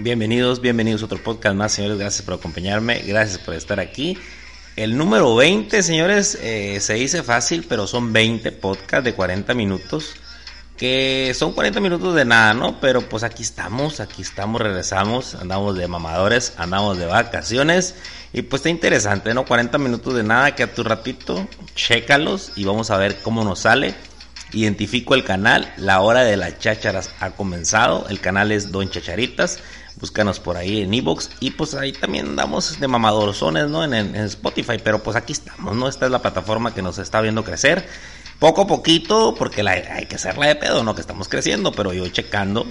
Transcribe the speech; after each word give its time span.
Bienvenidos, 0.00 0.60
bienvenidos 0.60 1.02
a 1.02 1.06
otro 1.06 1.20
podcast 1.20 1.56
más, 1.56 1.72
señores. 1.72 1.98
Gracias 1.98 2.22
por 2.22 2.34
acompañarme, 2.34 3.00
gracias 3.00 3.38
por 3.38 3.54
estar 3.54 3.80
aquí. 3.80 4.16
El 4.76 4.96
número 4.96 5.34
20, 5.34 5.82
señores, 5.82 6.38
eh, 6.40 6.78
se 6.78 6.94
dice 6.94 7.24
fácil, 7.24 7.66
pero 7.68 7.88
son 7.88 8.12
20 8.12 8.52
podcasts 8.52 9.04
de 9.04 9.14
40 9.14 9.54
minutos. 9.54 10.14
Que 10.76 11.32
son 11.34 11.52
40 11.52 11.80
minutos 11.80 12.14
de 12.14 12.24
nada, 12.24 12.54
¿no? 12.54 12.78
Pero 12.80 13.08
pues 13.08 13.24
aquí 13.24 13.42
estamos, 13.42 13.98
aquí 13.98 14.22
estamos, 14.22 14.60
regresamos, 14.60 15.34
andamos 15.34 15.76
de 15.76 15.88
mamadores, 15.88 16.52
andamos 16.58 16.96
de 16.96 17.06
vacaciones. 17.06 17.96
Y 18.32 18.42
pues 18.42 18.60
está 18.60 18.68
interesante, 18.68 19.34
¿no? 19.34 19.46
40 19.46 19.78
minutos 19.78 20.14
de 20.14 20.22
nada, 20.22 20.54
que 20.54 20.62
a 20.62 20.72
tu 20.72 20.84
ratito, 20.84 21.48
chécalos 21.74 22.52
y 22.54 22.62
vamos 22.62 22.92
a 22.92 22.98
ver 22.98 23.16
cómo 23.20 23.42
nos 23.42 23.58
sale. 23.58 23.96
Identifico 24.52 25.16
el 25.16 25.24
canal, 25.24 25.74
la 25.76 26.00
hora 26.00 26.22
de 26.22 26.36
las 26.36 26.60
chácharas 26.60 27.10
ha 27.18 27.32
comenzado. 27.32 28.06
El 28.08 28.20
canal 28.20 28.52
es 28.52 28.70
Don 28.70 28.88
Chacharitas. 28.88 29.58
Búscanos 30.00 30.38
por 30.38 30.56
ahí 30.56 30.82
en 30.82 30.94
Evox 30.94 31.30
y 31.40 31.50
pues 31.50 31.74
ahí 31.74 31.92
también 31.92 32.36
damos 32.36 32.78
de 32.78 32.86
mamadorzones, 32.86 33.68
¿no? 33.68 33.82
En, 33.82 34.14
Spotify, 34.14 34.76
pero 34.82 35.02
pues 35.02 35.16
aquí 35.16 35.32
estamos, 35.32 35.74
¿no? 35.74 35.88
Esta 35.88 36.06
es 36.06 36.12
la 36.12 36.22
plataforma 36.22 36.72
que 36.72 36.82
nos 36.82 36.98
está 36.98 37.20
viendo 37.20 37.42
crecer. 37.42 37.84
Poco 38.38 38.62
a 38.62 38.66
poquito, 38.68 39.34
porque 39.36 39.64
la, 39.64 39.72
hay 39.72 40.06
que 40.06 40.14
hacerla 40.14 40.46
de 40.46 40.54
pedo, 40.54 40.84
¿no? 40.84 40.94
Que 40.94 41.00
estamos 41.00 41.28
creciendo, 41.28 41.72
pero 41.72 41.92
yo 41.92 42.06
checando, 42.08 42.64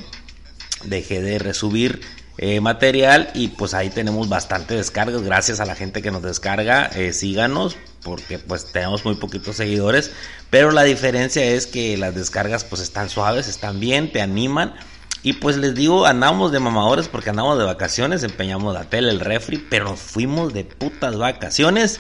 dejé 0.86 1.22
de 1.22 1.38
resubir 1.38 2.00
eh, 2.38 2.62
material 2.62 3.30
y 3.34 3.50
pues 3.50 3.74
ahí 3.74 3.90
tenemos 3.90 4.30
bastante 4.30 4.76
descargas. 4.76 5.22
Gracias 5.22 5.60
a 5.60 5.66
la 5.66 5.76
gente 5.76 6.02
que 6.02 6.12
nos 6.12 6.24
descarga, 6.24 6.86
eh, 6.96 7.12
síganos 7.12 7.76
porque 8.04 8.40
pues 8.40 8.72
tenemos 8.72 9.04
muy 9.04 9.16
poquitos 9.16 9.58
seguidores, 9.58 10.12
pero 10.50 10.72
la 10.72 10.84
diferencia 10.84 11.44
es 11.44 11.68
que 11.68 11.98
las 11.98 12.16
descargas 12.16 12.64
pues 12.64 12.82
están 12.82 13.10
suaves, 13.10 13.50
están 13.50 13.82
bien, 13.82 14.14
te 14.14 14.22
animan 14.22 14.76
y 15.24 15.34
pues 15.34 15.58
les 15.58 15.76
digo, 15.76 16.06
andamos 16.06 16.52
de 16.52 16.60
mamadores 16.60 17.08
porque 17.08 17.32
andamos 17.32 17.58
de 17.58 17.66
vacaciones, 17.66 18.24
empeñamos 18.24 18.74
la 18.74 18.86
tele, 18.86 19.10
el 19.10 19.20
refri, 19.20 19.58
pero 19.58 19.96
fuimos 19.96 20.54
de 20.54 20.64
putas 20.64 21.18
vacaciones. 21.18 22.00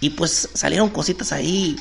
Y 0.00 0.10
pues 0.10 0.50
salieron 0.52 0.90
cositas 0.90 1.32
ahí 1.32 1.76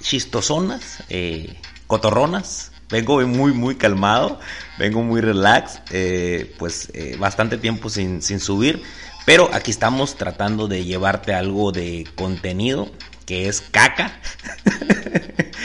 chistosonas, 0.00 1.02
eh, 1.08 1.56
cotorronas. 1.86 2.70
Vengo 2.90 3.26
muy, 3.26 3.52
muy 3.52 3.76
calmado, 3.76 4.38
vengo 4.78 5.02
muy 5.02 5.22
relax, 5.22 5.80
eh, 5.90 6.54
pues 6.58 6.90
eh, 6.92 7.16
bastante 7.18 7.56
tiempo 7.56 7.88
sin, 7.88 8.20
sin 8.20 8.38
subir. 8.38 8.82
Pero 9.24 9.48
aquí 9.52 9.70
estamos 9.70 10.16
tratando 10.16 10.68
de 10.68 10.84
llevarte 10.84 11.32
algo 11.32 11.72
de 11.72 12.06
contenido 12.16 12.90
que 13.24 13.48
es 13.48 13.60
caca. 13.60 14.20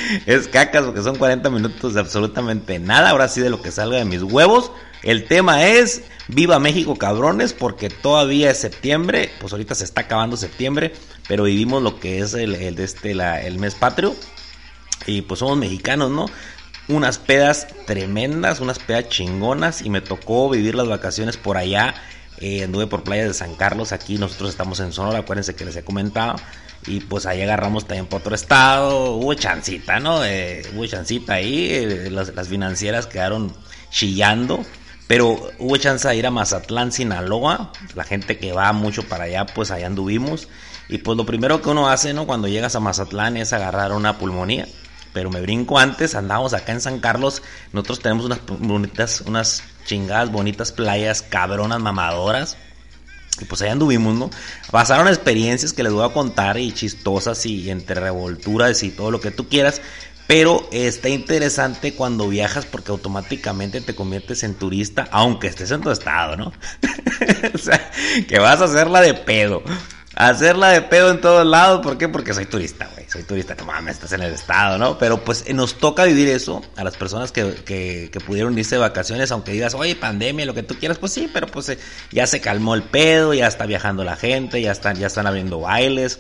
es 0.26 0.48
caca 0.48 0.84
porque 0.84 1.02
son 1.02 1.18
40 1.18 1.50
minutos 1.50 1.94
de 1.94 2.00
absolutamente 2.00 2.80
nada. 2.80 3.10
Ahora 3.10 3.28
sí 3.28 3.42
de 3.42 3.50
lo 3.50 3.62
que 3.62 3.72
salga 3.72 3.98
de 3.98 4.06
mis 4.06 4.24
huevos. 4.24 4.72
El 5.04 5.26
tema 5.26 5.66
es 5.68 6.04
Viva 6.28 6.60
México 6.60 6.96
cabrones 6.96 7.54
porque 7.54 7.90
todavía 7.90 8.52
es 8.52 8.58
septiembre. 8.60 9.32
Pues 9.40 9.54
ahorita 9.54 9.76
se 9.76 9.84
está 9.84 10.02
acabando 10.02 10.38
septiembre. 10.38 10.94
Pero 11.28 11.44
vivimos 11.44 11.84
lo 11.84 12.00
que 12.00 12.20
es 12.20 12.34
el, 12.34 12.56
este, 12.80 13.12
el 13.12 13.60
mes 13.60 13.76
patrio. 13.76 14.16
Y 15.06 15.22
pues 15.22 15.40
somos 15.40 15.58
mexicanos, 15.58 16.12
¿no? 16.12 16.26
Unas 16.88 17.18
pedas 17.18 17.68
tremendas, 17.86 18.60
unas 18.60 18.80
pedas 18.80 19.10
chingonas. 19.10 19.82
Y 19.82 19.90
me 19.90 20.02
tocó 20.02 20.50
vivir 20.50 20.76
las 20.76 20.88
vacaciones 20.88 21.38
por 21.38 21.58
allá. 21.58 21.96
Eh, 22.40 22.64
anduve 22.64 22.86
por 22.88 23.04
playas 23.04 23.28
de 23.28 23.34
San 23.34 23.56
Carlos. 23.56 23.92
Aquí 23.92 24.18
nosotros 24.18 24.50
estamos 24.50 24.80
en 24.80 24.92
Sonora. 24.92 25.20
Acuérdense 25.20 25.56
que 25.56 25.66
les 25.66 25.76
he 25.76 25.84
comentado. 25.84 26.38
Y 26.88 27.02
pues 27.02 27.26
ahí 27.26 27.42
agarramos 27.42 27.86
también 27.86 28.08
por 28.08 28.22
otro 28.22 28.34
estado. 28.34 29.16
Hubo 29.16 29.34
chancita, 29.34 30.00
¿no? 30.00 30.24
Eh, 30.24 30.64
hubo 30.74 30.86
chancita 30.86 31.34
ahí. 31.34 31.70
Eh, 31.70 32.10
las, 32.10 32.34
las, 32.34 32.48
financieras 32.48 33.08
quedaron 33.08 33.54
chillando. 33.90 34.66
Pero 35.08 35.52
hubo 35.60 35.78
chance 35.78 36.08
de 36.08 36.16
ir 36.16 36.26
a 36.26 36.32
Mazatlán, 36.32 36.92
Sinaloa. 36.92 37.72
La 37.94 38.04
gente 38.04 38.38
que 38.38 38.54
va 38.54 38.72
mucho 38.74 39.04
para 39.04 39.26
allá, 39.26 39.46
pues 39.46 39.70
allá 39.70 39.88
anduvimos. 39.88 40.48
Y 40.90 41.00
pues 41.00 41.18
lo 41.18 41.26
primero 41.26 41.62
que 41.62 41.70
uno 41.70 41.90
hace, 41.90 42.14
¿no? 42.14 42.26
Cuando 42.26 42.48
llegas 42.48 42.76
a 42.76 42.80
Mazatlán 42.80 43.36
es 43.36 43.52
agarrar 43.52 43.92
una 43.92 44.18
pulmonía. 44.18 44.68
Pero 45.14 45.30
me 45.30 45.42
brinco 45.42 45.80
antes, 45.80 46.16
andamos 46.16 46.54
acá 46.54 46.72
en 46.72 46.82
San 46.82 47.00
Carlos. 47.00 47.42
Nosotros 47.74 48.00
tenemos 48.00 48.26
unas 48.26 48.40
bonitas, 48.46 49.22
unas 49.22 49.64
chingadas, 49.86 50.32
bonitas 50.32 50.72
playas, 50.72 51.22
cabronas, 51.22 51.80
mamadoras. 51.80 52.58
Y 53.40 53.46
pues 53.46 53.62
allá 53.62 53.74
anduvimos, 53.74 54.16
¿no? 54.16 54.30
Pasaron 54.72 55.08
experiencias 55.08 55.74
que 55.74 55.84
les 55.84 55.94
voy 55.94 56.06
a 56.06 56.14
contar 56.14 56.58
y 56.58 56.72
chistosas 56.72 57.46
y 57.46 57.70
entre 57.70 58.00
revolturas 58.00 58.84
y 58.84 58.92
todo 58.92 59.12
lo 59.12 59.20
que 59.20 59.32
tú 59.32 59.48
quieras. 59.48 59.82
Pero 60.28 60.68
está 60.74 61.08
interesante 61.08 61.94
cuando 61.94 62.28
viajas 62.28 62.66
porque 62.66 62.92
automáticamente 62.92 63.80
te 63.80 63.96
conviertes 63.96 64.44
en 64.44 64.56
turista, 64.56 65.08
aunque 65.12 65.48
estés 65.48 65.72
en 65.72 65.82
tu 65.82 65.90
estado, 65.90 66.36
¿no? 66.36 66.52
o 67.54 67.58
sea, 67.58 67.92
que 68.28 68.38
vas 68.38 68.60
a 68.60 68.66
hacerla 68.66 69.02
de 69.02 69.14
pedo. 69.14 69.64
Hacerla 70.20 70.70
de 70.70 70.82
pedo 70.82 71.12
en 71.12 71.22
todos 71.22 71.46
lados. 71.46 71.82
¿Por 71.84 72.00
qué? 72.00 72.10
Porque 72.10 72.34
soy 72.34 72.48
turista, 72.48 72.90
güey. 72.96 73.08
Soy 73.08 73.22
turista. 73.22 73.54
No 73.54 73.66
mames, 73.66 73.98
estás 73.98 74.14
en 74.14 74.24
el 74.24 74.34
estado, 74.34 74.80
¿no? 74.80 74.98
Pero 74.98 75.24
pues 75.24 75.48
nos 75.54 75.76
toca 75.78 76.06
vivir 76.06 76.28
eso 76.30 76.64
a 76.76 76.84
las 76.84 76.98
personas 76.98 77.32
que, 77.32 77.54
que, 77.64 78.20
pudieron 78.26 78.58
irse 78.58 78.76
de 78.76 78.82
vacaciones. 78.82 79.32
Aunque 79.32 79.52
digas, 79.52 79.76
oye, 79.76 79.96
pandemia, 79.96 80.48
lo 80.48 80.56
que 80.56 80.64
tú 80.64 80.74
quieras. 80.74 80.98
Pues 80.98 81.14
sí, 81.14 81.30
pero 81.32 81.46
pues 81.46 81.70
eh, 81.70 81.78
ya 82.12 82.26
se 82.26 82.42
calmó 82.42 82.74
el 82.74 82.82
pedo. 82.82 83.36
Ya 83.36 83.46
está 83.46 83.68
viajando 83.68 84.04
la 84.04 84.16
gente. 84.16 84.60
Ya 84.60 84.72
están, 84.72 84.96
ya 84.96 85.06
están 85.06 85.28
abriendo 85.28 85.60
bailes. 85.60 86.20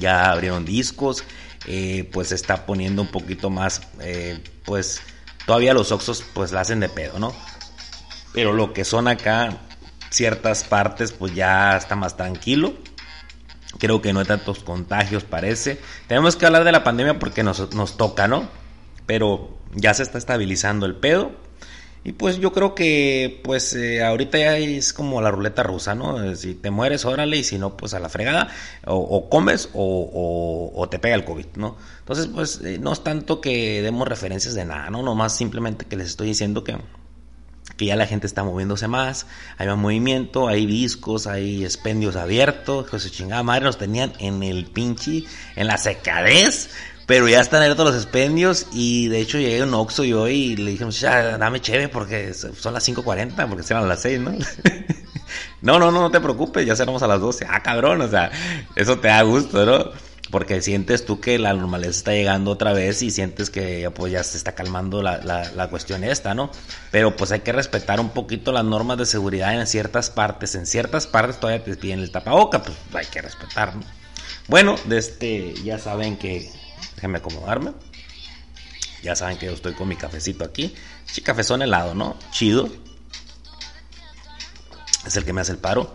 Ya 0.00 0.30
abrieron 0.30 0.64
discos. 0.64 1.24
Eh, 1.66 2.08
pues 2.10 2.28
se 2.28 2.36
está 2.36 2.64
poniendo 2.64 3.02
un 3.02 3.08
poquito 3.08 3.50
más. 3.50 3.82
Eh, 4.00 4.42
pues 4.64 5.02
todavía 5.44 5.74
los 5.74 5.92
oxos 5.92 6.24
pues 6.32 6.52
la 6.52 6.62
hacen 6.62 6.80
de 6.80 6.88
pedo, 6.88 7.18
¿no? 7.18 7.36
Pero 8.32 8.54
lo 8.54 8.72
que 8.72 8.86
son 8.86 9.08
acá 9.08 9.58
ciertas 10.08 10.64
partes 10.64 11.12
pues 11.12 11.34
ya 11.34 11.76
está 11.76 11.96
más 11.96 12.16
tranquilo. 12.16 12.72
Creo 13.78 14.00
que 14.00 14.12
no 14.12 14.20
hay 14.20 14.26
tantos 14.26 14.60
contagios, 14.60 15.24
parece. 15.24 15.80
Tenemos 16.06 16.36
que 16.36 16.46
hablar 16.46 16.64
de 16.64 16.72
la 16.72 16.84
pandemia 16.84 17.18
porque 17.18 17.42
nos, 17.42 17.74
nos 17.74 17.96
toca, 17.96 18.28
¿no? 18.28 18.48
Pero 19.06 19.56
ya 19.74 19.94
se 19.94 20.02
está 20.02 20.18
estabilizando 20.18 20.86
el 20.86 20.96
pedo. 20.96 21.32
Y 22.06 22.12
pues 22.12 22.36
yo 22.36 22.52
creo 22.52 22.74
que 22.74 23.40
pues 23.42 23.74
eh, 23.74 24.04
ahorita 24.04 24.36
ya 24.36 24.58
es 24.58 24.92
como 24.92 25.22
la 25.22 25.30
ruleta 25.30 25.62
rusa, 25.62 25.94
¿no? 25.94 26.36
Si 26.36 26.54
te 26.54 26.70
mueres, 26.70 27.06
órale, 27.06 27.38
y 27.38 27.44
si 27.44 27.56
no, 27.56 27.78
pues 27.78 27.94
a 27.94 27.98
la 27.98 28.10
fregada. 28.10 28.48
O, 28.84 29.30
comes 29.30 29.70
o, 29.72 30.86
te 30.90 30.98
pega 30.98 31.14
el 31.14 31.24
COVID, 31.24 31.46
¿no? 31.56 31.76
Entonces, 32.00 32.26
pues 32.26 32.60
eh, 32.62 32.78
no 32.78 32.92
es 32.92 33.02
tanto 33.02 33.40
que 33.40 33.80
demos 33.80 34.06
referencias 34.06 34.54
de 34.54 34.66
nada, 34.66 34.90
¿no? 34.90 35.02
Nomás 35.02 35.34
simplemente 35.34 35.86
que 35.86 35.96
les 35.96 36.08
estoy 36.08 36.28
diciendo 36.28 36.62
que 36.62 36.76
que 37.76 37.86
ya 37.86 37.96
la 37.96 38.06
gente 38.06 38.26
está 38.26 38.44
moviéndose 38.44 38.88
más, 38.88 39.26
hay 39.58 39.66
más 39.66 39.76
movimiento, 39.76 40.48
hay 40.48 40.66
discos, 40.66 41.26
hay 41.26 41.64
expendios 41.64 42.16
abiertos, 42.16 42.88
que 42.88 42.98
chingada 42.98 43.42
madre 43.42 43.64
nos 43.64 43.78
tenían 43.78 44.12
en 44.18 44.42
el 44.42 44.66
pinche, 44.66 45.24
en 45.56 45.66
la 45.66 45.78
secadez, 45.78 46.70
pero 47.06 47.28
ya 47.28 47.40
están 47.40 47.60
abiertos 47.60 47.86
los 47.86 47.96
expendios 47.96 48.66
y 48.72 49.08
de 49.08 49.20
hecho 49.20 49.38
llegué 49.38 49.60
a 49.60 49.64
un 49.64 49.74
Oxxo 49.74 50.04
yo 50.04 50.28
y 50.28 50.56
le 50.56 50.70
dije, 50.72 50.90
ya, 50.90 51.36
dame 51.36 51.60
chévere 51.60 51.88
porque 51.88 52.32
son 52.32 52.72
las 52.72 52.88
5.40, 52.88 53.48
porque 53.48 53.62
serán 53.62 53.88
las 53.88 54.00
6, 54.02 54.20
¿no? 54.20 54.32
no, 55.62 55.78
no, 55.78 55.90
no, 55.90 56.00
no 56.00 56.10
te 56.10 56.20
preocupes, 56.20 56.66
ya 56.66 56.74
seremos 56.76 57.02
a 57.02 57.06
las 57.06 57.20
12. 57.20 57.46
Ah, 57.48 57.62
cabrón, 57.62 58.00
o 58.00 58.08
sea, 58.08 58.30
eso 58.74 58.98
te 58.98 59.08
da 59.08 59.22
gusto, 59.22 59.66
¿no? 59.66 59.90
Porque 60.34 60.60
sientes 60.60 61.06
tú 61.06 61.20
que 61.20 61.38
la 61.38 61.52
normalidad 61.52 61.92
está 61.92 62.10
llegando 62.10 62.50
otra 62.50 62.72
vez 62.72 63.02
y 63.02 63.12
sientes 63.12 63.50
que 63.50 63.88
pues 63.94 64.12
ya 64.12 64.24
se 64.24 64.36
está 64.36 64.52
calmando 64.56 65.00
la, 65.00 65.18
la, 65.18 65.52
la, 65.52 65.70
cuestión 65.70 66.02
esta, 66.02 66.34
¿no? 66.34 66.50
Pero 66.90 67.14
pues 67.14 67.30
hay 67.30 67.42
que 67.42 67.52
respetar 67.52 68.00
un 68.00 68.10
poquito 68.10 68.50
las 68.50 68.64
normas 68.64 68.98
de 68.98 69.06
seguridad 69.06 69.54
en 69.54 69.64
ciertas 69.68 70.10
partes, 70.10 70.56
en 70.56 70.66
ciertas 70.66 71.06
partes 71.06 71.38
todavía 71.38 71.62
te 71.62 71.76
piden 71.76 72.00
el 72.00 72.10
tapaboca, 72.10 72.64
pues 72.64 72.76
hay 72.94 73.06
que 73.06 73.22
respetar, 73.22 73.76
¿no? 73.76 73.84
Bueno, 74.48 74.74
de 74.86 74.98
este, 74.98 75.54
ya 75.62 75.78
saben 75.78 76.16
que, 76.16 76.50
déjenme 76.96 77.18
acomodarme, 77.18 77.70
ya 79.04 79.14
saben 79.14 79.38
que 79.38 79.46
yo 79.46 79.52
estoy 79.52 79.74
con 79.74 79.86
mi 79.86 79.94
cafecito 79.94 80.44
aquí, 80.44 80.74
sí, 81.04 81.20
cafezón 81.20 81.62
helado, 81.62 81.94
¿no? 81.94 82.16
Chido, 82.32 82.68
es 85.06 85.16
el 85.16 85.24
que 85.24 85.32
me 85.32 85.42
hace 85.42 85.52
el 85.52 85.58
paro, 85.58 85.94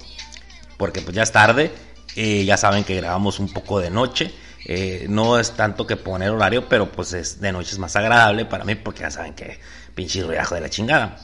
porque 0.77 1.01
pues 1.01 1.13
ya 1.13 1.23
es 1.23 1.31
tarde 1.33 1.88
eh, 2.15 2.45
ya 2.45 2.57
saben 2.57 2.83
que 2.83 2.95
grabamos 2.95 3.39
un 3.39 3.51
poco 3.51 3.79
de 3.79 3.89
noche. 3.89 4.33
Eh, 4.65 5.05
no 5.09 5.39
es 5.39 5.51
tanto 5.51 5.87
que 5.87 5.95
poner 5.95 6.31
horario, 6.31 6.67
pero 6.67 6.91
pues 6.91 7.13
es 7.13 7.39
de 7.39 7.51
noche 7.51 7.71
es 7.71 7.79
más 7.79 7.95
agradable 7.95 8.45
para 8.45 8.65
mí 8.65 8.75
porque 8.75 9.01
ya 9.01 9.11
saben 9.11 9.33
que 9.33 9.59
pinche 9.95 10.23
ruidajo 10.23 10.55
de 10.55 10.61
la 10.61 10.69
chingada. 10.69 11.17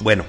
Bueno, 0.00 0.24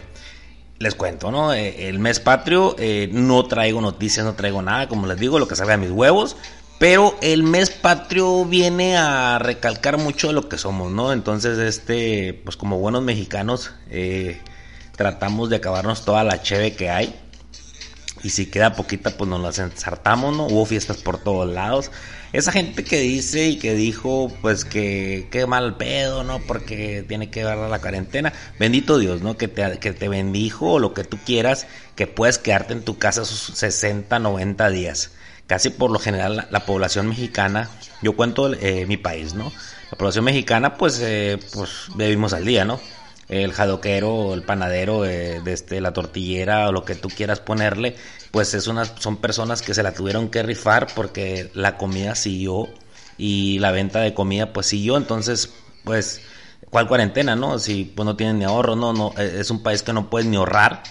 les 0.80 0.96
cuento, 0.96 1.32
¿no? 1.32 1.54
Eh, 1.54 1.90
el 1.90 2.00
mes 2.00 2.20
patrio, 2.20 2.76
no 3.12 3.46
traigo 3.46 3.82
noticias, 3.82 4.26
no 4.26 4.36
traigo 4.36 4.62
nada, 4.62 4.88
como 4.88 5.08
les 5.08 5.18
digo, 5.18 5.40
lo 5.40 5.48
que 5.48 5.56
salga 5.56 5.78
de 5.78 5.86
mis 5.86 5.92
huevos. 5.92 6.38
Pero 6.80 7.18
el 7.22 7.42
mes 7.42 7.72
patrio 7.72 8.46
viene 8.46 8.98
a 8.98 9.40
recalcar 9.40 9.98
mucho 9.98 10.28
de 10.28 10.34
lo 10.34 10.48
que 10.48 10.60
somos, 10.60 10.92
¿no? 10.92 11.12
Entonces, 11.12 11.58
este, 11.58 12.40
pues 12.46 12.56
como 12.56 12.78
buenos 12.78 13.02
mexicanos, 13.02 13.72
tratamos 14.96 15.50
de 15.50 15.56
acabarnos 15.56 16.06
toda 16.06 16.24
la 16.24 16.44
cheve 16.44 16.76
que 16.76 16.92
hay 16.92 17.16
y 18.24 18.30
si 18.30 18.48
queda 18.48 18.76
poquita, 18.76 19.12
pues 19.12 19.30
nos 19.30 19.42
las 19.42 19.60
ensartamos, 19.60 20.36
¿no? 20.36 20.48
Hubo 20.48 20.66
fiestas 20.66 20.98
por 20.98 21.18
todos 21.18 21.48
lados. 21.50 21.92
Esa 22.34 22.52
gente 22.52 22.84
que 22.84 23.00
dice 23.00 23.48
y 23.48 23.58
que 23.58 23.74
dijo, 23.74 24.32
pues 24.42 24.66
que 24.66 25.28
qué 25.32 25.46
mal 25.46 25.78
pedo, 25.78 26.24
¿no? 26.24 26.40
Porque 26.40 27.06
tiene 27.08 27.30
que 27.30 27.44
dar 27.44 27.58
la 27.58 27.80
cuarentena. 27.80 28.34
Bendito 28.60 28.98
Dios, 29.00 29.22
¿no? 29.22 29.38
Que 29.38 29.48
te, 29.48 29.80
que 29.80 29.94
te 29.94 30.10
bendijo 30.10 30.74
o 30.74 30.80
lo 30.80 30.94
que 30.94 31.04
tú 31.04 31.18
quieras, 31.26 31.68
que 31.96 32.08
puedes 32.08 32.38
quedarte 32.38 32.74
en 32.74 32.84
tu 32.84 32.98
casa 32.98 33.22
esos 33.22 33.58
60, 33.58 34.20
90 34.20 34.70
días. 34.70 35.12
Casi 35.48 35.70
por 35.70 35.92
lo 35.92 36.00
general 36.00 36.48
la, 36.50 36.66
población 36.66 37.08
mexicana, 37.08 37.70
yo 38.02 38.18
cuento 38.18 38.54
eh, 38.54 38.86
mi 38.86 38.98
país, 38.98 39.34
¿no? 39.34 39.54
La 39.92 39.98
población 39.98 40.26
mexicana, 40.26 40.76
pues, 40.76 41.00
eh, 41.02 41.40
pues 41.54 41.88
vivimos 41.96 42.34
al 42.34 42.44
día, 42.44 42.66
¿no? 42.66 42.82
El 43.30 43.52
jadoquero, 43.52 44.34
el 44.34 44.44
panadero, 44.44 45.02
de 45.02 45.42
este, 45.48 45.82
la 45.82 45.94
tortillera 45.94 46.70
o 46.70 46.72
lo 46.72 46.86
que 46.86 46.96
tú 46.96 47.10
quieras 47.10 47.40
ponerle, 47.40 47.96
pues 48.32 48.54
es 48.54 48.68
una, 48.68 48.86
son 48.86 49.18
personas 49.18 49.62
que 49.62 49.74
se 49.74 49.84
la 49.84 49.94
tuvieron 49.94 50.30
que 50.30 50.44
rifar 50.44 50.88
porque 50.96 51.50
la 51.54 51.78
comida 51.78 52.16
siguió 52.16 52.70
y 53.18 53.60
la 53.60 53.72
venta 53.72 54.00
de 54.00 54.14
comida 54.14 54.54
pues 54.54 54.68
siguió, 54.68 54.98
entonces 54.98 55.54
pues 55.84 56.22
¿cuál 56.70 56.88
cuarentena, 56.88 57.36
no? 57.36 57.60
Si 57.60 57.86
pues 57.86 58.06
no 58.06 58.16
tienen 58.16 58.40
ni 58.40 58.46
ahorro, 58.46 58.76
no, 58.76 58.94
no, 58.94 59.14
e, 59.18 59.40
es 59.40 59.50
un 59.50 59.64
país 59.64 59.84
que 59.84 59.94
no 59.94 60.10
puede 60.10 60.26
ni 60.26 60.38
ahorrar, 60.38 60.84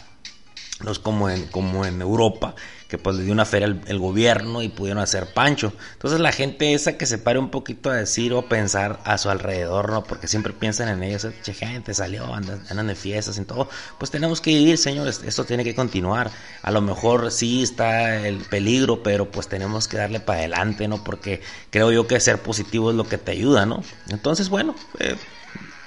no 0.84 0.90
es 0.90 0.98
como 0.98 1.30
en, 1.30 1.46
como 1.46 1.84
en 1.84 2.00
Europa, 2.00 2.54
que 2.88 2.98
pues 2.98 3.16
le 3.16 3.24
dio 3.24 3.32
una 3.32 3.44
feria 3.44 3.66
el, 3.86 3.98
gobierno 3.98 4.62
y 4.62 4.68
pudieron 4.68 5.02
hacer 5.02 5.32
pancho. 5.32 5.72
Entonces 5.94 6.20
la 6.20 6.32
gente 6.32 6.74
esa 6.74 6.96
que 6.96 7.06
se 7.06 7.18
pare 7.18 7.38
un 7.38 7.50
poquito 7.50 7.90
a 7.90 7.94
decir 7.94 8.32
o 8.32 8.48
pensar 8.48 9.00
a 9.04 9.18
su 9.18 9.28
alrededor, 9.28 9.90
¿no? 9.90 10.04
Porque 10.04 10.28
siempre 10.28 10.52
piensan 10.52 10.88
en 10.88 11.02
ellos, 11.02 11.26
che 11.42 11.54
gente 11.54 11.94
salió, 11.94 12.32
andan, 12.32 12.62
andan 12.70 12.86
de 12.86 12.94
fiestas 12.94 13.38
y 13.38 13.44
todo. 13.44 13.68
Pues 13.98 14.10
tenemos 14.10 14.40
que 14.40 14.50
vivir, 14.50 14.78
señores, 14.78 15.22
esto 15.24 15.44
tiene 15.44 15.64
que 15.64 15.74
continuar. 15.74 16.30
A 16.62 16.70
lo 16.70 16.80
mejor 16.80 17.32
sí 17.32 17.62
está 17.62 18.26
el 18.26 18.38
peligro, 18.38 19.02
pero 19.02 19.30
pues 19.30 19.48
tenemos 19.48 19.88
que 19.88 19.96
darle 19.96 20.20
para 20.20 20.40
adelante, 20.40 20.86
¿no? 20.86 21.02
Porque 21.02 21.42
creo 21.70 21.90
yo 21.90 22.06
que 22.06 22.20
ser 22.20 22.40
positivo 22.40 22.90
es 22.90 22.96
lo 22.96 23.08
que 23.08 23.18
te 23.18 23.32
ayuda, 23.32 23.66
¿no? 23.66 23.82
Entonces, 24.08 24.48
bueno, 24.48 24.76
eh, 25.00 25.16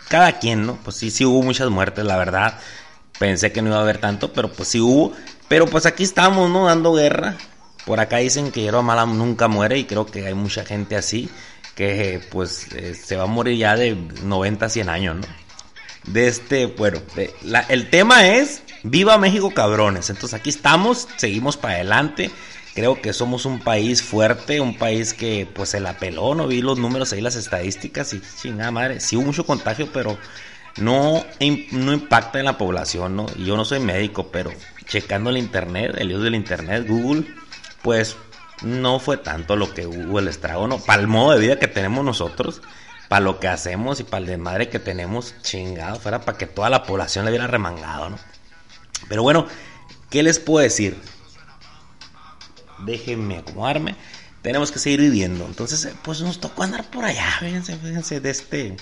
cada 0.10 0.40
quien, 0.40 0.66
¿no? 0.66 0.76
Pues 0.84 0.98
sí, 0.98 1.12
sí 1.12 1.24
hubo 1.24 1.42
muchas 1.44 1.70
muertes, 1.70 2.04
la 2.04 2.18
verdad. 2.18 2.60
Pensé 3.20 3.52
que 3.52 3.62
no 3.62 3.70
iba 3.70 3.78
a 3.78 3.82
haber 3.82 4.00
tanto, 4.00 4.34
pero 4.34 4.52
pues 4.52 4.70
sí 4.70 4.80
hubo. 4.80 5.14
Pero 5.50 5.66
pues 5.66 5.86
aquí 5.86 6.04
estamos, 6.04 6.50
¿no? 6.50 6.68
Dando 6.68 6.94
guerra. 6.94 7.36
Por 7.86 8.00
acá 8.00 8.18
dicen 8.18 8.52
que 8.52 8.62
Hierba 8.62 8.82
Mala 8.82 9.06
nunca 9.06 9.48
muere 9.48 9.78
y 9.78 9.86
creo 9.86 10.06
que 10.06 10.26
hay 10.26 10.34
mucha 10.36 10.64
gente 10.64 10.96
así 10.96 11.30
que 11.76 12.22
pues 12.30 12.68
eh, 12.74 12.94
se 12.94 13.16
va 13.16 13.24
a 13.24 13.28
morir 13.28 13.58
ya 13.58 13.76
de 13.76 13.96
90 13.96 14.66
a 14.66 14.70
100 14.70 14.90
años, 14.90 15.16
¿no? 15.16 15.28
De 16.12 16.28
este, 16.28 16.66
bueno, 16.66 17.00
el 17.70 17.90
tema 17.90 18.28
es 18.28 18.64
Viva 18.84 19.18
México 19.18 19.52
cabrones. 19.52 20.10
Entonces 20.10 20.38
aquí 20.40 20.50
estamos, 20.50 21.08
seguimos 21.18 21.58
para 21.58 21.76
adelante. 21.76 22.32
Creo 22.76 23.02
que 23.02 23.14
somos 23.14 23.46
un 23.46 23.60
país 23.60 24.04
fuerte, 24.04 24.60
un 24.60 24.78
país 24.78 25.14
que 25.14 25.48
pues 25.54 25.70
se 25.70 25.80
la 25.80 25.98
peló, 25.98 26.36
no 26.36 26.48
vi 26.48 26.62
los 26.62 26.78
números 26.78 27.14
ahí, 27.14 27.22
las 27.22 27.36
estadísticas 27.36 28.14
y 28.14 28.22
chingada 28.42 28.72
madre, 28.72 29.00
sí 29.00 29.16
hubo 29.16 29.26
mucho 29.26 29.46
contagio, 29.46 29.90
pero 29.92 30.18
no, 30.78 31.26
no 31.72 31.94
impacta 31.94 32.40
en 32.40 32.46
la 32.46 32.58
población, 32.58 33.16
¿no? 33.16 33.26
Y 33.38 33.46
yo 33.46 33.58
no 33.58 33.66
soy 33.66 33.80
médico, 33.80 34.28
pero 34.32 34.52
checando 34.90 35.30
el 35.30 35.38
internet, 35.38 35.96
el 35.98 36.10
dios 36.10 36.24
del 36.24 36.36
internet, 36.36 36.86
Google, 36.88 37.26
pues 37.82 38.18
no 38.62 39.00
fue 39.00 39.18
tanto 39.18 39.56
lo 39.56 39.74
que 39.74 39.88
hubo 39.88 40.20
el 40.20 40.28
estrago, 40.28 40.68
¿no? 40.68 40.80
Para 40.80 41.02
el 41.02 41.08
modo 41.08 41.32
de 41.32 41.40
vida 41.40 41.60
que 41.60 41.68
tenemos 41.68 42.04
nosotros, 42.04 42.62
para 43.08 43.22
lo 43.22 43.40
que 43.40 43.48
hacemos 43.48 44.00
y 44.00 44.04
para 44.04 44.22
el 44.22 44.26
desmadre 44.26 44.70
que 44.70 44.80
tenemos, 44.80 45.36
chingado, 45.42 46.00
fuera 46.00 46.22
para 46.22 46.38
que 46.38 46.48
toda 46.48 46.70
la 46.70 46.84
población 46.84 47.24
le 47.24 47.32
hubiera 47.32 47.48
remangado, 47.48 48.10
¿no? 48.10 48.20
Pero 49.08 49.24
bueno, 49.24 49.48
¿qué 50.10 50.24
les 50.24 50.40
puedo 50.40 50.60
decir? 50.60 51.00
Déjenme 52.80 53.38
acomodarme. 53.38 53.96
Tenemos 54.42 54.72
que 54.72 54.80
seguir 54.80 55.02
viviendo. 55.02 55.46
Entonces, 55.46 55.94
pues 56.02 56.22
nos 56.22 56.40
tocó 56.40 56.64
andar 56.64 56.90
por 56.90 57.06
allá, 57.06 57.30
fíjense, 57.40 57.78
fíjense, 57.78 58.20
de 58.20 58.30
este 58.30 58.78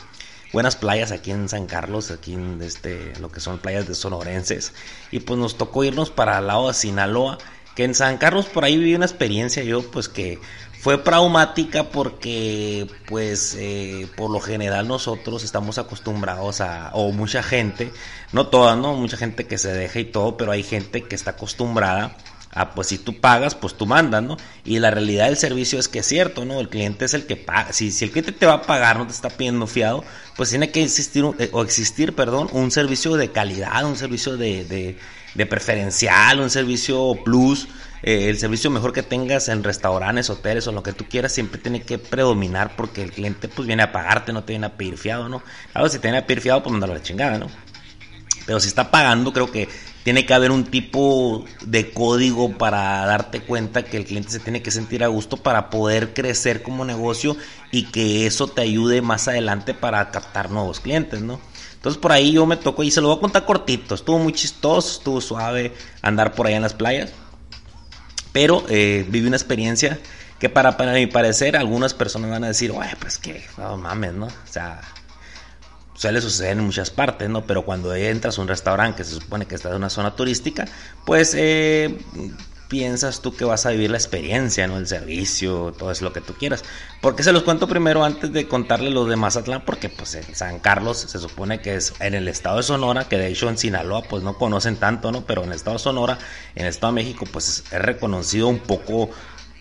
buenas 0.53 0.75
playas 0.75 1.11
aquí 1.11 1.31
en 1.31 1.49
San 1.49 1.67
Carlos, 1.67 2.11
aquí 2.11 2.33
en 2.33 2.61
este, 2.61 3.13
lo 3.19 3.31
que 3.31 3.39
son 3.39 3.59
playas 3.59 3.88
de 3.88 3.95
sonorenses. 3.95 4.73
Y 5.11 5.19
pues 5.19 5.39
nos 5.39 5.57
tocó 5.57 5.83
irnos 5.83 6.09
para 6.09 6.39
el 6.39 6.47
lado 6.47 6.67
de 6.67 6.73
Sinaloa, 6.73 7.38
que 7.75 7.83
en 7.83 7.95
San 7.95 8.17
Carlos 8.17 8.45
por 8.45 8.63
ahí 8.63 8.77
viví 8.77 8.95
una 8.95 9.05
experiencia 9.05 9.63
yo, 9.63 9.89
pues 9.91 10.09
que 10.09 10.39
fue 10.79 10.97
traumática 10.97 11.89
porque 11.89 12.88
pues 13.07 13.55
eh, 13.59 14.07
por 14.15 14.29
lo 14.29 14.39
general 14.39 14.88
nosotros 14.88 15.44
estamos 15.44 15.77
acostumbrados 15.77 16.61
a, 16.61 16.91
o 16.93 17.11
mucha 17.11 17.43
gente, 17.43 17.91
no 18.31 18.47
toda, 18.47 18.75
¿no? 18.75 18.93
Mucha 18.93 19.17
gente 19.17 19.47
que 19.47 19.57
se 19.57 19.71
deja 19.73 20.00
y 20.00 20.05
todo, 20.05 20.38
pero 20.38 20.51
hay 20.51 20.63
gente 20.63 21.03
que 21.03 21.15
está 21.15 21.31
acostumbrada 21.31 22.15
Ah, 22.59 22.71
pues 22.74 22.88
si 22.88 22.98
tú 22.98 23.13
pagas, 23.19 23.54
pues 23.54 23.75
tú 23.75 23.86
mandas, 23.86 24.24
¿no? 24.24 24.36
Y 24.65 24.80
la 24.80 24.89
realidad 24.89 25.25
del 25.25 25.38
servicio 25.38 25.77
es 25.77 25.88
que 25.88 26.00
es 26.00 26.07
cierto, 26.07 26.44
¿no? 26.44 26.59
El 26.59 26.69
cliente 26.69 27.06
es 27.06 27.13
el 27.13 27.27
que 27.27 27.36
paga. 27.36 27.71
Si, 27.71 27.89
el 28.04 28.09
cliente 28.09 28.31
te 28.31 28.48
va 28.48 28.54
a 28.54 28.62
pagar, 28.63 28.98
no 28.98 29.06
te 29.06 29.13
está 29.13 29.30
pidiendo 29.30 29.68
fiado, 29.68 30.04
pues 30.36 30.50
tiene 30.50 30.71
que 30.71 30.81
existir, 30.81 31.24
eh, 31.38 31.51
o 31.51 31.62
existir, 31.62 32.15
perdón, 32.15 32.50
un 32.54 32.71
servicio 32.71 33.15
de 33.15 33.31
calidad, 33.31 33.86
un 33.86 33.95
servicio 33.95 34.38
de, 34.38 34.98
preferencial, 35.48 36.39
un 36.39 36.50
servicio 36.50 37.15
plus. 37.24 37.68
Eh, 38.01 38.30
el 38.30 38.39
servicio 38.39 38.71
mejor 38.71 38.92
que 38.92 39.03
tengas 39.03 39.50
en 39.50 39.63
restaurantes, 39.63 40.31
hoteles 40.31 40.65
o 40.65 40.71
lo 40.71 40.81
que 40.81 40.94
tú 40.94 41.06
quieras 41.07 41.31
siempre 41.33 41.62
tiene 41.62 41.83
que 41.83 42.00
predominar 42.00 42.75
porque 42.75 43.03
el 43.03 43.12
cliente 43.12 43.50
pues 43.50 43.68
viene 43.68 43.83
a 43.83 43.92
pagarte, 43.92 44.33
no 44.33 44.44
te 44.44 44.53
viene 44.53 44.65
a 44.65 44.77
pedir 44.77 44.98
fiado, 44.98 45.30
¿no? 45.30 45.44
Claro, 45.74 45.89
si 45.89 46.00
te 46.00 46.07
viene 46.07 46.18
a 46.18 46.25
pedir 46.25 46.42
fiado, 46.42 46.63
pues 46.63 46.71
mandarlo 46.71 46.95
a 46.95 46.98
la 46.98 47.03
chingada, 47.03 47.38
¿no? 47.38 47.48
Pero 48.48 48.60
si 48.62 48.69
está 48.69 48.89
pagando, 48.89 49.31
creo 49.33 49.51
que 49.51 49.68
tiene 50.07 50.25
que 50.25 50.33
haber 50.33 50.51
un 50.51 50.63
tipo 50.63 51.44
de 51.65 51.92
código 51.92 52.57
para 52.57 53.06
darte 53.06 53.42
cuenta 53.42 53.83
que 53.83 53.98
el 53.98 54.06
cliente 54.06 54.31
se 54.31 54.39
tiene 54.39 54.62
que 54.62 54.71
sentir 54.71 55.04
a 55.04 55.07
gusto 55.07 55.36
para 55.36 55.69
poder 55.69 56.13
crecer 56.13 56.63
como 56.63 56.86
negocio 56.86 57.36
y 57.74 57.92
que 57.92 58.25
eso 58.25 58.48
te 58.48 58.62
ayude 58.62 59.01
más 59.01 59.27
adelante 59.27 59.74
para 59.74 60.09
captar 60.09 60.50
nuevos 60.50 60.80
clientes, 60.80 61.19
¿no? 61.21 61.42
Entonces 61.74 62.00
por 62.00 62.13
ahí 62.13 62.31
yo 62.31 62.45
me 62.45 62.56
tocó 62.56 62.83
y 62.83 62.92
se 62.92 63.01
lo 63.01 63.09
voy 63.09 63.18
a 63.18 63.19
contar 63.19 63.44
cortito, 63.44 63.95
estuvo 63.95 64.18
muy 64.18 64.31
chistoso, 64.31 64.98
estuvo 64.98 65.19
suave 65.19 65.74
andar 66.01 66.31
por 66.31 66.48
allá 66.48 66.56
en 66.56 66.63
las 66.63 66.74
playas, 66.74 67.12
pero 68.31 68.63
eh, 68.69 69.06
viví 69.10 69.27
una 69.27 69.36
experiencia 69.36 70.00
que 70.39 70.48
para, 70.48 70.77
para 70.77 70.94
mi 70.94 71.07
parecer 71.07 71.57
algunas 71.57 71.94
personas 71.94 72.31
van 72.31 72.45
a 72.45 72.48
decir, 72.48 72.71
oye, 72.71 72.95
pues 72.98 73.18
que, 73.18 73.44
no 73.57 73.75
mames, 73.75 74.13
¿no? 74.13 74.27
O 74.27 74.50
sea, 74.50 74.80
suele 75.97 76.21
suceder 76.21 76.51
en 76.51 76.63
muchas 76.63 76.91
partes, 76.91 77.29
¿no? 77.29 77.45
Pero 77.45 77.63
cuando 77.63 77.94
entras 77.94 78.38
a 78.38 78.41
un 78.41 78.47
restaurante 78.47 78.97
que 78.97 79.03
se 79.03 79.15
supone 79.15 79.45
que 79.45 79.55
está 79.55 79.69
en 79.69 79.75
una 79.75 79.89
zona 79.89 80.15
turística, 80.15 80.65
pues 81.05 81.33
eh, 81.35 81.97
piensas 82.67 83.21
tú 83.21 83.35
que 83.35 83.45
vas 83.45 83.65
a 83.65 83.71
vivir 83.71 83.89
la 83.89 83.97
experiencia, 83.97 84.67
¿no? 84.67 84.77
El 84.77 84.88
servicio, 84.88 85.73
todo 85.77 85.91
es 85.91 86.03
lo 86.03 86.13
que 86.13 86.21
tú 86.21 86.33
quieras. 86.33 86.63
Porque 87.01 87.23
se 87.23 87.31
los 87.31 87.44
cuento 87.44 87.67
primero 87.67 88.03
antes 88.03 88.31
de 88.31 88.47
contarle 88.47 88.91
lo 88.91 89.05
de 89.05 89.15
Mazatlán, 89.15 89.63
porque 89.65 89.89
pues 89.89 90.13
en 90.13 90.35
San 90.35 90.59
Carlos 90.59 90.97
se 90.99 91.19
supone 91.19 91.61
que 91.61 91.75
es 91.75 91.94
en 92.00 92.13
el 92.13 92.27
estado 92.27 92.57
de 92.57 92.63
Sonora, 92.63 93.07
que 93.07 93.17
de 93.17 93.27
hecho 93.27 93.50
en 93.50 93.57
Sinaloa 93.57 94.03
pues 94.03 94.23
no 94.23 94.38
conocen 94.38 94.75
tanto, 94.75 95.11
¿no? 95.11 95.25
Pero 95.25 95.43
en 95.43 95.50
el 95.50 95.55
estado 95.55 95.77
de 95.77 95.83
Sonora, 95.83 96.19
en 96.55 96.65
el 96.65 96.69
estado 96.69 96.93
de 96.93 97.01
México 97.01 97.25
pues 97.31 97.63
es 97.72 97.81
reconocido 97.81 98.48
un 98.48 98.60
poco, 98.60 99.10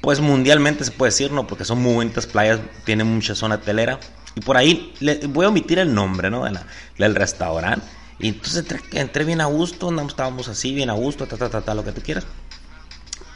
pues 0.02 0.20
mundialmente 0.20 0.84
se 0.84 0.90
puede 0.90 1.12
decir, 1.12 1.32
¿no? 1.32 1.46
Porque 1.46 1.64
son 1.64 1.80
muy 1.80 1.94
bonitas 1.94 2.26
playas, 2.26 2.60
tienen 2.84 3.06
mucha 3.06 3.34
zona 3.34 3.60
telera 3.60 4.00
y 4.36 4.40
por 4.42 4.56
ahí 4.58 4.92
le, 5.00 5.26
voy 5.26 5.46
a 5.46 5.48
omitir 5.48 5.78
el 5.78 5.92
nombre, 5.92 6.30
¿no? 6.30 6.44
del 6.98 7.14
restaurante. 7.14 7.86
Y 8.18 8.28
entonces 8.28 8.64
entré, 8.92 9.24
bien 9.24 9.40
a 9.40 9.46
gusto, 9.46 9.90
estábamos 10.06 10.48
así, 10.48 10.74
bien 10.74 10.90
a 10.90 10.92
gusto, 10.92 11.26
ta, 11.26 11.36
ta, 11.36 11.48
ta, 11.48 11.62
ta, 11.62 11.74
lo 11.74 11.82
que 11.82 11.92
tú 11.92 12.02
quieras. 12.02 12.26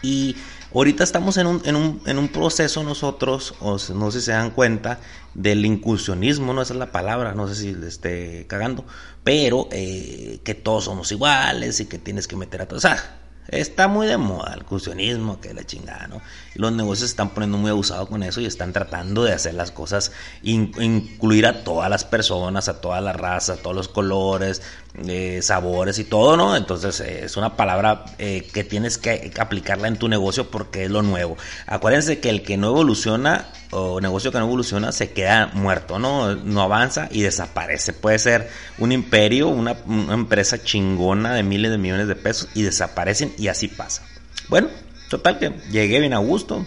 Y 0.02 0.36
ahorita 0.74 1.02
estamos 1.02 1.38
en 1.38 1.46
un, 1.46 1.62
en 1.64 1.76
un, 1.76 2.02
en 2.04 2.18
un 2.18 2.28
proceso 2.28 2.82
nosotros, 2.82 3.54
no 3.60 4.10
sé 4.10 4.20
si 4.20 4.26
se 4.26 4.32
dan 4.32 4.50
cuenta, 4.50 5.00
del 5.34 5.64
incursionismo, 5.64 6.52
no 6.52 6.60
esa 6.60 6.74
es 6.74 6.78
la 6.78 6.92
palabra, 6.92 7.34
no 7.34 7.48
sé 7.48 7.54
si 7.54 7.74
le 7.74 7.88
esté 7.88 8.46
cagando, 8.46 8.84
pero 9.24 9.68
eh, 9.72 10.40
que 10.44 10.54
todos 10.54 10.84
somos 10.84 11.10
iguales 11.12 11.80
y 11.80 11.86
que 11.86 11.98
tienes 11.98 12.28
que 12.28 12.36
meter 12.36 12.60
a 12.60 12.66
todos. 12.66 12.84
O 12.84 12.88
sea, 12.88 13.19
Está 13.50 13.88
muy 13.88 14.06
de 14.06 14.16
moda 14.16 14.54
el 14.54 14.64
cursionismo, 14.64 15.40
que 15.40 15.52
la 15.52 15.64
chingada, 15.64 16.06
¿no? 16.06 16.22
Los 16.54 16.70
negocios 16.70 17.00
se 17.08 17.12
están 17.12 17.30
poniendo 17.30 17.58
muy 17.58 17.70
abusados 17.70 18.08
con 18.08 18.22
eso 18.22 18.40
y 18.40 18.46
están 18.46 18.72
tratando 18.72 19.24
de 19.24 19.32
hacer 19.32 19.54
las 19.54 19.72
cosas, 19.72 20.12
incluir 20.42 21.46
a 21.46 21.64
todas 21.64 21.90
las 21.90 22.04
personas, 22.04 22.68
a 22.68 22.80
todas 22.80 23.02
las 23.02 23.16
razas, 23.16 23.58
a 23.58 23.62
todos 23.62 23.74
los 23.74 23.88
colores, 23.88 24.62
eh, 25.06 25.40
sabores 25.40 26.00
y 26.00 26.04
todo, 26.04 26.36
¿no? 26.36 26.56
Entonces 26.56 26.98
eh, 26.98 27.24
es 27.24 27.36
una 27.36 27.56
palabra 27.56 28.04
eh, 28.18 28.48
que 28.52 28.64
tienes 28.64 28.98
que 28.98 29.32
aplicarla 29.38 29.86
en 29.86 29.96
tu 29.96 30.08
negocio 30.08 30.50
porque 30.50 30.84
es 30.84 30.90
lo 30.90 31.02
nuevo. 31.02 31.36
Acuérdense 31.66 32.18
que 32.18 32.28
el 32.28 32.42
que 32.42 32.56
no 32.56 32.70
evoluciona 32.70 33.46
o 33.70 34.00
negocio 34.00 34.32
que 34.32 34.38
no 34.38 34.46
evoluciona 34.46 34.90
se 34.90 35.12
queda 35.12 35.46
muerto, 35.54 36.00
¿no? 36.00 36.34
No 36.34 36.62
avanza 36.62 37.08
y 37.12 37.22
desaparece. 37.22 37.92
Puede 37.92 38.18
ser 38.18 38.50
un 38.78 38.90
imperio, 38.90 39.48
una, 39.48 39.76
empresa 39.86 40.60
chingona 40.60 41.34
de 41.34 41.44
miles 41.44 41.70
de 41.70 41.78
millones 41.78 42.08
de 42.08 42.16
pesos 42.16 42.48
y 42.54 42.62
desaparecen 42.62 43.32
y 43.38 43.46
así 43.46 43.68
pasa. 43.68 44.02
Bueno, 44.48 44.68
total 45.08 45.38
que 45.38 45.52
llegué 45.70 46.00
bien 46.00 46.14
a 46.14 46.18
gusto 46.18 46.66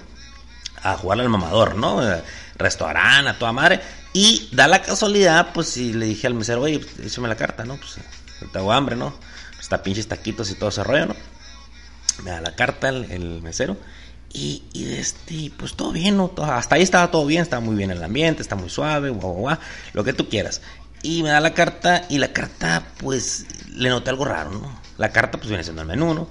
a 0.81 0.95
jugar 0.95 1.19
al 1.19 1.27
mamador, 1.27 1.75
¿no? 1.75 1.99
Restaurante, 2.57 3.31
a 3.31 3.37
toda 3.37 3.51
madre. 3.51 3.81
Y 4.13 4.49
da 4.51 4.67
la 4.67 4.83
casualidad, 4.83 5.53
pues 5.53 5.69
si 5.69 5.91
le 5.91 6.05
dije 6.05 6.27
al 6.27 6.35
mesero, 6.35 6.61
oye, 6.61 6.79
échame 7.03 7.27
la 7.27 7.35
carta, 7.35 7.65
¿no? 7.65 7.77
Pues 7.77 7.97
tengo 8.51 8.71
hambre, 8.71 8.95
¿no? 8.95 9.13
Está 9.59 9.81
pinches 9.81 10.07
taquitos 10.07 10.51
y 10.51 10.55
todo 10.55 10.69
ese 10.69 10.83
rollo, 10.83 11.07
¿no? 11.07 11.15
Me 12.23 12.29
da 12.29 12.41
la 12.41 12.55
carta 12.55 12.89
el, 12.89 13.41
mesero. 13.41 13.75
Y, 14.31 14.63
este, 14.75 15.51
pues 15.57 15.75
todo 15.75 15.91
bien, 15.91 16.17
¿no? 16.17 16.31
hasta 16.43 16.75
ahí 16.75 16.81
estaba 16.83 17.09
todo 17.11 17.25
bien, 17.25 17.41
estaba 17.41 17.59
muy 17.59 17.75
bien 17.75 17.91
el 17.91 18.03
ambiente, 18.03 18.41
está 18.41 18.55
muy 18.55 18.69
suave, 18.69 19.09
guau, 19.09 19.33
guau, 19.33 19.57
lo 19.93 20.03
que 20.03 20.13
tú 20.13 20.29
quieras. 20.29 20.61
Y 21.01 21.23
me 21.23 21.29
da 21.29 21.39
la 21.39 21.53
carta 21.53 22.05
y 22.09 22.17
la 22.19 22.33
carta, 22.33 22.85
pues, 22.97 23.45
le 23.75 23.89
noté 23.89 24.11
algo 24.11 24.25
raro, 24.25 24.51
¿no? 24.51 24.79
La 24.97 25.11
carta, 25.11 25.37
pues, 25.37 25.49
viene 25.49 25.63
siendo 25.63 25.81
el 25.81 25.87
menú, 25.87 26.13
¿no? 26.13 26.27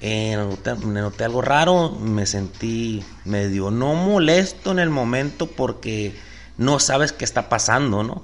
Eh, 0.00 0.36
me 0.84 1.00
noté 1.00 1.24
algo 1.24 1.42
raro, 1.42 1.90
me 1.90 2.24
sentí 2.26 3.04
medio 3.24 3.70
no 3.70 3.94
molesto 3.94 4.72
en 4.72 4.78
el 4.78 4.88
momento 4.90 5.46
porque 5.46 6.14
no 6.58 6.78
sabes 6.78 7.12
qué 7.12 7.24
está 7.24 7.48
pasando, 7.48 8.02
¿no? 8.02 8.22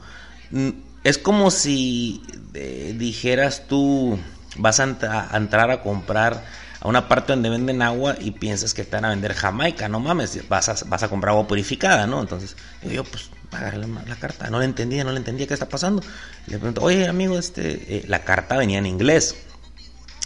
Mm, 0.50 0.70
es 1.04 1.18
como 1.18 1.50
si 1.50 2.22
eh, 2.54 2.94
dijeras 2.98 3.66
tú, 3.68 4.18
vas 4.56 4.80
a, 4.80 4.84
entrar 5.34 5.70
a 5.70 5.82
comprar 5.82 6.44
a 6.80 6.88
una 6.88 7.08
parte 7.08 7.32
donde 7.32 7.48
venden 7.48 7.82
agua 7.82 8.16
y 8.18 8.32
piensas 8.32 8.74
que 8.74 8.84
te 8.84 8.96
van 8.96 9.04
a 9.04 9.10
vender 9.10 9.34
Jamaica, 9.34 9.88
no 9.88 10.00
mames, 10.00 10.48
vas 10.48 10.68
a, 10.68 10.76
vas 10.86 11.02
a 11.02 11.08
comprar 11.08 11.30
agua 11.30 11.46
purificada, 11.46 12.06
¿no? 12.06 12.20
Entonces, 12.20 12.56
yo, 12.82 13.04
pues, 13.04 13.30
agarré 13.52 13.78
la, 13.78 14.16
carta, 14.16 14.50
no 14.50 14.58
le 14.58 14.64
entendía, 14.64 15.04
no 15.04 15.12
le 15.12 15.18
entendía 15.18 15.46
qué 15.46 15.54
está 15.54 15.68
pasando. 15.68 16.02
Le 16.46 16.58
pregunto, 16.58 16.82
oye, 16.82 17.06
amigo, 17.06 17.38
este, 17.38 17.98
eh, 17.98 18.04
la 18.08 18.24
carta 18.24 18.56
venía 18.56 18.78
en 18.78 18.86
inglés 18.86 19.36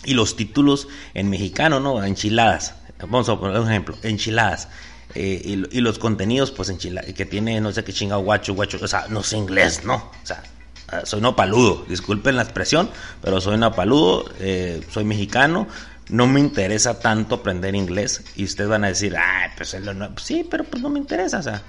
y 0.04 0.14
los 0.14 0.36
títulos 0.36 0.88
en 1.14 1.30
mexicano, 1.30 1.80
¿no? 1.80 2.02
Enchiladas. 2.02 2.74
Vamos 3.00 3.28
a 3.28 3.38
poner 3.38 3.60
un 3.60 3.68
ejemplo, 3.68 3.96
enchiladas. 4.02 4.68
Eh, 5.14 5.66
y, 5.70 5.80
los 5.80 5.98
contenidos, 5.98 6.52
pues 6.52 6.68
enchiladas, 6.68 7.12
que 7.12 7.26
tiene 7.26 7.60
no 7.60 7.72
sé 7.72 7.82
qué 7.82 7.92
chingado 7.92 8.20
guacho, 8.20 8.54
guacho, 8.54 8.78
o 8.80 8.86
sea, 8.86 9.06
no 9.08 9.22
sé 9.22 9.36
inglés, 9.38 9.84
¿no? 9.84 9.96
O 9.96 10.26
sea, 10.26 10.42
ah, 10.88 11.00
soy 11.04 11.20
no 11.20 11.34
paludo, 11.34 11.84
disculpen 11.88 12.36
la 12.36 12.42
expresión, 12.42 12.88
pero 13.20 13.40
soy 13.40 13.58
no 13.58 13.72
paludo, 13.74 14.30
eh, 14.38 14.80
soy 14.90 15.04
mexicano, 15.04 15.66
no 16.10 16.26
me 16.26 16.38
interesa 16.38 17.00
tanto 17.00 17.36
aprender 17.36 17.74
inglés 17.74 18.22
y 18.36 18.44
ustedes 18.44 18.70
van 18.70 18.84
a 18.84 18.88
decir, 18.88 19.16
ah, 19.16 19.52
pues 19.56 19.76
sí, 20.18 20.46
pero 20.48 20.64
pues 20.64 20.82
no 20.82 20.88
me 20.88 21.00
interesa, 21.00 21.38
o 21.38 21.42
sea, 21.42 21.62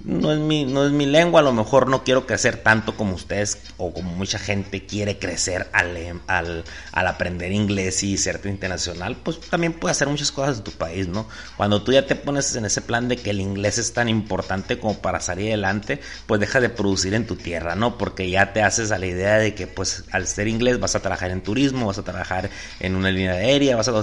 no 0.00 0.32
es 0.32 0.38
mi, 0.38 0.64
no 0.64 0.86
es 0.86 0.92
mi 0.92 1.06
lengua, 1.06 1.40
a 1.40 1.44
lo 1.44 1.52
mejor 1.52 1.88
no 1.88 2.04
quiero 2.04 2.26
crecer 2.26 2.62
tanto 2.62 2.96
como 2.96 3.14
ustedes 3.14 3.58
o 3.76 3.92
como 3.92 4.12
mucha 4.14 4.38
gente 4.38 4.86
quiere 4.86 5.18
crecer 5.18 5.68
al, 5.72 5.96
al, 6.26 6.64
al 6.92 7.06
aprender 7.06 7.52
inglés 7.52 8.02
y 8.02 8.16
ser 8.16 8.40
internacional, 8.44 9.16
pues 9.16 9.40
también 9.40 9.72
puedes 9.72 9.96
hacer 9.96 10.08
muchas 10.08 10.30
cosas 10.32 10.58
en 10.58 10.64
tu 10.64 10.70
país, 10.72 11.08
¿no? 11.08 11.28
Cuando 11.56 11.82
tú 11.82 11.92
ya 11.92 12.06
te 12.06 12.14
pones 12.14 12.54
en 12.56 12.64
ese 12.64 12.80
plan 12.80 13.08
de 13.08 13.16
que 13.16 13.30
el 13.30 13.40
inglés 13.40 13.78
es 13.78 13.92
tan 13.92 14.08
importante 14.08 14.78
como 14.78 14.98
para 14.98 15.20
salir 15.20 15.48
adelante, 15.48 16.00
pues 16.26 16.40
deja 16.40 16.60
de 16.60 16.68
producir 16.68 17.14
en 17.14 17.26
tu 17.26 17.36
tierra, 17.36 17.74
¿no? 17.74 17.98
Porque 17.98 18.30
ya 18.30 18.52
te 18.52 18.62
haces 18.62 18.92
a 18.92 18.98
la 18.98 19.06
idea 19.06 19.38
de 19.38 19.54
que 19.54 19.66
pues 19.66 20.04
al 20.12 20.26
ser 20.26 20.48
inglés 20.48 20.78
vas 20.80 20.94
a 20.94 21.00
trabajar 21.00 21.30
en 21.30 21.42
turismo, 21.42 21.86
vas 21.86 21.98
a 21.98 22.04
trabajar 22.04 22.50
en 22.80 22.94
una 22.94 23.10
línea 23.10 23.32
aérea, 23.32 23.76
vas 23.76 23.88
a, 23.88 23.92
o 23.92 24.02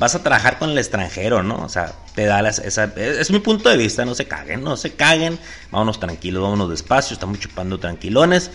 vas 0.00 0.14
a 0.14 0.22
trabajar 0.22 0.58
con 0.58 0.70
el 0.70 0.78
extranjero, 0.78 1.42
¿no? 1.42 1.62
O 1.62 1.68
sea, 1.68 1.92
te 2.14 2.24
da 2.24 2.40
esa, 2.48 2.84
es 2.96 3.30
mi 3.30 3.38
punto 3.38 3.68
de 3.68 3.76
vista, 3.76 4.06
no 4.06 4.14
se 4.14 4.24
caguen, 4.24 4.64
no 4.64 4.78
se 4.78 4.94
caguen, 4.94 5.38
vámonos 5.70 6.00
tranquilos, 6.00 6.42
vámonos 6.42 6.70
despacio, 6.70 7.12
estamos 7.12 7.38
chupando 7.38 7.78
tranquilones, 7.78 8.50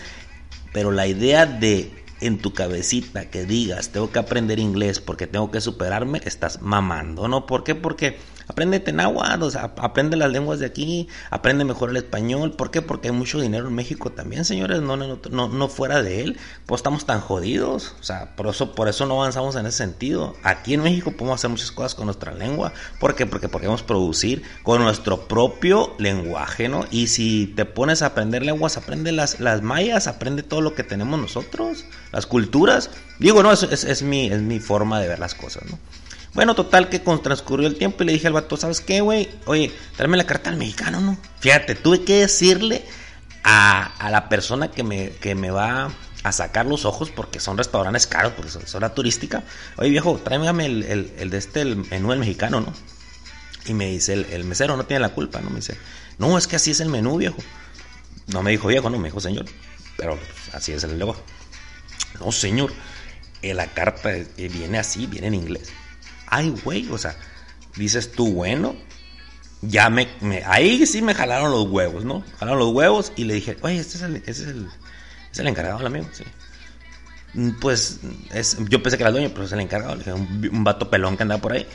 pero 0.72 0.90
la 0.90 1.06
idea 1.06 1.46
de 1.46 2.04
en 2.20 2.38
tu 2.38 2.52
cabecita 2.52 3.30
que 3.30 3.44
digas, 3.44 3.90
tengo 3.90 4.10
que 4.10 4.18
aprender 4.18 4.58
inglés 4.58 4.98
porque 4.98 5.28
tengo 5.28 5.52
que 5.52 5.60
superarme, 5.60 6.20
estás 6.24 6.62
mamando, 6.62 7.28
¿no? 7.28 7.46
¿Por 7.46 7.62
qué? 7.62 7.76
Porque 7.76 8.18
Apréndete 8.48 8.92
náhuatl, 8.92 9.42
o 9.42 9.50
sea, 9.50 9.72
aprende 9.76 10.16
las 10.16 10.30
lenguas 10.30 10.60
de 10.60 10.66
aquí, 10.66 11.08
aprende 11.30 11.64
mejor 11.64 11.90
el 11.90 11.96
español. 11.96 12.52
¿Por 12.52 12.70
qué? 12.70 12.80
Porque 12.80 13.08
hay 13.08 13.14
mucho 13.14 13.40
dinero 13.40 13.66
en 13.66 13.74
México 13.74 14.12
también, 14.12 14.44
señores, 14.44 14.80
no, 14.82 14.96
no, 14.96 15.18
no, 15.48 15.68
fuera 15.68 16.00
de 16.00 16.22
él. 16.22 16.38
Pues 16.64 16.78
estamos 16.78 17.06
tan 17.06 17.20
jodidos, 17.20 17.96
o 18.00 18.04
sea, 18.04 18.36
por 18.36 18.46
eso, 18.46 18.74
por 18.74 18.86
eso 18.88 19.04
no 19.06 19.20
avanzamos 19.20 19.56
en 19.56 19.66
ese 19.66 19.78
sentido. 19.78 20.34
Aquí 20.44 20.74
en 20.74 20.82
México 20.82 21.10
podemos 21.10 21.40
hacer 21.40 21.50
muchas 21.50 21.72
cosas 21.72 21.96
con 21.96 22.06
nuestra 22.06 22.32
lengua. 22.34 22.72
¿Por 23.00 23.16
qué? 23.16 23.26
Porque 23.26 23.48
podemos 23.48 23.82
producir 23.82 24.42
con 24.62 24.80
nuestro 24.80 25.26
propio 25.26 25.94
lenguaje, 25.98 26.68
¿no? 26.68 26.84
Y 26.92 27.08
si 27.08 27.52
te 27.56 27.64
pones 27.64 28.02
a 28.02 28.06
aprender 28.06 28.44
lenguas, 28.44 28.76
aprende 28.76 29.10
las, 29.10 29.40
las 29.40 29.62
mayas, 29.62 30.06
aprende 30.06 30.44
todo 30.44 30.60
lo 30.60 30.74
que 30.74 30.84
tenemos 30.84 31.18
nosotros, 31.18 31.84
las 32.12 32.26
culturas. 32.26 32.90
Digo, 33.18 33.42
no, 33.42 33.50
es, 33.50 33.62
es 33.64 34.02
mi, 34.02 34.26
es 34.26 34.40
mi 34.40 34.60
forma 34.60 35.00
de 35.00 35.08
ver 35.08 35.18
las 35.18 35.34
cosas, 35.34 35.64
¿no? 35.68 35.78
Bueno, 36.36 36.54
total 36.54 36.90
que 36.90 36.98
transcurrió 36.98 37.66
el 37.66 37.76
tiempo 37.76 38.02
y 38.02 38.06
le 38.06 38.12
dije 38.12 38.26
al 38.26 38.34
vato, 38.34 38.58
¿sabes 38.58 38.82
qué, 38.82 39.00
güey? 39.00 39.30
Oye, 39.46 39.72
tráeme 39.96 40.18
la 40.18 40.26
carta 40.26 40.50
al 40.50 40.58
mexicano, 40.58 41.00
¿no? 41.00 41.16
Fíjate, 41.40 41.74
tuve 41.74 42.04
que 42.04 42.16
decirle 42.16 42.84
a, 43.42 44.10
la 44.10 44.28
persona 44.28 44.70
que 44.70 44.82
me, 44.82 45.12
que 45.12 45.34
me 45.34 45.50
va 45.50 45.90
a 46.22 46.32
sacar 46.32 46.66
los 46.66 46.84
ojos 46.84 47.10
porque 47.10 47.40
son 47.40 47.56
restaurantes 47.56 48.06
caros, 48.06 48.34
porque 48.36 48.50
son 48.50 48.66
zona 48.66 48.90
turística. 48.90 49.44
Oye, 49.78 49.88
viejo, 49.88 50.20
tráeme 50.22 50.66
el, 50.66 50.82
el, 51.16 51.30
de 51.30 51.38
este, 51.38 51.62
el 51.62 51.76
menú 51.76 52.10
del 52.10 52.18
mexicano, 52.18 52.60
¿no? 52.60 52.74
Y 53.64 53.72
me 53.72 53.86
dice, 53.86 54.12
el, 54.12 54.44
mesero 54.44 54.76
no 54.76 54.84
tiene 54.84 55.00
la 55.00 55.14
culpa, 55.14 55.40
¿no? 55.40 55.48
Me 55.48 55.56
dice, 55.56 55.78
no, 56.18 56.36
es 56.36 56.46
que 56.46 56.56
así 56.56 56.70
es 56.70 56.80
el 56.80 56.90
menú, 56.90 57.16
viejo. 57.16 57.38
No 58.26 58.42
me 58.42 58.50
dijo 58.50 58.68
viejo, 58.68 58.90
no, 58.90 58.98
me 58.98 59.08
dijo 59.08 59.20
señor. 59.20 59.46
Pero 59.96 60.18
así 60.52 60.72
es 60.72 60.84
el 60.84 60.98
luego. 60.98 61.16
No, 62.20 62.30
señor. 62.30 62.74
Eh, 63.40 63.54
la 63.54 63.68
carta 63.68 64.14
eh, 64.14 64.26
viene 64.36 64.78
así, 64.78 65.06
viene 65.06 65.28
en 65.28 65.34
inglés 65.34 65.72
ay, 66.26 66.54
güey, 66.64 66.88
o 66.90 66.98
sea, 66.98 67.16
dices 67.76 68.12
tú, 68.12 68.32
bueno, 68.32 68.76
ya 69.62 69.90
me, 69.90 70.08
ahí 70.46 70.86
sí 70.86 71.02
me 71.02 71.14
jalaron 71.14 71.50
los 71.50 71.68
huevos, 71.68 72.04
¿no? 72.04 72.24
Jalaron 72.38 72.58
los 72.58 72.72
huevos 72.72 73.12
y 73.16 73.24
le 73.24 73.34
dije, 73.34 73.56
oye, 73.62 73.78
este 73.78 73.96
es 73.96 74.02
el, 74.02 74.16
este 74.16 74.30
es 74.30 74.40
el, 74.40 74.68
es 75.32 75.38
el 75.38 75.46
encargado, 75.48 75.80
el 75.80 75.86
amigo, 75.86 76.06
sí. 76.12 76.24
Mm, 77.34 77.50
pues 77.60 78.00
es, 78.32 78.58
yo 78.68 78.82
pensé 78.82 78.96
que 78.96 79.02
era 79.02 79.08
el 79.08 79.14
dueño, 79.14 79.30
pero 79.30 79.44
es 79.44 79.52
el 79.52 79.60
encargado, 79.60 79.94
le 79.94 80.04
dije, 80.04 80.12
un, 80.12 80.64
vato 80.64 80.90
pelón 80.90 81.16
que 81.16 81.22
andaba 81.22 81.40
por 81.40 81.52
ahí. 81.52 81.66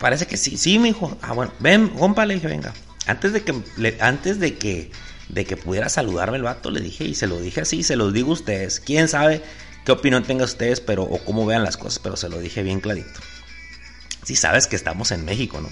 Parece 0.00 0.26
que 0.26 0.36
sí, 0.36 0.56
sí, 0.56 0.78
mi 0.78 0.90
hijo. 0.90 1.16
Ah, 1.20 1.32
bueno, 1.32 1.52
ven, 1.60 1.88
compa, 1.88 2.24
le 2.24 2.34
dije, 2.34 2.46
venga. 2.46 2.72
Antes 3.06 3.32
de 3.32 3.42
que, 3.42 3.54
antes 4.00 4.40
de 4.40 4.56
que, 4.56 4.90
de 5.28 5.44
que 5.44 5.56
pudiera 5.56 5.88
saludarme 5.88 6.38
el 6.38 6.42
vato, 6.42 6.70
le 6.70 6.80
dije, 6.80 7.04
y 7.04 7.14
se 7.14 7.26
lo 7.26 7.38
dije 7.40 7.60
así, 7.62 7.82
se 7.82 7.96
los 7.96 8.12
digo 8.12 8.30
a 8.30 8.34
ustedes. 8.34 8.80
Quién 8.80 9.08
sabe 9.08 9.42
qué 9.84 9.92
opinión 9.92 10.22
tengan 10.22 10.44
ustedes, 10.44 10.80
pero, 10.80 11.02
o 11.02 11.18
cómo 11.24 11.44
vean 11.44 11.64
las 11.64 11.76
cosas, 11.76 11.98
pero 11.98 12.16
se 12.16 12.30
lo 12.30 12.38
dije 12.38 12.62
bien 12.62 12.80
clarito 12.80 13.20
si 14.24 14.36
sabes 14.36 14.66
que 14.66 14.76
estamos 14.76 15.10
en 15.12 15.24
México, 15.24 15.60
¿no? 15.60 15.68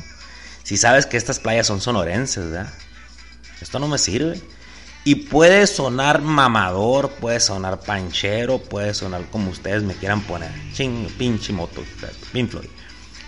Si 0.62 0.76
sabes 0.76 1.06
que 1.06 1.16
estas 1.16 1.40
playas 1.40 1.66
son 1.66 1.80
sonorenses, 1.80 2.50
¿verdad? 2.50 2.73
Esto 3.61 3.78
no 3.78 3.88
me 3.88 3.99
sirve. 3.99 4.40
Y 5.04 5.16
puede 5.16 5.66
sonar 5.66 6.23
mamador, 6.23 7.11
puede 7.11 7.40
sonar 7.40 7.80
panchero, 7.80 8.59
puede 8.59 8.94
sonar 8.94 9.25
como 9.30 9.50
ustedes 9.50 9.82
me 9.82 9.94
quieran 9.94 10.21
poner. 10.21 10.52
Ching, 10.75 11.09
pinche 11.18 11.52
moto, 11.52 11.82
Pink 12.32 12.50
Floyd. 12.50 12.68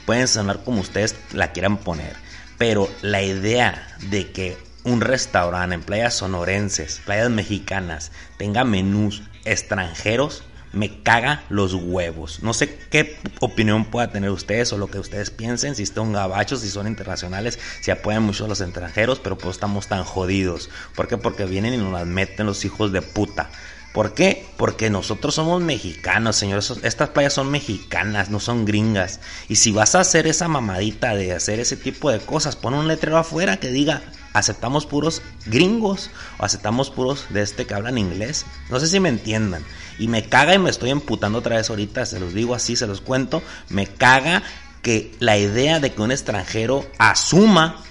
Pueden 0.07 0.29
sonar 0.29 0.63
como 0.63 0.81
ustedes 0.81 1.17
la 1.33 1.51
quieran 1.51 1.79
poner. 1.79 2.15
Pero 2.59 2.89
la 3.03 3.23
idea 3.23 3.89
de 4.03 4.31
que 4.31 4.57
un 4.85 5.01
restaurante 5.01 5.75
en 5.75 5.83
playas 5.83 6.15
sonorenses, 6.15 7.01
playas 7.05 7.31
mexicanas, 7.31 8.13
tenga 8.39 8.63
menús 8.63 9.23
extranjeros, 9.45 10.45
me 10.75 11.03
caga 11.03 11.45
los 11.49 11.75
huevos. 11.75 12.43
No 12.43 12.55
sé 12.55 12.79
qué 12.91 13.17
opinión 13.41 13.85
pueda 13.85 14.11
tener 14.11 14.31
ustedes 14.31 14.73
o 14.73 14.79
lo 14.79 14.89
que 14.89 14.99
ustedes 14.99 15.31
piensen, 15.31 15.75
si 15.75 15.87
son 15.87 16.13
gabachos, 16.13 16.61
si 16.61 16.69
son 16.69 16.87
internacionales, 16.87 17.59
si 17.81 17.91
apoyan 17.91 18.23
mucho 18.23 18.45
a 18.45 18.49
los 18.49 18.61
extranjeros, 18.61 19.21
pero 19.21 19.39
pues 19.39 19.57
estamos 19.57 19.89
tan 19.89 20.05
jodidos. 20.05 20.71
¿Por 20.95 21.09
qué? 21.09 21.17
Porque 21.17 21.45
vienen 21.45 21.75
y 21.75 21.79
nos 21.79 21.93
las 21.93 22.07
meten 22.07 22.47
los 22.47 22.65
hijos 22.65 22.93
de 22.93 23.03
puta. 23.03 23.51
¿Por 23.95 24.13
qué? 24.13 24.45
Porque 24.57 24.91
nosotros 24.91 25.37
somos 25.37 25.63
mexicanos, 25.63 26.35
señores. 26.35 26.73
Estas 26.83 27.11
playas 27.11 27.33
son 27.33 27.53
mexicanas, 27.53 28.29
no 28.29 28.41
son 28.41 28.65
gringas. 28.65 29.21
Y 29.49 29.55
si 29.55 29.71
vas 29.71 29.95
a 29.95 30.01
hacer 30.01 30.27
esa 30.27 30.49
mamadita 30.49 31.15
de 31.15 31.33
hacer 31.33 31.61
ese 31.61 31.77
tipo 31.77 32.11
de 32.11 32.19
cosas, 32.19 32.57
pon 32.57 32.75
un 32.75 32.89
letrero 32.89 33.19
afuera 33.19 33.59
que 33.59 33.69
diga 33.69 34.03
aceptamos 34.35 34.85
puros 34.85 35.23
gringos 35.47 36.11
o 36.39 36.45
aceptamos 36.45 36.91
puros 36.91 37.27
de 37.31 37.41
este 37.41 37.67
que 37.67 37.73
hablan 37.73 37.97
inglés. 37.97 38.45
No 38.69 38.79
sé 38.79 38.89
si 38.89 39.01
me 39.01 39.09
entiendan. 39.09 39.65
Y 39.99 40.09
me 40.09 40.29
caga 40.29 40.55
y 40.55 40.59
me 40.59 40.69
estoy 40.69 40.91
emputando 40.91 41.39
otra 41.39 41.57
vez 41.57 41.71
ahorita, 41.71 42.05
se 42.05 42.21
los 42.21 42.35
digo 42.35 42.55
así, 42.55 42.77
se 42.77 42.87
los 42.87 43.01
cuento. 43.01 43.43
Me 43.71 43.87
caga 43.87 44.43
que 44.83 45.15
la 45.21 45.39
idea 45.39 45.81
de 45.81 45.95
que 45.95 46.03
un 46.03 46.11
extranjero 46.11 46.85
asuma, 46.99 47.83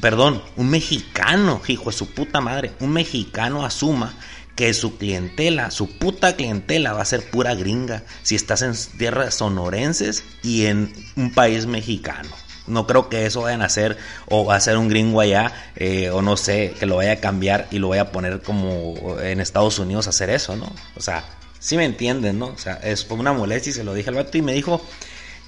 perdón, 0.00 0.42
un 0.56 0.70
mexicano, 0.70 1.60
hijo 1.66 1.90
de 1.90 1.96
su 1.96 2.10
puta 2.10 2.40
madre, 2.40 2.72
un 2.78 2.92
mexicano 2.92 3.64
asuma 3.64 4.14
que 4.54 4.74
su 4.74 4.98
clientela, 4.98 5.70
su 5.70 5.96
puta 5.96 6.36
clientela 6.36 6.92
va 6.92 7.00
a 7.00 7.06
ser 7.06 7.30
pura 7.30 7.54
gringa 7.54 8.04
si 8.22 8.34
estás 8.34 8.60
en 8.60 8.74
tierras 8.98 9.36
sonorenses 9.36 10.22
y 10.42 10.66
en 10.66 10.92
un 11.16 11.32
país 11.32 11.64
mexicano. 11.64 12.28
No 12.66 12.86
creo 12.86 13.08
que 13.08 13.26
eso 13.26 13.42
vayan 13.42 13.62
a 13.62 13.66
hacer 13.66 13.96
o 14.26 14.44
va 14.44 14.56
a 14.56 14.60
ser 14.60 14.76
un 14.76 14.88
gringo 14.88 15.20
allá 15.20 15.52
eh, 15.76 16.10
o 16.10 16.22
no 16.22 16.36
sé, 16.36 16.74
que 16.78 16.86
lo 16.86 16.96
vaya 16.96 17.12
a 17.12 17.16
cambiar 17.16 17.66
y 17.70 17.78
lo 17.78 17.88
vaya 17.88 18.02
a 18.02 18.12
poner 18.12 18.42
como 18.42 19.18
en 19.20 19.40
Estados 19.40 19.78
Unidos 19.78 20.06
a 20.06 20.10
hacer 20.10 20.30
eso, 20.30 20.56
¿no? 20.56 20.72
O 20.96 21.00
sea, 21.00 21.24
sí 21.58 21.76
me 21.76 21.84
entienden, 21.84 22.38
¿no? 22.38 22.46
O 22.46 22.58
sea, 22.58 22.74
es 22.82 23.06
una 23.10 23.32
molestia 23.32 23.70
y 23.70 23.74
se 23.74 23.84
lo 23.84 23.94
dije 23.94 24.10
al 24.10 24.16
vato 24.16 24.36
y 24.36 24.42
me 24.42 24.52
dijo, 24.52 24.80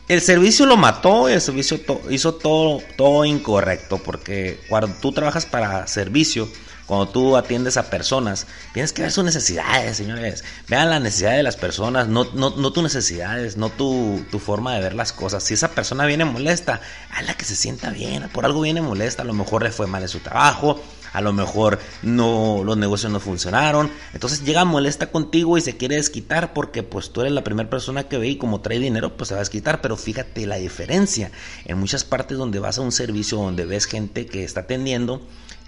el 0.09 0.21
servicio 0.21 0.67
lo 0.67 0.77
mató, 0.77 1.29
el 1.29 1.41
servicio 1.41 1.81
hizo 2.11 2.35
todo, 2.35 2.83
todo 2.97 3.25
incorrecto 3.25 3.99
porque 3.99 4.61
cuando 4.69 4.89
tú 5.01 5.13
trabajas 5.13 5.47
para 5.47 5.87
servicio, 5.87 6.49
cuando 6.93 7.09
tú 7.11 7.39
atiendes 7.39 7.79
a 7.79 7.89
personas, 7.89 8.47
tienes 8.75 8.93
que 8.93 9.01
ver 9.01 9.11
sus 9.11 9.25
necesidades, 9.25 9.97
señores. 9.97 10.45
Vean 10.69 10.91
la 10.91 11.01
necesidad 11.01 11.35
de 11.35 11.43
las 11.43 11.57
personas, 11.57 12.07
no, 12.07 12.27
no, 12.35 12.51
no 12.51 12.71
tus 12.71 12.83
necesidades, 12.83 13.57
no 13.57 13.71
tu, 13.71 14.23
tu, 14.31 14.39
forma 14.39 14.75
de 14.75 14.83
ver 14.83 14.93
las 14.93 15.15
cosas. 15.15 15.43
Si 15.43 15.55
esa 15.55 15.71
persona 15.71 16.05
viene 16.05 16.27
molesta, 16.27 16.83
la 17.25 17.33
que 17.33 17.47
se 17.47 17.57
sienta 17.57 17.89
bien, 17.89 18.29
por 18.29 18.45
algo 18.45 18.61
viene 18.61 18.83
molesta, 18.83 19.23
a 19.23 19.25
lo 19.25 19.33
mejor 19.33 19.63
le 19.63 19.71
fue 19.71 19.87
mal 19.87 20.03
en 20.03 20.09
su 20.11 20.19
trabajo, 20.19 20.83
a 21.13 21.21
lo 21.21 21.33
mejor 21.33 21.79
no 22.03 22.63
los 22.65 22.77
negocios 22.77 23.13
no 23.13 23.21
funcionaron, 23.21 23.91
entonces 24.13 24.45
llega 24.45 24.65
molesta 24.65 25.11
contigo 25.11 25.59
y 25.59 25.61
se 25.61 25.77
quiere 25.77 25.97
desquitar 25.97 26.53
porque 26.53 26.83
pues 26.83 27.11
tú 27.11 27.21
eres 27.21 27.33
la 27.33 27.45
primera 27.45 27.71
persona 27.71 28.05
que 28.05 28.19
ve 28.19 28.29
y 28.29 28.37
como 28.37 28.61
trae 28.61 28.79
dinero 28.79 29.17
pues 29.17 29.29
se 29.29 29.35
va 29.35 29.41
a 29.41 29.43
desquitar, 29.45 29.81
pero 29.81 29.97
fíjate 29.97 30.47
la 30.47 30.57
diferencia. 30.57 31.31
En 31.65 31.79
muchas 31.79 32.05
partes 32.05 32.39
donde 32.39 32.59
vas 32.59 32.79
a 32.79 32.83
un 32.83 32.93
servicio 32.93 33.39
donde 33.39 33.65
ves 33.65 33.87
gente 33.87 34.27
que 34.27 34.45
está 34.45 34.61
atendiendo, 34.61 35.23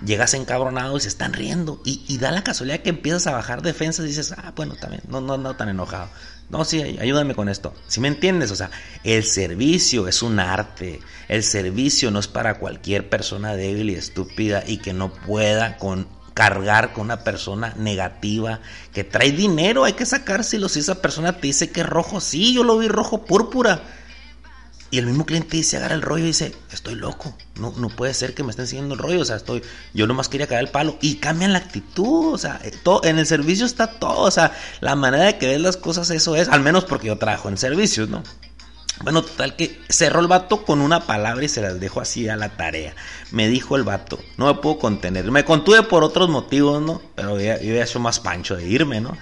llegas 0.05 0.35
encabronado 0.35 0.97
y 0.97 1.01
se 1.01 1.09
están 1.09 1.33
riendo 1.33 1.81
y, 1.85 2.19
da 2.19 2.31
la 2.31 2.45
casualidad 2.45 2.81
que 2.81 2.91
empiezas 2.91 3.27
a 3.27 3.33
bajar 3.33 3.63
defensas 3.63 4.05
y 4.05 4.09
dices, 4.09 4.33
ah, 4.33 4.53
bueno, 4.57 4.75
también, 4.77 5.03
no, 5.09 5.21
no, 5.21 5.57
tan 5.57 5.69
enojado. 5.69 6.09
No, 6.55 6.65
sí, 6.65 6.81
ayúdame 7.01 7.35
con 7.35 7.49
esto. 7.49 7.75
Si 7.89 7.99
me 7.99 8.07
entiendes? 8.07 8.53
O 8.53 8.55
sea, 8.55 8.71
el 9.03 9.25
servicio 9.25 10.07
es 10.07 10.23
un 10.23 10.39
arte. 10.39 11.01
El 11.27 11.43
servicio 11.43 12.13
no 12.13 12.21
es 12.21 12.29
para 12.29 12.61
cualquier 12.61 13.09
persona 13.09 13.57
débil 13.57 13.91
y 13.91 13.95
estúpida 13.95 14.63
y 14.65 14.77
que 14.77 14.93
no 14.93 15.13
pueda 15.13 15.79
con 15.79 16.07
cargar 16.33 16.93
con 16.93 17.07
una 17.07 17.25
persona 17.25 17.75
negativa 17.77 18.61
que 18.93 19.03
trae 19.03 19.33
dinero, 19.33 19.83
hay 19.83 19.95
que 19.95 20.07
sacárselo. 20.07 20.69
Si 20.69 20.79
esa 20.79 21.03
persona 21.03 21.33
te 21.33 21.49
dice 21.49 21.71
que 21.71 21.81
es 21.81 21.89
rojo, 21.89 22.21
sí, 22.21 22.55
yo 22.55 22.63
lo 22.63 22.79
vi 22.79 22.87
rojo 22.87 23.25
púrpura. 23.25 23.83
Y 24.95 24.99
el 24.99 25.07
mismo 25.07 25.27
cliente 25.27 25.57
dice, 25.57 25.77
agarra 25.77 25.97
el 25.97 26.03
rollo 26.03 26.23
y 26.23 26.29
dice, 26.29 26.55
estoy 26.71 26.95
loco, 26.95 27.37
no, 27.57 27.75
no 27.77 27.89
puede 27.89 28.15
ser 28.15 28.33
que 28.33 28.45
me 28.45 28.51
estén 28.51 28.69
siguiendo 28.69 28.95
el 28.95 29.01
rollo, 29.01 29.23
o 29.23 29.25
sea, 29.25 29.35
estoy, 29.35 29.61
yo 29.93 30.07
nomás 30.07 30.29
quería 30.29 30.47
caer 30.47 30.61
el 30.61 30.69
palo. 30.69 30.97
Y 31.01 31.17
cambian 31.17 31.53
la 31.53 31.59
actitud, 31.59 32.33
o 32.33 32.39
sea, 32.39 32.61
eh, 32.63 32.71
todo, 32.85 33.03
en 33.03 33.19
el 33.19 33.27
servicio 33.27 33.67
está 33.67 33.89
todo, 33.89 34.21
o 34.21 34.31
sea, 34.31 34.53
la 34.81 34.95
manera 34.95 35.25
de 35.25 35.37
que 35.37 35.49
ves 35.49 35.61
las 35.61 35.77
cosas, 35.77 36.11
eso 36.11 36.37
es, 36.37 36.49
al 36.49 36.61
menos 36.61 36.85
porque 36.85 37.09
yo 37.09 37.19
trabajo 37.19 37.49
en 37.49 37.59
servicios, 37.59 38.09
¿no? 38.09 38.23
Bueno, 39.03 39.23
total 39.23 39.57
que 39.57 39.81
cerró 39.89 40.21
el 40.21 40.29
vato 40.29 40.65
con 40.65 40.81
una 40.81 41.01
palabra 41.01 41.45
y 41.45 41.49
se 41.49 41.61
las 41.61 41.81
dejo 41.81 42.01
así 42.01 42.29
a 42.29 42.37
la 42.37 42.51
tarea. 42.51 42.95
Me 43.33 43.49
dijo 43.49 43.75
el 43.75 43.83
vato, 43.83 44.21
no 44.37 44.47
me 44.47 44.55
puedo 44.61 44.79
contener. 44.79 45.29
Me 45.33 45.45
contuve 45.45 45.83
por 45.83 46.05
otros 46.05 46.29
motivos, 46.29 46.81
¿no? 46.81 47.03
Pero 47.17 47.41
yo, 47.41 47.61
yo 47.61 47.75
ya 47.75 47.99
más 47.99 48.21
pancho 48.21 48.55
de 48.55 48.65
irme, 48.69 49.01
¿no? 49.01 49.19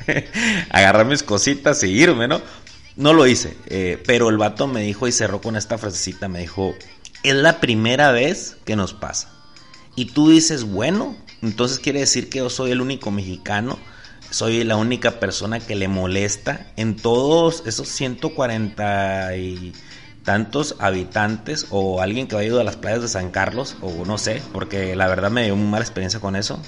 Agarrar 0.70 1.06
mis 1.06 1.22
cositas 1.22 1.84
y 1.84 1.90
irme, 1.90 2.26
¿no? 2.26 2.42
No 2.96 3.14
lo 3.14 3.26
hice, 3.26 3.56
eh, 3.66 4.02
pero 4.06 4.28
el 4.28 4.36
vato 4.36 4.66
me 4.66 4.82
dijo 4.82 5.08
y 5.08 5.12
cerró 5.12 5.40
con 5.40 5.56
esta 5.56 5.78
frasecita, 5.78 6.28
me 6.28 6.40
dijo, 6.40 6.74
es 7.22 7.34
la 7.34 7.58
primera 7.58 8.12
vez 8.12 8.56
que 8.66 8.76
nos 8.76 8.92
pasa. 8.92 9.30
Y 9.96 10.06
tú 10.06 10.28
dices, 10.28 10.64
bueno, 10.64 11.16
entonces 11.40 11.78
quiere 11.78 12.00
decir 12.00 12.28
que 12.28 12.38
yo 12.38 12.50
soy 12.50 12.70
el 12.70 12.82
único 12.82 13.10
mexicano, 13.10 13.78
soy 14.30 14.62
la 14.64 14.76
única 14.76 15.20
persona 15.20 15.58
que 15.58 15.74
le 15.74 15.88
molesta 15.88 16.66
en 16.76 16.96
todos 16.96 17.62
esos 17.66 17.88
140 17.88 19.36
y 19.36 19.72
tantos 20.22 20.76
habitantes 20.78 21.66
o 21.70 22.02
alguien 22.02 22.28
que 22.28 22.36
ha 22.36 22.44
ido 22.44 22.60
a 22.60 22.64
las 22.64 22.76
playas 22.76 23.02
de 23.02 23.08
San 23.08 23.30
Carlos, 23.30 23.76
o 23.80 24.04
no 24.04 24.18
sé, 24.18 24.42
porque 24.52 24.94
la 24.96 25.08
verdad 25.08 25.30
me 25.30 25.44
dio 25.44 25.54
una 25.54 25.70
mala 25.70 25.84
experiencia 25.84 26.20
con 26.20 26.36
eso 26.36 26.60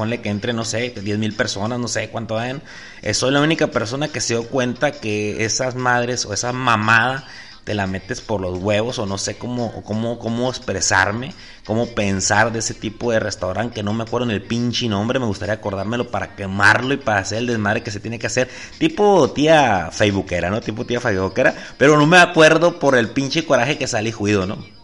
ponle 0.00 0.22
que 0.22 0.30
entre, 0.30 0.54
no 0.54 0.64
sé, 0.64 0.94
10 0.98 1.18
mil 1.18 1.34
personas, 1.34 1.78
no 1.78 1.86
sé 1.86 2.08
cuánto 2.08 2.36
ven. 2.36 2.62
Eh, 3.02 3.12
soy 3.12 3.32
la 3.32 3.42
única 3.42 3.66
persona 3.66 4.08
que 4.08 4.22
se 4.22 4.32
dio 4.32 4.48
cuenta 4.48 4.92
que 4.92 5.44
esas 5.44 5.74
madres 5.74 6.24
o 6.24 6.32
esa 6.32 6.54
mamada 6.54 7.26
te 7.64 7.74
la 7.74 7.86
metes 7.86 8.22
por 8.22 8.40
los 8.40 8.58
huevos 8.60 8.98
o 8.98 9.04
no 9.04 9.18
sé 9.18 9.36
cómo, 9.36 9.84
cómo, 9.84 10.18
cómo 10.18 10.48
expresarme, 10.48 11.34
cómo 11.66 11.86
pensar 11.88 12.50
de 12.50 12.60
ese 12.60 12.72
tipo 12.72 13.12
de 13.12 13.20
restaurante 13.20 13.74
que 13.74 13.82
no 13.82 13.92
me 13.92 14.04
acuerdo 14.04 14.24
en 14.24 14.32
el 14.32 14.40
pinche 14.40 14.88
nombre, 14.88 15.18
me 15.18 15.26
gustaría 15.26 15.56
acordármelo 15.56 16.10
para 16.10 16.34
quemarlo 16.34 16.94
y 16.94 16.96
para 16.96 17.20
hacer 17.20 17.40
el 17.40 17.46
desmadre 17.48 17.82
que 17.82 17.90
se 17.90 18.00
tiene 18.00 18.18
que 18.18 18.26
hacer, 18.26 18.48
tipo 18.78 19.30
tía 19.32 19.90
facebookera, 19.92 20.48
¿no? 20.48 20.62
Tipo 20.62 20.86
tía 20.86 20.98
facebookera, 20.98 21.54
pero 21.76 21.98
no 21.98 22.06
me 22.06 22.16
acuerdo 22.16 22.78
por 22.78 22.96
el 22.96 23.10
pinche 23.10 23.44
coraje 23.44 23.76
que 23.76 23.86
salí 23.86 24.12
juido, 24.12 24.46
¿no? 24.46 24.79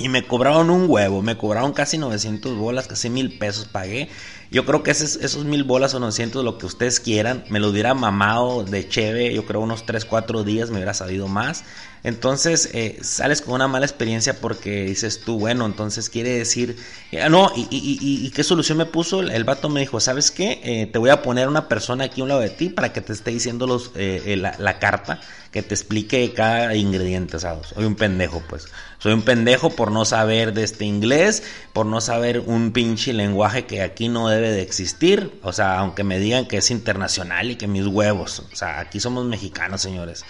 Y 0.00 0.08
me 0.08 0.26
cobraron 0.26 0.70
un 0.70 0.86
huevo, 0.88 1.20
me 1.20 1.36
cobraron 1.36 1.74
casi 1.74 1.98
900 1.98 2.56
bolas, 2.56 2.88
casi 2.88 3.10
mil 3.10 3.36
pesos 3.36 3.66
pagué. 3.66 4.08
Yo 4.50 4.64
creo 4.64 4.82
que 4.82 4.90
esos, 4.90 5.16
esos 5.16 5.44
mil 5.44 5.62
bolas 5.62 5.92
o 5.92 6.00
900, 6.00 6.42
lo 6.42 6.56
que 6.56 6.64
ustedes 6.64 7.00
quieran, 7.00 7.44
me 7.50 7.60
lo 7.60 7.68
hubiera 7.68 7.92
mamado 7.92 8.64
de 8.64 8.88
cheve, 8.88 9.34
yo 9.34 9.44
creo 9.44 9.60
unos 9.60 9.84
3, 9.84 10.06
4 10.06 10.42
días 10.42 10.70
me 10.70 10.76
hubiera 10.76 10.94
sabido 10.94 11.28
más. 11.28 11.64
Entonces 12.02 12.70
eh, 12.72 12.98
sales 13.02 13.42
con 13.42 13.54
una 13.54 13.68
mala 13.68 13.86
experiencia 13.86 14.40
porque 14.40 14.84
dices 14.84 15.20
tú, 15.20 15.38
bueno, 15.38 15.66
entonces 15.66 16.08
quiere 16.08 16.30
decir, 16.30 16.76
eh, 17.12 17.28
no, 17.28 17.52
y, 17.54 17.68
y, 17.70 18.26
y, 18.26 18.30
qué 18.30 18.42
solución 18.42 18.78
me 18.78 18.86
puso? 18.86 19.20
El 19.20 19.44
vato 19.44 19.68
me 19.68 19.80
dijo, 19.80 20.00
¿sabes 20.00 20.30
qué? 20.30 20.60
Eh, 20.64 20.86
te 20.86 20.98
voy 20.98 21.10
a 21.10 21.22
poner 21.22 21.48
una 21.48 21.68
persona 21.68 22.04
aquí 22.04 22.20
a 22.20 22.24
un 22.24 22.28
lado 22.28 22.40
de 22.40 22.50
ti 22.50 22.70
para 22.70 22.92
que 22.92 23.00
te 23.00 23.12
esté 23.12 23.30
diciendo 23.30 23.66
los, 23.66 23.92
la, 23.94 24.54
la, 24.58 24.78
carta, 24.78 25.20
que 25.50 25.62
te 25.62 25.74
explique 25.74 26.32
cada 26.32 26.74
ingrediente, 26.74 27.38
¿sabes? 27.38 27.68
Soy 27.68 27.84
un 27.84 27.96
pendejo, 27.96 28.42
pues. 28.48 28.66
Soy 29.00 29.14
un 29.14 29.22
pendejo 29.22 29.70
por 29.70 29.90
no 29.90 30.04
saber 30.04 30.52
de 30.52 30.62
este 30.62 30.84
inglés, 30.84 31.42
por 31.72 31.86
no 31.86 32.02
saber 32.02 32.40
un 32.40 32.72
pinche 32.72 33.14
lenguaje 33.14 33.64
que 33.64 33.80
aquí 33.80 34.08
no 34.08 34.28
debe 34.28 34.50
de 34.50 34.60
existir. 34.60 35.40
O 35.42 35.54
sea, 35.54 35.78
aunque 35.78 36.04
me 36.04 36.18
digan 36.18 36.46
que 36.46 36.58
es 36.58 36.70
internacional 36.70 37.50
y 37.50 37.56
que 37.56 37.66
mis 37.66 37.86
huevos. 37.86 38.40
O 38.52 38.56
sea, 38.56 38.78
aquí 38.78 39.00
somos 39.00 39.24
mexicanos, 39.24 39.80
señores. 39.80 40.24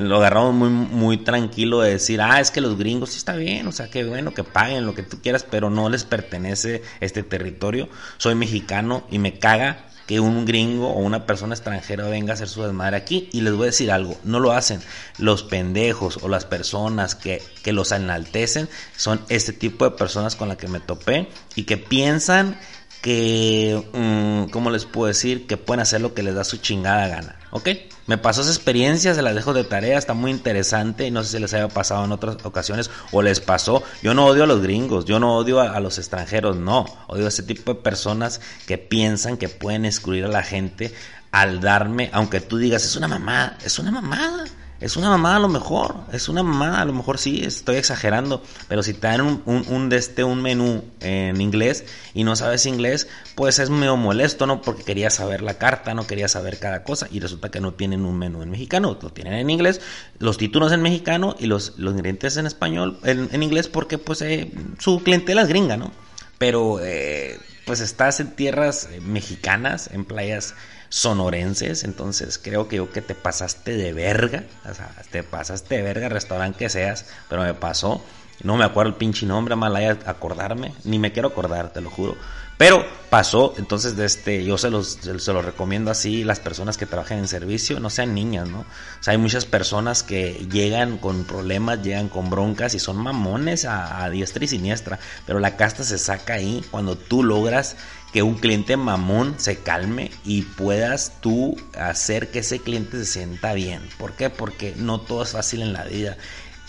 Lo 0.00 0.16
agarramos 0.16 0.54
muy, 0.54 0.68
muy 0.68 1.16
tranquilo 1.18 1.80
de 1.80 1.92
decir, 1.92 2.20
ah, 2.20 2.40
es 2.40 2.50
que 2.50 2.60
los 2.60 2.76
gringos 2.76 3.10
sí 3.10 3.18
está 3.18 3.34
bien, 3.36 3.66
o 3.66 3.72
sea, 3.72 3.88
qué 3.88 4.04
bueno 4.04 4.34
que 4.34 4.44
paguen 4.44 4.86
lo 4.86 4.94
que 4.94 5.02
tú 5.02 5.20
quieras, 5.20 5.46
pero 5.48 5.70
no 5.70 5.88
les 5.88 6.04
pertenece 6.04 6.82
este 7.00 7.22
territorio. 7.22 7.88
Soy 8.18 8.34
mexicano 8.34 9.06
y 9.10 9.18
me 9.18 9.38
caga 9.38 9.88
que 10.06 10.20
un 10.20 10.44
gringo 10.44 10.90
o 10.90 10.98
una 10.98 11.26
persona 11.26 11.54
extranjera 11.54 12.08
venga 12.08 12.32
a 12.32 12.34
hacer 12.34 12.48
su 12.48 12.62
desmadre 12.62 12.96
aquí. 12.96 13.28
Y 13.32 13.40
les 13.40 13.54
voy 13.54 13.64
a 13.64 13.66
decir 13.66 13.90
algo, 13.90 14.18
no 14.24 14.40
lo 14.40 14.52
hacen. 14.52 14.80
Los 15.18 15.42
pendejos 15.42 16.18
o 16.22 16.28
las 16.28 16.44
personas 16.44 17.14
que, 17.14 17.42
que 17.62 17.72
los 17.72 17.92
enaltecen 17.92 18.68
son 18.96 19.20
este 19.28 19.52
tipo 19.52 19.84
de 19.84 19.92
personas 19.92 20.36
con 20.36 20.48
las 20.48 20.58
que 20.58 20.68
me 20.68 20.80
topé 20.80 21.28
y 21.54 21.64
que 21.64 21.76
piensan 21.76 22.58
que, 23.00 23.82
mm, 23.92 24.50
¿cómo 24.50 24.70
les 24.70 24.84
puedo 24.86 25.08
decir? 25.08 25.46
Que 25.46 25.56
pueden 25.56 25.80
hacer 25.80 26.00
lo 26.00 26.14
que 26.14 26.22
les 26.22 26.34
da 26.34 26.44
su 26.44 26.58
chingada 26.58 27.08
gana, 27.08 27.36
¿ok? 27.50 27.68
Me 28.06 28.18
pasó 28.18 28.42
esa 28.42 28.50
experiencia, 28.50 29.14
se 29.14 29.22
las 29.22 29.34
dejo 29.34 29.54
de 29.54 29.64
tarea, 29.64 29.96
está 29.96 30.12
muy 30.12 30.30
interesante 30.30 31.10
no 31.10 31.22
sé 31.22 31.30
si 31.30 31.38
les 31.38 31.54
haya 31.54 31.68
pasado 31.68 32.04
en 32.04 32.12
otras 32.12 32.36
ocasiones 32.44 32.90
o 33.12 33.22
les 33.22 33.40
pasó. 33.40 33.82
Yo 34.02 34.14
no 34.14 34.26
odio 34.26 34.44
a 34.44 34.46
los 34.46 34.60
gringos, 34.62 35.04
yo 35.04 35.18
no 35.18 35.36
odio 35.36 35.60
a, 35.60 35.70
a 35.70 35.80
los 35.80 35.98
extranjeros, 35.98 36.56
no. 36.56 36.84
Odio 37.06 37.24
a 37.24 37.28
ese 37.28 37.42
tipo 37.42 37.74
de 37.74 37.80
personas 37.80 38.40
que 38.66 38.78
piensan 38.78 39.36
que 39.36 39.48
pueden 39.48 39.84
excluir 39.84 40.24
a 40.24 40.28
la 40.28 40.42
gente 40.42 40.92
al 41.32 41.60
darme, 41.60 42.10
aunque 42.12 42.40
tú 42.40 42.58
digas, 42.58 42.84
es 42.84 42.94
una 42.94 43.08
mamada, 43.08 43.58
es 43.64 43.78
una 43.78 43.90
mamada. 43.90 44.44
Es 44.84 44.98
una 44.98 45.08
mamada 45.08 45.36
a 45.36 45.38
lo 45.38 45.48
mejor, 45.48 45.96
es 46.12 46.28
una 46.28 46.42
mamada, 46.42 46.82
a 46.82 46.84
lo 46.84 46.92
mejor 46.92 47.16
sí, 47.16 47.42
estoy 47.42 47.76
exagerando, 47.76 48.42
pero 48.68 48.82
si 48.82 48.92
te 48.92 49.06
dan 49.06 49.22
un, 49.22 49.42
un, 49.46 49.64
un, 49.68 49.88
de 49.88 49.96
este, 49.96 50.24
un 50.24 50.42
menú 50.42 50.84
en 51.00 51.40
inglés 51.40 51.86
y 52.12 52.22
no 52.22 52.36
sabes 52.36 52.66
inglés, 52.66 53.08
pues 53.34 53.58
es 53.60 53.70
medio 53.70 53.96
molesto, 53.96 54.46
¿no? 54.46 54.60
Porque 54.60 54.82
quería 54.82 55.08
saber 55.08 55.40
la 55.40 55.56
carta, 55.56 55.94
no 55.94 56.06
quería 56.06 56.28
saber 56.28 56.58
cada 56.58 56.84
cosa 56.84 57.08
y 57.10 57.18
resulta 57.20 57.50
que 57.50 57.62
no 57.62 57.72
tienen 57.72 58.04
un 58.04 58.18
menú 58.18 58.42
en 58.42 58.50
mexicano, 58.50 58.98
lo 59.00 59.08
tienen 59.08 59.32
en 59.32 59.48
inglés, 59.48 59.80
los 60.18 60.36
títulos 60.36 60.70
en 60.70 60.82
mexicano 60.82 61.34
y 61.38 61.46
los, 61.46 61.78
los 61.78 61.94
ingredientes 61.94 62.36
en 62.36 62.44
español, 62.44 62.98
en, 63.04 63.30
en 63.32 63.42
inglés, 63.42 63.68
porque 63.68 63.96
pues 63.96 64.20
eh, 64.20 64.52
su 64.78 65.02
clientela 65.02 65.40
es 65.40 65.48
gringa, 65.48 65.78
¿no? 65.78 65.92
Pero 66.36 66.78
eh, 66.82 67.40
pues 67.64 67.80
estás 67.80 68.20
en 68.20 68.32
tierras 68.36 68.90
eh, 68.92 69.00
mexicanas, 69.00 69.88
en 69.94 70.04
playas 70.04 70.54
sonorenses, 70.94 71.82
entonces 71.82 72.38
creo 72.38 72.68
que 72.68 72.76
yo 72.76 72.92
que 72.92 73.02
te 73.02 73.16
pasaste 73.16 73.76
de 73.76 73.92
verga, 73.92 74.44
o 74.64 74.72
sea, 74.72 74.94
te 75.10 75.24
pasaste 75.24 75.74
de 75.74 75.82
verga, 75.82 76.08
restaurante 76.08 76.56
que 76.56 76.68
seas, 76.68 77.06
pero 77.28 77.42
me 77.42 77.52
pasó, 77.52 78.00
no 78.44 78.56
me 78.56 78.64
acuerdo 78.64 78.90
el 78.90 78.96
pinche 78.96 79.26
nombre, 79.26 79.56
malaya 79.56 79.98
acordarme, 80.06 80.72
ni 80.84 81.00
me 81.00 81.10
quiero 81.10 81.26
acordar, 81.26 81.72
te 81.72 81.80
lo 81.80 81.90
juro. 81.90 82.16
Pero 82.56 82.84
pasó, 83.10 83.54
entonces 83.58 83.96
de 83.96 84.04
este, 84.04 84.44
yo 84.44 84.56
se 84.56 84.70
los, 84.70 85.00
se 85.02 85.32
los 85.32 85.44
recomiendo 85.44 85.90
así, 85.90 86.22
las 86.22 86.38
personas 86.38 86.76
que 86.76 86.86
trabajan 86.86 87.18
en 87.18 87.26
servicio, 87.26 87.80
no 87.80 87.90
sean 87.90 88.14
niñas, 88.14 88.48
¿no? 88.48 88.60
O 88.60 89.02
sea, 89.02 89.10
hay 89.10 89.18
muchas 89.18 89.44
personas 89.46 90.04
que 90.04 90.46
llegan 90.48 90.98
con 90.98 91.24
problemas, 91.24 91.82
llegan 91.82 92.08
con 92.08 92.30
broncas 92.30 92.76
y 92.76 92.78
son 92.78 92.98
mamones 92.98 93.64
a 93.64 94.08
diestra 94.10 94.44
y 94.44 94.48
siniestra, 94.48 95.00
pero 95.26 95.40
la 95.40 95.56
casta 95.56 95.82
se 95.82 95.98
saca 95.98 96.34
ahí 96.34 96.64
cuando 96.70 96.96
tú 96.96 97.24
logras 97.24 97.74
que 98.14 98.22
un 98.22 98.36
cliente 98.36 98.76
mamón 98.76 99.34
se 99.38 99.56
calme 99.56 100.12
y 100.24 100.42
puedas 100.42 101.20
tú 101.20 101.56
hacer 101.76 102.30
que 102.30 102.38
ese 102.38 102.60
cliente 102.60 102.96
se 102.98 103.06
sienta 103.06 103.54
bien. 103.54 103.82
¿Por 103.98 104.12
qué? 104.12 104.30
Porque 104.30 104.72
no 104.76 105.00
todo 105.00 105.24
es 105.24 105.32
fácil 105.32 105.62
en 105.62 105.72
la 105.72 105.82
vida. 105.82 106.16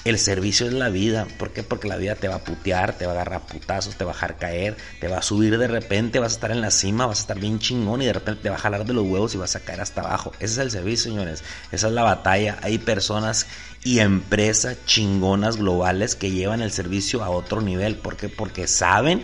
El 0.05 0.17
servicio 0.17 0.65
es 0.65 0.73
la 0.73 0.89
vida. 0.89 1.27
¿Por 1.37 1.53
qué? 1.53 1.61
Porque 1.61 1.87
la 1.87 1.97
vida 1.97 2.15
te 2.15 2.27
va 2.27 2.37
a 2.37 2.43
putear, 2.43 2.97
te 2.97 3.05
va 3.05 3.11
a 3.11 3.15
agarrar 3.15 3.41
putazos, 3.45 3.95
te 3.95 4.03
va 4.03 4.11
a 4.11 4.13
dejar 4.15 4.37
caer, 4.37 4.75
te 4.99 5.07
va 5.07 5.19
a 5.19 5.21
subir 5.21 5.59
de 5.59 5.67
repente, 5.67 6.17
vas 6.17 6.31
a 6.31 6.35
estar 6.35 6.49
en 6.49 6.61
la 6.61 6.71
cima, 6.71 7.05
vas 7.05 7.19
a 7.19 7.21
estar 7.21 7.39
bien 7.39 7.59
chingón 7.59 8.01
y 8.01 8.07
de 8.07 8.13
repente 8.13 8.41
te 8.41 8.49
va 8.49 8.55
a 8.55 8.59
jalar 8.59 8.83
de 8.83 8.93
los 8.93 9.05
huevos 9.05 9.35
y 9.35 9.37
vas 9.37 9.55
a 9.55 9.59
caer 9.59 9.81
hasta 9.81 10.01
abajo. 10.01 10.31
Ese 10.39 10.53
es 10.53 10.57
el 10.57 10.71
servicio, 10.71 11.11
señores. 11.11 11.43
Esa 11.71 11.87
es 11.87 11.93
la 11.93 12.01
batalla. 12.01 12.57
Hay 12.63 12.79
personas 12.79 13.45
y 13.83 13.99
empresas 13.99 14.77
chingonas 14.87 15.57
globales 15.57 16.15
que 16.15 16.31
llevan 16.31 16.63
el 16.63 16.71
servicio 16.71 17.23
a 17.23 17.29
otro 17.29 17.61
nivel. 17.61 17.97
¿Por 17.97 18.17
qué? 18.17 18.29
Porque 18.29 18.65
saben 18.65 19.23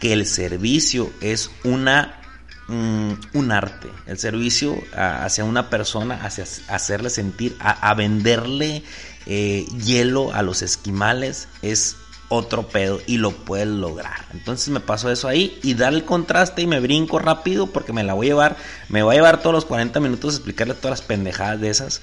que 0.00 0.12
el 0.12 0.26
servicio 0.26 1.12
es 1.20 1.50
una 1.62 2.20
mm, 2.66 3.12
un 3.34 3.52
arte. 3.52 3.88
El 4.06 4.18
servicio 4.18 4.76
hacia 4.92 5.44
una 5.44 5.70
persona, 5.70 6.24
hacia 6.24 6.44
hacerle 6.68 7.10
sentir, 7.10 7.56
a, 7.60 7.94
venderle 7.94 8.82
eh, 9.26 9.66
hielo 9.84 10.32
a 10.34 10.42
los 10.42 10.62
esquimales 10.62 11.46
es 11.62 11.96
otro 12.30 12.68
pedo 12.68 13.00
y 13.06 13.18
lo 13.18 13.32
puedes 13.32 13.66
lograr. 13.66 14.24
Entonces 14.32 14.68
me 14.68 14.80
pasó 14.80 15.10
eso 15.10 15.28
ahí 15.28 15.58
y 15.62 15.74
dar 15.74 15.92
el 15.92 16.04
contraste 16.04 16.62
y 16.62 16.66
me 16.66 16.80
brinco 16.80 17.18
rápido 17.18 17.66
porque 17.66 17.92
me 17.92 18.04
la 18.04 18.14
voy 18.14 18.28
a 18.28 18.30
llevar, 18.30 18.56
me 18.88 19.02
voy 19.02 19.14
a 19.14 19.18
llevar 19.18 19.42
todos 19.42 19.52
los 19.52 19.64
40 19.64 19.98
minutos 20.00 20.34
a 20.34 20.36
explicarle 20.36 20.74
todas 20.74 21.00
las 21.00 21.06
pendejadas 21.06 21.60
de 21.60 21.70
esas. 21.70 22.00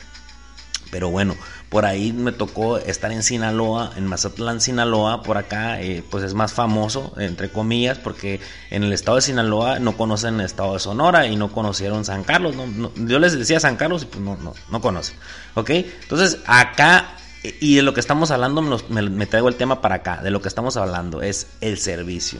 Pero 0.91 1.09
bueno, 1.09 1.35
por 1.69 1.85
ahí 1.85 2.13
me 2.13 2.31
tocó 2.31 2.77
estar 2.77 3.11
en 3.11 3.23
Sinaloa, 3.23 3.91
en 3.95 4.05
Mazatlán, 4.05 4.61
Sinaloa, 4.61 5.23
por 5.23 5.37
acá, 5.37 5.81
eh, 5.81 6.03
pues 6.09 6.23
es 6.23 6.33
más 6.33 6.53
famoso, 6.53 7.13
entre 7.17 7.49
comillas, 7.49 7.97
porque 7.97 8.39
en 8.69 8.83
el 8.83 8.93
estado 8.93 9.15
de 9.17 9.21
Sinaloa 9.21 9.79
no 9.79 9.97
conocen 9.97 10.39
el 10.39 10.45
estado 10.45 10.73
de 10.73 10.79
Sonora 10.79 11.27
y 11.27 11.35
no 11.35 11.51
conocieron 11.51 12.05
San 12.05 12.23
Carlos. 12.23 12.55
yo 12.95 13.19
les 13.19 13.37
decía 13.37 13.59
San 13.59 13.75
Carlos 13.75 14.03
y 14.03 14.05
pues 14.05 14.21
no, 14.21 14.37
no, 14.37 14.53
no 14.71 14.81
conocen. 14.81 15.15
¿Ok? 15.55 15.69
Entonces 15.71 16.39
acá 16.45 17.17
y 17.59 17.75
de 17.75 17.81
lo 17.81 17.93
que 17.93 17.99
estamos 17.99 18.31
hablando, 18.31 18.61
me, 18.61 19.25
traigo 19.25 19.47
el 19.49 19.55
tema 19.55 19.81
para 19.81 19.95
acá. 19.95 20.21
De 20.21 20.31
lo 20.31 20.41
que 20.41 20.47
estamos 20.47 20.77
hablando 20.77 21.21
es 21.21 21.47
el 21.61 21.77
servicio. 21.77 22.39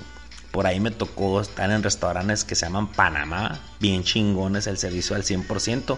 Por 0.52 0.66
ahí 0.66 0.80
me 0.80 0.92
tocó 0.92 1.40
estar 1.40 1.70
en 1.70 1.84
restaurantes 1.84 2.44
que 2.44 2.56
se 2.56 2.66
llaman 2.66 2.88
Panamá, 2.88 3.60
bien 3.80 4.04
chingones, 4.04 4.68
el 4.68 4.78
servicio 4.78 5.16
al 5.16 5.24
100%. 5.24 5.98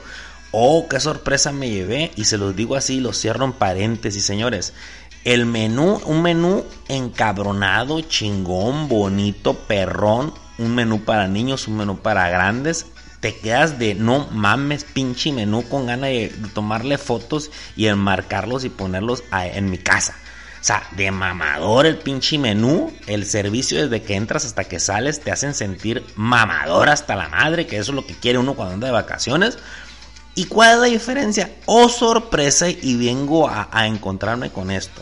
Oh, 0.51 0.87
qué 0.89 0.99
sorpresa 0.99 1.51
me 1.51 1.69
llevé. 1.69 2.11
Y 2.15 2.25
se 2.25 2.37
los 2.37 2.55
digo 2.55 2.75
así, 2.75 2.99
los 2.99 3.19
cierro 3.19 3.45
en 3.45 3.53
paréntesis, 3.53 4.25
señores. 4.25 4.73
El 5.23 5.45
menú, 5.45 6.01
un 6.05 6.21
menú 6.21 6.65
encabronado, 6.87 8.01
chingón, 8.01 8.87
bonito, 8.87 9.53
perrón. 9.53 10.33
Un 10.57 10.75
menú 10.75 11.01
para 11.01 11.27
niños, 11.27 11.67
un 11.67 11.77
menú 11.77 11.99
para 11.99 12.29
grandes 12.29 12.85
te 13.19 13.35
quedas 13.35 13.79
de 13.79 13.95
no 13.95 14.27
mames, 14.31 14.85
pinche 14.85 15.31
menú 15.31 15.67
con 15.67 15.87
ganas 15.87 16.09
de, 16.09 16.33
tomarle 16.53 16.97
fotos 16.97 17.51
y 17.75 17.87
enmarcarlos 17.87 18.63
y 18.63 18.69
ponerlos 18.69 19.23
en 19.31 19.69
mi 19.69 19.77
casa. 19.77 20.15
O 20.61 20.63
sea, 20.63 20.83
de 20.91 21.09
mamador 21.11 21.85
el 21.85 21.97
pinche 21.97 22.37
menú, 22.37 22.93
el 23.07 23.25
servicio 23.25 23.81
desde 23.81 24.03
que 24.05 24.15
entras 24.15 24.45
hasta 24.45 24.65
que 24.65 24.79
sales 24.79 25.21
te 25.21 25.31
hacen 25.31 25.53
sentir 25.53 26.03
mamador 26.15 26.89
hasta 26.89 27.15
la 27.15 27.29
madre, 27.29 27.65
que 27.65 27.77
eso 27.77 27.91
es 27.91 27.95
lo 27.95 28.05
que 28.05 28.15
quiere 28.15 28.39
uno 28.39 28.55
cuando 28.55 28.73
anda 28.73 28.87
de 28.87 28.93
vacaciones. 28.93 29.57
¿Y 30.39 30.45
cuál 30.45 30.75
es 30.75 30.77
la 30.79 30.85
diferencia? 30.85 31.51
Oh, 31.65 31.89
sorpresa, 31.89 32.69
y 32.69 32.95
vengo 32.95 33.49
a 33.49 33.87
encontrarme 33.87 34.49
con 34.51 34.71
esto. 34.71 35.01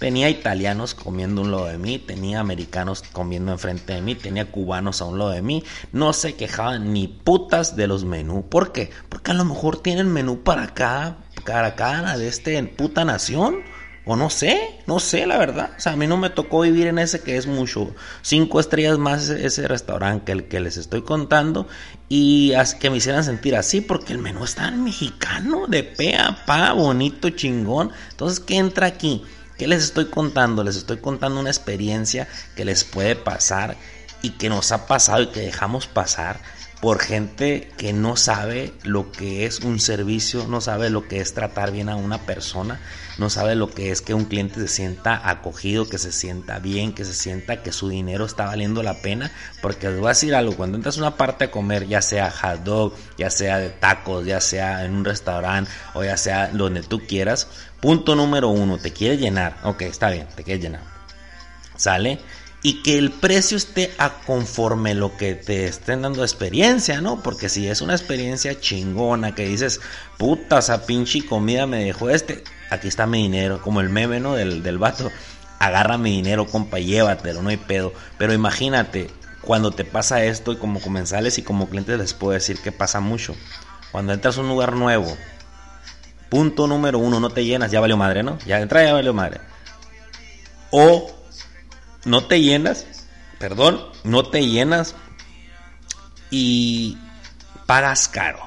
Tenía 0.00 0.28
italianos 0.28 0.96
comiendo 0.96 1.42
un 1.42 1.52
lado 1.52 1.66
de 1.66 1.78
mí, 1.78 2.00
tenía 2.00 2.40
americanos 2.40 3.04
comiendo 3.12 3.52
enfrente 3.52 3.92
de 3.92 4.02
mí, 4.02 4.16
tenía 4.16 4.50
cubanos 4.50 5.00
a 5.00 5.04
un 5.04 5.20
lado 5.20 5.30
de 5.30 5.40
mí. 5.40 5.62
No 5.92 6.12
se 6.12 6.34
quejaban 6.34 6.92
ni 6.92 7.06
putas 7.06 7.76
de 7.76 7.86
los 7.86 8.04
menús. 8.04 8.46
¿Por 8.50 8.72
qué? 8.72 8.90
Porque 9.08 9.30
a 9.30 9.34
lo 9.34 9.44
mejor 9.44 9.80
tienen 9.80 10.12
menú 10.12 10.42
para 10.42 10.74
cada, 10.74 11.18
para 11.46 11.76
cada 11.76 12.18
de 12.18 12.26
este 12.26 12.60
puta 12.64 13.04
nación. 13.04 13.62
O 14.04 14.16
no 14.16 14.30
sé, 14.30 14.80
no 14.86 14.98
sé 14.98 15.26
la 15.26 15.38
verdad. 15.38 15.70
O 15.78 15.80
sea, 15.80 15.92
a 15.92 15.96
mí 15.96 16.08
no 16.08 16.16
me 16.16 16.30
tocó 16.30 16.62
vivir 16.62 16.88
en 16.88 16.98
ese 16.98 17.20
que 17.20 17.36
es 17.36 17.46
mucho. 17.46 17.94
Cinco 18.22 18.58
estrellas 18.58 18.98
más 18.98 19.28
ese 19.28 19.68
restaurante 19.68 20.24
que 20.24 20.32
el 20.32 20.48
que 20.48 20.60
les 20.60 20.76
estoy 20.76 21.02
contando. 21.02 21.68
Y 22.08 22.52
que 22.80 22.90
me 22.90 22.96
hicieran 22.96 23.22
sentir 23.22 23.54
así 23.54 23.80
porque 23.80 24.12
el 24.12 24.18
menú 24.18 24.44
está 24.44 24.68
en 24.68 24.82
mexicano, 24.82 25.66
de 25.68 25.84
pe 25.84 26.16
a 26.16 26.44
pa, 26.44 26.72
bonito, 26.72 27.30
chingón. 27.30 27.92
Entonces, 28.10 28.40
¿qué 28.40 28.56
entra 28.56 28.88
aquí? 28.88 29.24
¿Qué 29.56 29.68
les 29.68 29.84
estoy 29.84 30.06
contando? 30.06 30.64
Les 30.64 30.76
estoy 30.76 30.96
contando 30.96 31.38
una 31.38 31.50
experiencia 31.50 32.26
que 32.56 32.64
les 32.64 32.82
puede 32.82 33.14
pasar 33.14 33.76
y 34.20 34.30
que 34.30 34.48
nos 34.48 34.72
ha 34.72 34.86
pasado 34.86 35.22
y 35.22 35.26
que 35.28 35.40
dejamos 35.40 35.86
pasar 35.86 36.40
por 36.82 36.98
gente 36.98 37.70
que 37.78 37.92
no 37.92 38.16
sabe 38.16 38.72
lo 38.82 39.12
que 39.12 39.46
es 39.46 39.60
un 39.60 39.78
servicio, 39.78 40.48
no 40.48 40.60
sabe 40.60 40.90
lo 40.90 41.06
que 41.06 41.20
es 41.20 41.32
tratar 41.32 41.70
bien 41.70 41.88
a 41.88 41.94
una 41.94 42.26
persona, 42.26 42.80
no 43.18 43.30
sabe 43.30 43.54
lo 43.54 43.70
que 43.70 43.92
es 43.92 44.02
que 44.02 44.14
un 44.14 44.24
cliente 44.24 44.58
se 44.58 44.66
sienta 44.66 45.30
acogido, 45.30 45.88
que 45.88 45.98
se 45.98 46.10
sienta 46.10 46.58
bien, 46.58 46.92
que 46.92 47.04
se 47.04 47.14
sienta 47.14 47.62
que 47.62 47.70
su 47.70 47.88
dinero 47.88 48.24
está 48.24 48.46
valiendo 48.46 48.82
la 48.82 49.00
pena, 49.00 49.30
porque 49.60 49.90
les 49.90 49.98
voy 49.98 50.06
a 50.06 50.08
decir 50.08 50.34
algo, 50.34 50.56
cuando 50.56 50.76
entras 50.76 50.96
a 50.96 51.02
una 51.02 51.16
parte 51.16 51.44
a 51.44 51.50
comer, 51.52 51.86
ya 51.86 52.02
sea 52.02 52.32
hot 52.32 52.64
dog, 52.64 52.94
ya 53.16 53.30
sea 53.30 53.58
de 53.58 53.70
tacos, 53.70 54.26
ya 54.26 54.40
sea 54.40 54.84
en 54.84 54.92
un 54.96 55.04
restaurante 55.04 55.70
o 55.94 56.02
ya 56.02 56.16
sea 56.16 56.48
donde 56.48 56.82
tú 56.82 57.06
quieras, 57.06 57.46
punto 57.78 58.16
número 58.16 58.48
uno, 58.48 58.78
te 58.78 58.92
quieres 58.92 59.20
llenar, 59.20 59.56
ok, 59.62 59.82
está 59.82 60.10
bien, 60.10 60.26
te 60.34 60.42
quieres 60.42 60.64
llenar, 60.64 60.82
¿sale? 61.76 62.18
Y 62.62 62.82
que 62.82 62.96
el 62.96 63.10
precio 63.10 63.56
esté 63.56 63.92
a 63.98 64.20
conforme 64.20 64.94
lo 64.94 65.16
que 65.16 65.34
te 65.34 65.66
estén 65.66 66.02
dando 66.02 66.22
experiencia, 66.22 67.00
¿no? 67.00 67.20
Porque 67.20 67.48
si 67.48 67.68
es 67.68 67.80
una 67.80 67.94
experiencia 67.94 68.60
chingona 68.60 69.34
que 69.34 69.46
dices, 69.46 69.80
puta, 70.16 70.58
esa 70.58 70.86
pinche 70.86 71.26
comida 71.26 71.66
me 71.66 71.84
dejó 71.84 72.08
este, 72.08 72.44
aquí 72.70 72.86
está 72.86 73.06
mi 73.06 73.22
dinero, 73.22 73.60
como 73.60 73.80
el 73.80 73.88
meme, 73.88 74.20
¿no? 74.20 74.34
Del, 74.34 74.62
del 74.62 74.78
vato, 74.78 75.10
agarra 75.58 75.98
mi 75.98 76.12
dinero, 76.12 76.46
compa, 76.46 76.78
llévatelo, 76.78 77.42
no 77.42 77.48
hay 77.48 77.56
pedo. 77.56 77.92
Pero 78.16 78.32
imagínate, 78.32 79.10
cuando 79.42 79.72
te 79.72 79.84
pasa 79.84 80.22
esto 80.22 80.52
y 80.52 80.56
como 80.56 80.80
comensales 80.80 81.38
y 81.38 81.42
como 81.42 81.68
clientes 81.68 81.98
les 81.98 82.14
puedo 82.14 82.32
decir 82.32 82.58
que 82.62 82.70
pasa 82.70 83.00
mucho. 83.00 83.34
Cuando 83.90 84.12
entras 84.12 84.38
a 84.38 84.40
un 84.40 84.48
lugar 84.48 84.74
nuevo, 84.74 85.16
punto 86.28 86.68
número 86.68 87.00
uno, 87.00 87.18
no 87.18 87.30
te 87.30 87.44
llenas, 87.44 87.72
ya 87.72 87.80
valió 87.80 87.96
madre, 87.96 88.22
¿no? 88.22 88.38
Ya 88.46 88.60
entra, 88.60 88.84
ya 88.84 88.92
valió 88.92 89.12
madre. 89.12 89.40
O 90.70 91.21
no 92.04 92.24
te 92.24 92.40
llenas, 92.40 92.86
perdón, 93.38 93.80
no 94.04 94.24
te 94.24 94.46
llenas 94.46 94.94
y 96.30 96.98
pagas 97.66 98.08
caro. 98.08 98.40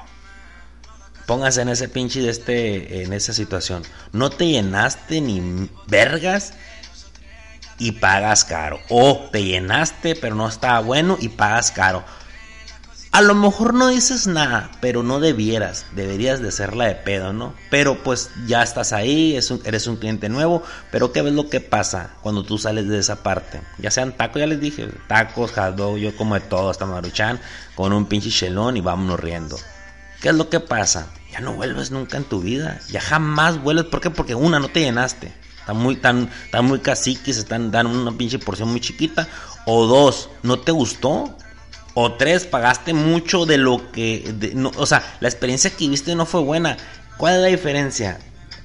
Póngase 1.26 1.62
en 1.62 1.70
ese 1.70 1.88
pinche 1.88 2.20
de 2.20 2.30
este, 2.30 3.02
en 3.02 3.12
esa 3.12 3.32
situación. 3.32 3.82
No 4.12 4.30
te 4.30 4.46
llenaste 4.46 5.20
ni 5.20 5.68
vergas 5.86 6.52
y 7.78 7.92
pagas 7.92 8.44
caro. 8.44 8.80
O 8.88 9.28
te 9.32 9.42
llenaste 9.42 10.14
pero 10.14 10.34
no 10.34 10.48
estaba 10.48 10.80
bueno 10.80 11.16
y 11.20 11.28
pagas 11.28 11.72
caro. 11.72 12.04
A 13.16 13.22
lo 13.22 13.34
mejor 13.34 13.72
no 13.72 13.88
dices 13.88 14.26
nada, 14.26 14.70
pero 14.82 15.02
no 15.02 15.20
debieras, 15.20 15.86
deberías 15.92 16.42
de 16.42 16.52
serla 16.52 16.84
de 16.84 16.96
pedo, 16.96 17.32
¿no? 17.32 17.54
Pero 17.70 18.02
pues 18.02 18.28
ya 18.46 18.62
estás 18.62 18.92
ahí, 18.92 19.34
eres 19.64 19.86
un 19.86 19.96
cliente 19.96 20.28
nuevo, 20.28 20.62
pero 20.92 21.12
¿qué 21.12 21.22
ves 21.22 21.32
lo 21.32 21.48
que 21.48 21.60
pasa 21.60 22.10
cuando 22.20 22.44
tú 22.44 22.58
sales 22.58 22.88
de 22.88 22.98
esa 22.98 23.22
parte? 23.22 23.62
Ya 23.78 23.90
sean 23.90 24.12
tacos, 24.18 24.40
ya 24.40 24.46
les 24.46 24.60
dije, 24.60 24.90
tacos, 25.08 25.52
hot 25.52 25.78
yo 25.96 26.14
como 26.14 26.34
de 26.34 26.42
todo, 26.42 26.68
hasta 26.68 26.84
maruchan, 26.84 27.40
con 27.74 27.94
un 27.94 28.04
pinche 28.04 28.28
chelón 28.28 28.76
y 28.76 28.82
vámonos 28.82 29.18
riendo. 29.18 29.56
¿Qué 30.20 30.28
es 30.28 30.34
lo 30.34 30.50
que 30.50 30.60
pasa? 30.60 31.06
Ya 31.32 31.40
no 31.40 31.54
vuelves 31.54 31.90
nunca 31.90 32.18
en 32.18 32.24
tu 32.24 32.42
vida, 32.42 32.80
ya 32.90 33.00
jamás 33.00 33.62
vuelves, 33.62 33.86
¿por 33.86 34.02
qué? 34.02 34.10
Porque 34.10 34.34
una, 34.34 34.58
no 34.58 34.68
te 34.68 34.80
llenaste, 34.80 35.32
están 35.58 35.78
muy, 35.78 35.96
tan, 35.96 36.28
tan 36.52 36.66
muy 36.66 36.80
caciques, 36.80 37.38
están 37.38 37.70
dando 37.70 37.98
una 37.98 38.12
pinche 38.12 38.38
porción 38.38 38.68
muy 38.68 38.80
chiquita, 38.80 39.26
o 39.64 39.86
dos, 39.86 40.28
no 40.42 40.58
te 40.58 40.70
gustó, 40.70 41.34
o 41.98 42.12
tres, 42.12 42.44
pagaste 42.44 42.92
mucho 42.92 43.46
de 43.46 43.56
lo 43.56 43.90
que... 43.90 44.52
no, 44.54 44.70
o 44.76 44.84
sea, 44.84 45.16
la 45.20 45.28
experiencia 45.28 45.70
que 45.70 45.88
viste 45.88 46.14
no 46.14 46.26
fue 46.26 46.42
buena. 46.42 46.76
¿Cuál 47.16 47.36
es 47.36 47.40
la 47.40 47.46
diferencia? 47.46 48.18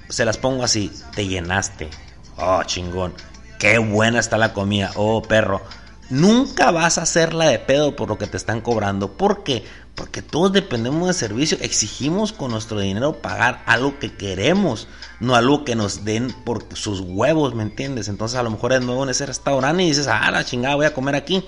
Se 0.09 0.25
las 0.25 0.37
pongo 0.37 0.65
así. 0.65 0.91
Te 1.15 1.25
llenaste. 1.25 1.89
Oh, 2.35 2.61
chingón. 2.65 3.13
Qué 3.57 3.77
buena 3.77 4.19
está 4.19 4.37
la 4.37 4.51
comida. 4.51 4.91
Oh, 4.95 5.21
perro. 5.21 5.61
Nunca 6.09 6.71
vas 6.71 6.97
a 6.97 7.03
hacerla 7.03 7.45
de 7.45 7.59
pedo 7.59 7.95
por 7.95 8.09
lo 8.09 8.17
que 8.17 8.27
te 8.27 8.35
están 8.35 8.59
cobrando. 8.59 9.13
¿Por 9.13 9.45
qué? 9.45 9.63
Porque 9.95 10.21
todos 10.21 10.51
dependemos 10.51 11.07
de 11.07 11.13
servicio. 11.13 11.57
Exigimos 11.61 12.33
con 12.33 12.51
nuestro 12.51 12.81
dinero 12.81 13.21
pagar 13.21 13.63
algo 13.65 13.97
que 13.97 14.13
queremos, 14.13 14.89
no 15.21 15.35
algo 15.35 15.63
que 15.63 15.75
nos 15.75 16.03
den 16.03 16.35
por 16.43 16.65
sus 16.73 16.99
huevos, 16.99 17.55
¿me 17.55 17.63
entiendes? 17.63 18.09
Entonces 18.09 18.37
a 18.37 18.43
lo 18.43 18.51
mejor 18.51 18.73
es 18.73 18.81
nuevo 18.81 19.03
en 19.03 19.09
ese 19.09 19.25
restaurante 19.25 19.83
y 19.83 19.87
dices, 19.87 20.07
ah, 20.07 20.29
la 20.31 20.43
chingada, 20.43 20.75
voy 20.75 20.85
a 20.85 20.93
comer 20.93 21.15
aquí. 21.15 21.45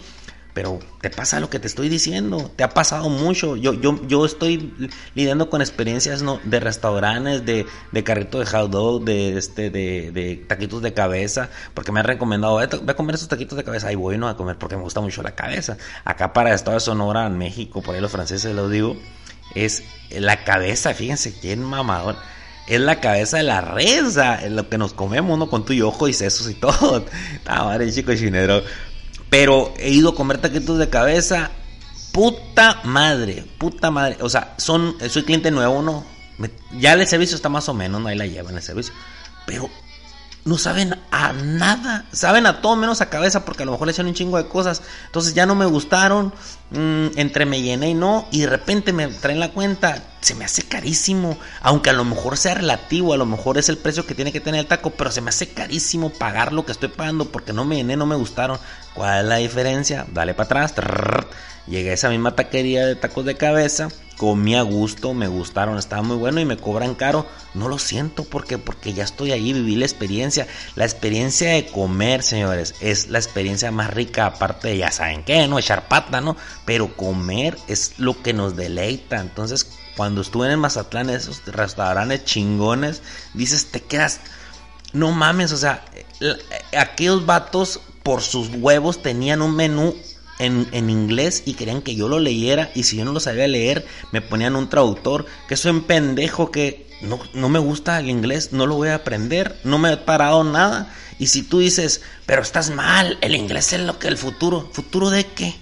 Pero 0.54 0.80
te 1.02 1.10
pasa 1.10 1.40
lo 1.40 1.50
que 1.50 1.60
te 1.60 1.68
estoy 1.68 1.90
diciendo, 1.90 2.52
te 2.56 2.64
ha 2.64 2.70
pasado 2.70 3.10
mucho. 3.10 3.56
Yo, 3.56 3.74
yo, 3.74 4.00
yo 4.08 4.26
estoy 4.26 4.74
lidiando 5.16 5.50
con 5.50 5.62
experiencias 5.62 6.22
¿no? 6.22 6.40
de 6.44 6.60
restaurantes, 6.60 7.46
de, 7.46 7.66
de 7.92 8.04
carrito 8.04 8.40
de 8.40 8.46
hot 8.46 9.04
de, 9.04 9.38
este, 9.38 9.70
de, 9.72 10.46
taquitos 10.48 10.82
de 10.82 10.94
cabeza, 10.94 11.50
porque 11.74 11.92
me 11.92 12.02
han 12.02 12.06
recomendado, 12.06 12.58
ve 12.58 12.68
a 12.88 12.96
comer 12.96 13.16
esos 13.16 13.30
taquitos 13.30 13.58
de 13.58 13.64
cabeza. 13.64 13.88
Ahí 13.88 13.96
voy 13.96 14.18
no 14.18 14.28
a 14.28 14.38
comer 14.38 14.58
porque 14.58 14.76
me 14.76 14.84
gusta 14.84 15.02
mucho 15.02 15.24
la 15.24 15.36
cabeza. 15.36 15.78
Acá 16.06 16.34
para 16.34 16.54
Estado 16.54 16.76
de 16.76 16.82
Sonora, 16.82 17.26
en 17.26 17.38
México, 17.38 17.82
por 17.82 17.96
ahí 17.96 18.02
los 18.02 18.12
franceses 18.12 18.54
lo 18.54 18.70
digo, 18.70 18.96
es 19.56 19.84
la 20.12 20.44
cabeza, 20.44 20.94
fíjense, 20.94 21.34
quién 21.40 21.64
mamador 21.64 22.16
es 22.68 22.80
la 22.80 23.00
cabeza 23.00 23.38
de 23.38 23.44
la 23.44 23.62
red, 23.62 24.06
o 24.06 24.50
lo 24.50 24.70
que 24.70 24.78
nos 24.78 24.94
comemos, 24.94 25.38
¿no? 25.38 25.50
Con 25.50 25.66
tu 25.66 25.74
y 25.74 25.82
ojo 25.82 26.08
y 26.08 26.14
sesos 26.14 26.50
y 26.50 26.56
todo. 26.56 27.06
Ah, 27.46 27.66
madre, 27.66 27.92
chico 27.92 28.16
chinero. 28.16 28.64
Pero 29.34 29.74
he 29.80 29.90
ido 29.90 30.10
a 30.10 30.16
comer 30.16 30.38
taquitos 30.38 30.78
de 30.78 30.92
cabeza. 30.92 31.50
Puta 32.12 32.82
madre, 32.84 33.44
puta 33.58 33.90
madre. 33.90 34.18
O 34.22 34.30
sea, 34.30 34.54
son, 34.58 34.96
soy 35.10 35.24
cliente 35.24 35.50
nuevo, 35.50 35.82
¿no? 35.82 36.06
ya 36.78 36.94
el 36.94 37.08
servicio 37.08 37.36
está 37.36 37.50
más 37.50 37.68
o 37.68 37.74
menos, 37.74 38.00
no 38.00 38.10
ahí 38.10 38.16
la 38.16 38.28
llevan 38.28 38.56
el 38.58 38.62
servicio. 38.62 38.94
Pero 39.48 39.72
no 40.46 40.60
saben 40.60 41.00
a 41.10 41.34
nada, 41.34 42.06
saben 42.12 42.46
a 42.46 42.62
todo 42.62 42.76
menos 42.76 43.02
a 43.02 43.10
cabeza 43.10 43.44
porque 43.44 43.64
a 43.64 43.66
lo 43.66 43.72
mejor 43.72 43.88
le 43.88 43.94
echan 43.94 44.06
un 44.06 44.14
chingo 44.14 44.38
de 44.38 44.48
cosas. 44.48 44.84
Entonces 45.08 45.34
ya 45.34 45.48
no 45.48 45.56
me 45.56 45.66
gustaron, 45.66 46.32
mm, 46.70 47.18
entre 47.18 47.48
me 47.48 47.60
llené 47.64 47.90
y 47.90 47.94
no, 47.96 48.28
y 48.30 48.42
de 48.42 48.48
repente 48.48 48.94
me 48.94 49.08
traen 49.08 49.40
la 49.40 49.50
cuenta, 49.50 50.04
se 50.24 50.36
me 50.36 50.46
hace 50.46 50.64
carísimo, 50.64 51.38
aunque 51.62 51.90
a 51.90 51.94
lo 51.94 52.06
mejor 52.06 52.38
sea 52.38 52.56
relativo, 52.56 53.14
a 53.14 53.18
lo 53.18 53.26
mejor 53.26 53.58
es 53.58 53.70
el 53.70 53.78
precio 53.78 54.06
que 54.06 54.16
tiene 54.16 54.32
que 54.32 54.40
tener 54.40 54.62
el 54.62 54.68
taco, 54.68 54.92
pero 54.92 55.12
se 55.12 55.22
me 55.22 55.30
hace 55.30 55.50
carísimo 55.50 56.10
pagar 56.10 56.54
lo 56.54 56.66
que 56.66 56.72
estoy 56.72 56.90
pagando 56.90 57.26
porque 57.26 57.54
no 57.54 57.66
me 57.66 57.76
llené, 57.76 57.98
no 57.98 58.06
me 58.06 58.16
gustaron. 58.16 58.58
¿Cuál 58.94 59.22
es 59.22 59.30
la 59.30 59.36
diferencia? 59.38 60.06
Dale 60.12 60.34
para 60.34 60.66
atrás. 60.66 60.74
Llegué 61.66 61.92
a 61.92 61.94
esa 61.94 62.10
misma 62.10 62.36
taquería 62.36 62.86
de 62.86 62.98
tacos 62.98 63.24
de 63.24 63.38
cabeza, 63.38 63.88
comí 64.18 64.54
a 64.54 64.64
gusto, 64.64 65.14
me 65.14 65.28
gustaron, 65.28 65.78
estaba 65.78 66.02
muy 66.02 66.18
bueno 66.18 66.42
y 66.42 66.46
me 66.46 66.58
cobran 66.58 66.94
caro. 66.94 67.26
No 67.54 67.70
lo 67.70 67.80
siento 67.80 68.26
porque 68.26 68.58
porque 68.58 68.92
ya 68.92 69.06
estoy 69.06 69.32
ahí, 69.32 69.54
viví 69.54 69.78
la 69.78 69.86
experiencia. 69.86 70.46
La 70.76 70.84
experiencia 70.84 71.52
de 71.52 71.66
comer, 71.68 72.22
señores, 72.22 72.76
es 72.82 73.08
la 73.08 73.20
experiencia 73.20 73.72
más 73.72 73.94
rica 73.94 74.26
aparte 74.26 74.70
de 74.70 74.78
ya 74.78 74.92
saben 74.92 75.24
qué, 75.24 75.48
no 75.48 75.58
echar 75.58 75.88
pata, 75.88 76.20
¿no? 76.20 76.36
Pero 76.66 76.98
comer 76.98 77.58
es 77.70 77.98
lo 77.98 78.22
que 78.22 78.34
nos 78.34 78.58
deleita. 78.58 79.22
Entonces, 79.22 79.70
cuando 79.96 80.22
estuve 80.22 80.52
en 80.52 80.60
Mazatlán, 80.60 81.10
esos 81.10 81.46
restaurantes 81.46 82.26
chingones, 82.26 83.02
dices, 83.34 83.68
te 83.72 83.82
quedas 83.82 84.22
no 84.94 85.12
mames, 85.12 85.52
o 85.52 85.58
sea, 85.58 85.84
aquellos 86.78 87.26
vatos 87.26 87.82
por 88.04 88.22
sus 88.22 88.50
huevos 88.50 89.02
tenían 89.02 89.42
un 89.42 89.56
menú 89.56 89.96
en, 90.40 90.90
inglés 90.90 91.44
y 91.46 91.54
querían 91.54 91.82
que 91.82 91.96
yo 91.96 92.08
lo 92.08 92.20
leyera 92.20 92.72
y 92.76 92.84
si 92.84 92.98
yo 92.98 93.06
no 93.06 93.12
lo 93.12 93.20
sabía 93.20 93.48
leer 93.48 93.86
me 94.12 94.22
ponían 94.22 94.56
un 94.56 94.70
traductor, 94.70 95.26
que 95.48 95.58
soy 95.58 95.72
un 95.72 95.84
pendejo 95.84 96.52
que 96.52 96.88
no, 97.02 97.20
no 97.34 97.50
me 97.50 97.60
gusta 97.60 98.00
el 98.00 98.10
inglés, 98.10 98.54
no 98.54 98.68
lo 98.68 98.76
voy 98.76 98.90
a 98.90 98.96
aprender, 98.96 99.60
no 99.64 99.78
me 99.78 99.92
he 99.92 99.98
parado 99.98 100.44
nada. 100.44 100.94
Y 101.20 101.28
si 101.28 101.44
tú 101.44 101.60
dices, 101.60 102.02
pero 102.26 102.42
estás 102.42 102.70
mal, 102.70 103.18
el 103.22 103.36
inglés 103.36 103.74
es 103.74 103.82
lo 103.82 104.00
que 104.00 104.08
el 104.08 104.18
futuro, 104.18 104.70
¿futuro 104.72 105.10
de 105.10 105.26
qué? 105.26 105.56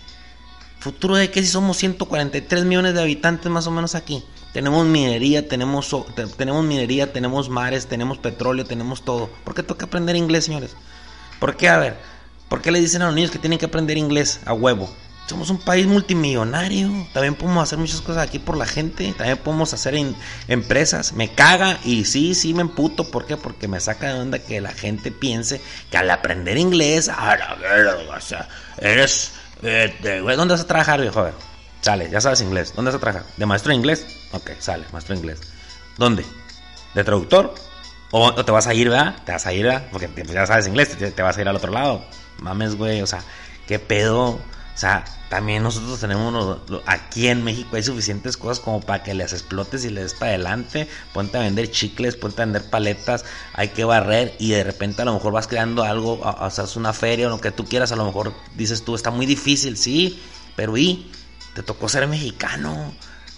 ¿Futuro 0.81 1.15
de 1.15 1.31
qué 1.31 1.41
si 1.41 1.47
somos 1.47 1.77
143 1.77 2.65
millones 2.65 2.93
de 2.93 3.01
habitantes 3.01 3.49
más 3.49 3.67
o 3.67 3.71
menos 3.71 3.95
aquí? 3.95 4.23
Tenemos 4.51 4.85
minería, 4.85 5.47
tenemos, 5.47 5.95
tenemos 6.35 6.65
minería, 6.65 7.13
tenemos 7.13 7.47
mares, 7.47 7.87
tenemos 7.87 8.17
petróleo, 8.17 8.65
tenemos 8.65 9.05
todo. 9.05 9.29
¿Por 9.45 9.55
qué 9.55 9.63
toca 9.63 9.85
aprender 9.85 10.17
inglés, 10.17 10.45
señores? 10.45 10.75
¿Por 11.39 11.55
qué? 11.55 11.69
A 11.69 11.77
ver, 11.77 11.97
¿Por 12.51 12.61
qué 12.61 12.69
le 12.69 12.81
dicen 12.81 13.01
a 13.01 13.05
los 13.05 13.15
niños 13.15 13.31
que 13.31 13.39
tienen 13.39 13.57
que 13.57 13.67
aprender 13.67 13.97
inglés 13.97 14.41
a 14.43 14.51
huevo? 14.51 14.93
Somos 15.25 15.49
un 15.49 15.57
país 15.57 15.87
multimillonario. 15.87 17.07
También 17.13 17.35
podemos 17.35 17.63
hacer 17.63 17.79
muchas 17.79 18.01
cosas 18.01 18.27
aquí 18.27 18.39
por 18.39 18.57
la 18.57 18.65
gente. 18.65 19.13
También 19.17 19.37
podemos 19.37 19.73
hacer 19.73 19.95
empresas. 20.49 21.13
Me 21.13 21.33
caga 21.33 21.79
y 21.85 22.03
sí, 22.03 22.35
sí 22.35 22.53
me 22.53 22.59
emputo. 22.59 23.09
¿Por 23.09 23.25
qué? 23.25 23.37
Porque 23.37 23.69
me 23.69 23.79
saca 23.79 24.13
de 24.13 24.19
onda 24.19 24.39
que 24.39 24.59
la 24.59 24.73
gente 24.73 25.11
piense 25.11 25.61
que 25.89 25.95
al 25.95 26.11
aprender 26.11 26.57
inglés, 26.57 27.07
a 27.07 27.29
ver, 27.29 27.87
o 28.13 28.19
sea, 28.19 28.49
eres. 28.79 29.31
Eh, 29.63 30.21
¿Dónde 30.35 30.53
vas 30.53 30.61
a 30.61 30.67
trabajar, 30.67 31.01
viejo? 31.01 31.29
Sale, 31.81 32.09
ya 32.09 32.21
sabes 32.21 32.41
inglés. 32.41 32.73
¿Dónde 32.75 32.91
vas 32.91 32.97
a 32.97 32.99
trabajar? 32.99 33.25
¿De 33.37 33.45
maestro 33.45 33.69
de 33.69 33.75
inglés? 33.75 34.05
Ok, 34.31 34.51
sale, 34.59 34.85
maestro 34.91 35.15
de 35.15 35.21
inglés. 35.21 35.41
¿Dónde? 35.97 36.25
¿De 36.93 37.03
traductor? 37.03 37.53
O, 38.11 38.33
te 38.43 38.51
vas 38.51 38.67
a 38.67 38.73
ir, 38.73 38.89
¿verdad? 38.89 39.15
Te 39.25 39.31
vas 39.31 39.45
a 39.45 39.53
ir, 39.53 39.65
¿verdad? 39.65 39.87
Porque 39.91 40.09
ya 40.27 40.45
sabes 40.45 40.67
inglés, 40.67 40.97
te 40.97 41.21
vas 41.21 41.37
a 41.37 41.41
ir 41.41 41.47
al 41.47 41.55
otro 41.55 41.71
lado 41.71 42.03
mames, 42.41 42.75
güey, 42.75 43.01
o 43.01 43.07
sea, 43.07 43.23
qué 43.67 43.79
pedo. 43.79 44.39
Sea, 44.81 45.05
también 45.29 45.61
nosotros 45.61 45.99
tenemos 45.99 46.57
aquí 46.87 47.27
en 47.27 47.43
México 47.43 47.75
hay 47.75 47.83
suficientes 47.83 48.35
cosas 48.35 48.59
como 48.59 48.81
para 48.81 49.03
que 49.03 49.13
les 49.13 49.31
explotes 49.31 49.85
y 49.85 49.91
les 49.91 50.05
des 50.05 50.13
para 50.15 50.31
adelante. 50.31 50.87
Ponte 51.13 51.37
a 51.37 51.41
vender 51.41 51.69
chicles, 51.69 52.15
ponte 52.15 52.41
a 52.41 52.45
vender 52.45 52.67
paletas, 52.67 53.23
hay 53.53 53.67
que 53.67 53.83
barrer 53.83 54.33
y 54.39 54.49
de 54.49 54.63
repente 54.63 55.03
a 55.03 55.05
lo 55.05 55.13
mejor 55.13 55.33
vas 55.33 55.45
creando 55.45 55.83
algo, 55.83 56.19
o 56.19 56.49
sea, 56.49 56.63
es 56.63 56.75
una 56.77 56.93
feria 56.93 57.27
o 57.27 57.29
lo 57.29 57.39
que 57.39 57.51
tú 57.51 57.63
quieras, 57.63 57.91
a 57.91 57.95
lo 57.95 58.05
mejor 58.05 58.33
dices 58.55 58.83
tú, 58.83 58.95
está 58.95 59.11
muy 59.11 59.27
difícil, 59.27 59.77
sí, 59.77 60.19
pero 60.55 60.75
y 60.75 61.11
te 61.53 61.61
tocó 61.61 61.87
ser 61.87 62.07
mexicano. 62.07 62.91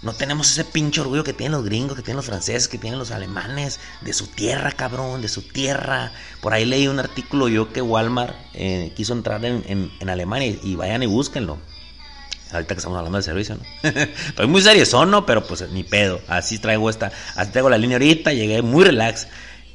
No 0.04 0.12
tenemos 0.12 0.50
ese 0.50 0.66
pinche 0.66 1.00
orgullo 1.00 1.24
que 1.24 1.32
tienen 1.32 1.52
los 1.52 1.64
gringos, 1.64 1.96
que 1.96 2.02
tienen 2.02 2.18
los 2.18 2.26
franceses, 2.26 2.68
que 2.68 2.76
tienen 2.76 2.98
los 2.98 3.10
alemanes, 3.10 3.80
de 4.02 4.12
su 4.12 4.26
tierra, 4.26 4.70
cabrón, 4.70 5.22
de 5.22 5.28
su 5.28 5.40
tierra. 5.40 6.12
Por 6.42 6.52
ahí 6.52 6.66
leí 6.66 6.86
un 6.88 6.98
artículo 6.98 7.48
yo 7.48 7.72
que 7.72 7.80
Walmart 7.80 8.36
eh, 8.52 8.92
quiso 8.94 9.14
entrar 9.14 9.42
en, 9.42 9.90
Alemania 10.06 10.54
y, 10.62 10.74
vayan 10.76 11.02
y 11.02 11.06
búsquenlo. 11.06 11.58
Ahorita 12.52 12.74
que 12.74 12.78
estamos 12.78 12.98
hablando 12.98 13.16
del 13.16 13.24
servicio, 13.24 13.56
¿no? 13.56 13.90
Estoy 14.28 14.46
muy 14.46 14.60
serio, 14.60 14.84
¿no? 15.06 15.24
Pero 15.24 15.46
pues 15.46 15.68
ni 15.70 15.84
pedo. 15.84 16.20
Así 16.28 16.58
traigo 16.58 16.90
esta, 16.90 17.10
así 17.34 17.50
traigo 17.50 17.70
la 17.70 17.78
línea 17.78 17.96
ahorita, 17.96 18.34
llegué 18.34 18.60
muy 18.60 18.84
relax. 18.84 19.26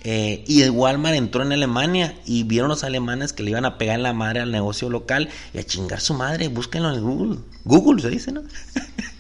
Eh, 0.03 0.45
y 0.47 0.69
Walmart 0.69 1.15
entró 1.15 1.41
en 1.41 1.53
Alemania 1.53 2.15
y 2.25 2.43
vieron 2.43 2.69
los 2.69 2.83
alemanes 2.83 3.33
que 3.33 3.41
le 3.41 3.49
iban 3.49 3.65
a 3.65 3.79
pegar 3.79 3.95
en 3.95 4.03
la 4.03 4.13
madre 4.13 4.41
al 4.41 4.51
negocio 4.51 4.91
local 4.91 5.29
y 5.55 5.57
a 5.57 5.63
chingar 5.63 6.01
su 6.01 6.13
madre. 6.13 6.49
Búsquenlo 6.49 6.93
en 6.93 7.01
Google. 7.01 7.39
Google 7.65 8.01
se 8.01 8.09
dice, 8.11 8.31
¿no? 8.31 8.43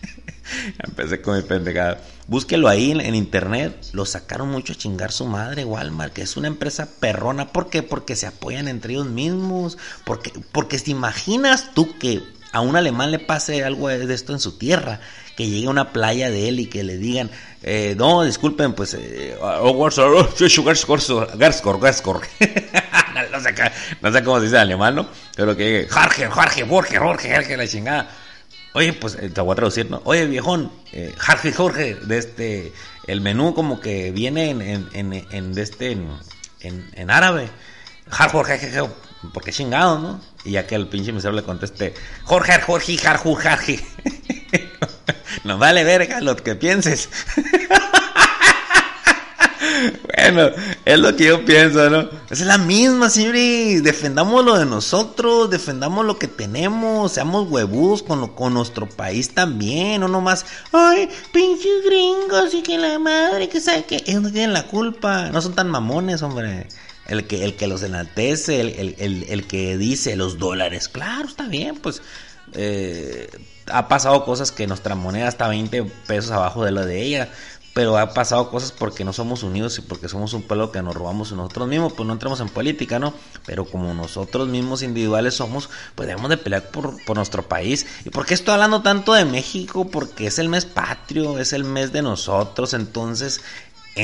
Empecé 0.79 1.21
con 1.21 1.35
mi 1.35 1.43
pendejada. 1.43 2.01
Búsquelo 2.27 2.67
ahí 2.67 2.91
en, 2.91 3.15
internet. 3.15 3.87
Lo 3.93 4.05
sacaron 4.05 4.49
mucho 4.49 4.73
a 4.73 4.75
chingar 4.75 5.11
su 5.11 5.25
madre, 5.25 5.65
Walmart, 5.65 6.13
que 6.13 6.21
es 6.21 6.37
una 6.37 6.47
empresa 6.47 6.87
perrona. 6.99 7.47
¿Por 7.47 7.69
qué? 7.69 7.83
Porque 7.83 8.15
se 8.15 8.27
apoyan 8.27 8.67
entre 8.67 8.93
ellos 8.93 9.07
mismos. 9.07 9.77
Porque, 10.05 10.31
porque 10.51 10.77
te 10.77 10.91
imaginas 10.91 11.73
tú 11.73 11.97
que 11.97 12.21
a 12.51 12.61
un 12.61 12.75
alemán 12.75 13.11
le 13.11 13.19
pase 13.19 13.63
algo 13.63 13.87
de 13.89 14.13
esto 14.13 14.33
en 14.33 14.39
su 14.39 14.57
tierra, 14.57 14.99
que 15.37 15.47
llegue 15.47 15.67
a 15.67 15.69
una 15.69 15.93
playa 15.93 16.29
de 16.29 16.49
él 16.49 16.59
y 16.59 16.65
que 16.65 16.83
le 16.83 16.97
digan, 16.97 17.29
eh, 17.61 17.95
no, 17.97 18.23
disculpen, 18.23 18.73
pues, 18.73 18.95
eh, 18.95 19.37
no, 19.39 19.89
sé, 23.39 23.53
no 24.01 24.11
sé 24.11 24.23
cómo 24.23 24.37
se 24.37 24.45
dice 24.45 24.55
en 24.55 24.61
alemán, 24.61 24.95
¿no? 24.95 25.09
Pero 25.35 25.55
que 25.55 25.63
llegue, 25.63 25.87
Jorge, 25.89 26.27
Jorge, 26.27 26.65
Jorge, 26.65 26.97
Jorge, 26.97 27.35
Jorge, 27.35 27.57
la 27.57 27.67
chingada. 27.67 28.09
Oye, 28.73 28.93
pues 28.93 29.15
eh, 29.15 29.29
te 29.29 29.41
voy 29.41 29.53
a 29.53 29.55
traducir, 29.55 29.89
¿no? 29.89 30.01
Oye, 30.05 30.25
viejón, 30.27 30.71
eh, 30.91 31.13
Jorge 31.19 31.53
Jorge, 31.53 31.95
de 31.95 32.17
este, 32.17 32.73
el 33.07 33.21
menú 33.21 33.53
como 33.53 33.79
que 33.79 34.11
viene 34.11 34.51
en, 34.51 34.61
en, 34.93 35.27
en, 35.31 35.53
de 35.53 35.61
este, 35.61 35.91
en, 35.91 36.89
en, 36.93 37.09
árabe. 37.09 37.49
Jorge, 38.11 38.59
Jorge, 38.59 38.93
porque 39.33 39.51
chingado, 39.51 39.99
¿no? 39.99 40.21
Y 40.43 40.51
ya 40.51 40.67
que 40.67 40.75
el 40.75 40.87
pinche 40.87 41.11
misero 41.11 41.33
le 41.33 41.43
conteste, 41.43 41.93
Jorge, 42.23 42.61
Jorge, 42.61 42.97
Jorge, 42.97 43.17
Jorge. 43.17 43.85
no 45.43 45.57
vale 45.57 45.83
verga 45.83 46.21
lo 46.21 46.35
que 46.35 46.55
pienses. 46.55 47.09
Bueno, 50.15 50.49
es 50.85 50.99
lo 50.99 51.15
que 51.15 51.25
yo 51.25 51.45
pienso, 51.45 51.89
¿no? 51.89 52.09
Es 52.29 52.41
la 52.41 52.57
misma, 52.57 53.09
señores. 53.09 53.83
Defendamos 53.83 54.43
lo 54.43 54.57
de 54.57 54.65
nosotros, 54.65 55.49
defendamos 55.49 56.05
lo 56.05 56.17
que 56.17 56.27
tenemos, 56.27 57.13
seamos 57.13 57.49
huevos 57.49 58.03
con, 58.03 58.27
con 58.29 58.53
nuestro 58.53 58.87
país 58.87 59.33
también, 59.33 60.01
no 60.01 60.07
nomás, 60.07 60.45
ay, 60.71 61.09
pinches 61.31 61.85
gringos 61.85 62.53
y 62.53 62.61
que 62.61 62.77
la 62.77 62.99
madre, 62.99 63.49
que 63.49 63.61
sabe 63.61 63.83
que 63.85 64.03
ellos 64.05 64.21
no 64.21 64.31
tienen 64.31 64.53
la 64.53 64.67
culpa, 64.67 65.29
no 65.29 65.41
son 65.41 65.53
tan 65.53 65.69
mamones, 65.69 66.21
hombre. 66.21 66.67
El 67.07 67.25
que, 67.25 67.43
el 67.43 67.55
que 67.55 67.65
los 67.65 67.81
enaltece, 67.81 68.61
el, 68.61 68.95
el, 68.99 69.25
el, 69.27 69.47
que 69.47 69.79
dice 69.79 70.15
los 70.15 70.37
dólares, 70.37 70.87
claro, 70.87 71.27
está 71.27 71.47
bien, 71.47 71.75
pues 71.75 72.03
eh, 72.53 73.27
ha 73.65 73.87
pasado 73.87 74.25
cosas 74.25 74.51
que 74.51 74.67
nuestra 74.67 74.93
moneda 74.93 75.27
está 75.27 75.47
20 75.47 75.85
pesos 76.05 76.29
abajo 76.29 76.63
de 76.63 76.71
lo 76.71 76.85
de 76.85 77.01
ella 77.01 77.29
pero 77.79 77.97
ha 77.97 78.13
pasado 78.13 78.49
cosas 78.49 78.73
porque 78.73 79.05
no 79.05 79.13
somos 79.13 79.41
unidos 79.41 79.77
y 79.77 79.81
porque 79.81 80.09
somos 80.09 80.33
un 80.33 80.41
pueblo 80.41 80.69
que 80.69 80.81
nos 80.81 80.93
robamos 80.93 81.31
nosotros 81.31 81.65
mismos, 81.65 81.93
pues 81.93 82.05
no 82.05 82.11
entramos 82.11 82.41
en 82.41 82.49
política, 82.49 82.99
¿no? 82.99 83.13
Pero 83.45 83.63
como 83.63 83.93
nosotros 83.93 84.49
mismos 84.49 84.83
individuales 84.83 85.35
somos, 85.35 85.69
pues 85.95 86.05
debemos 86.05 86.29
de 86.29 86.35
pelear 86.35 86.71
por, 86.71 87.01
por 87.05 87.15
nuestro 87.15 87.47
país. 87.47 87.87
¿Y 88.03 88.09
por 88.09 88.25
qué 88.25 88.33
estoy 88.33 88.55
hablando 88.55 88.81
tanto 88.81 89.13
de 89.13 89.23
México? 89.23 89.89
Porque 89.89 90.27
es 90.27 90.39
el 90.39 90.49
mes 90.49 90.65
patrio, 90.65 91.39
es 91.39 91.53
el 91.53 91.63
mes 91.63 91.93
de 91.93 92.01
nosotros, 92.01 92.73
entonces 92.73 93.39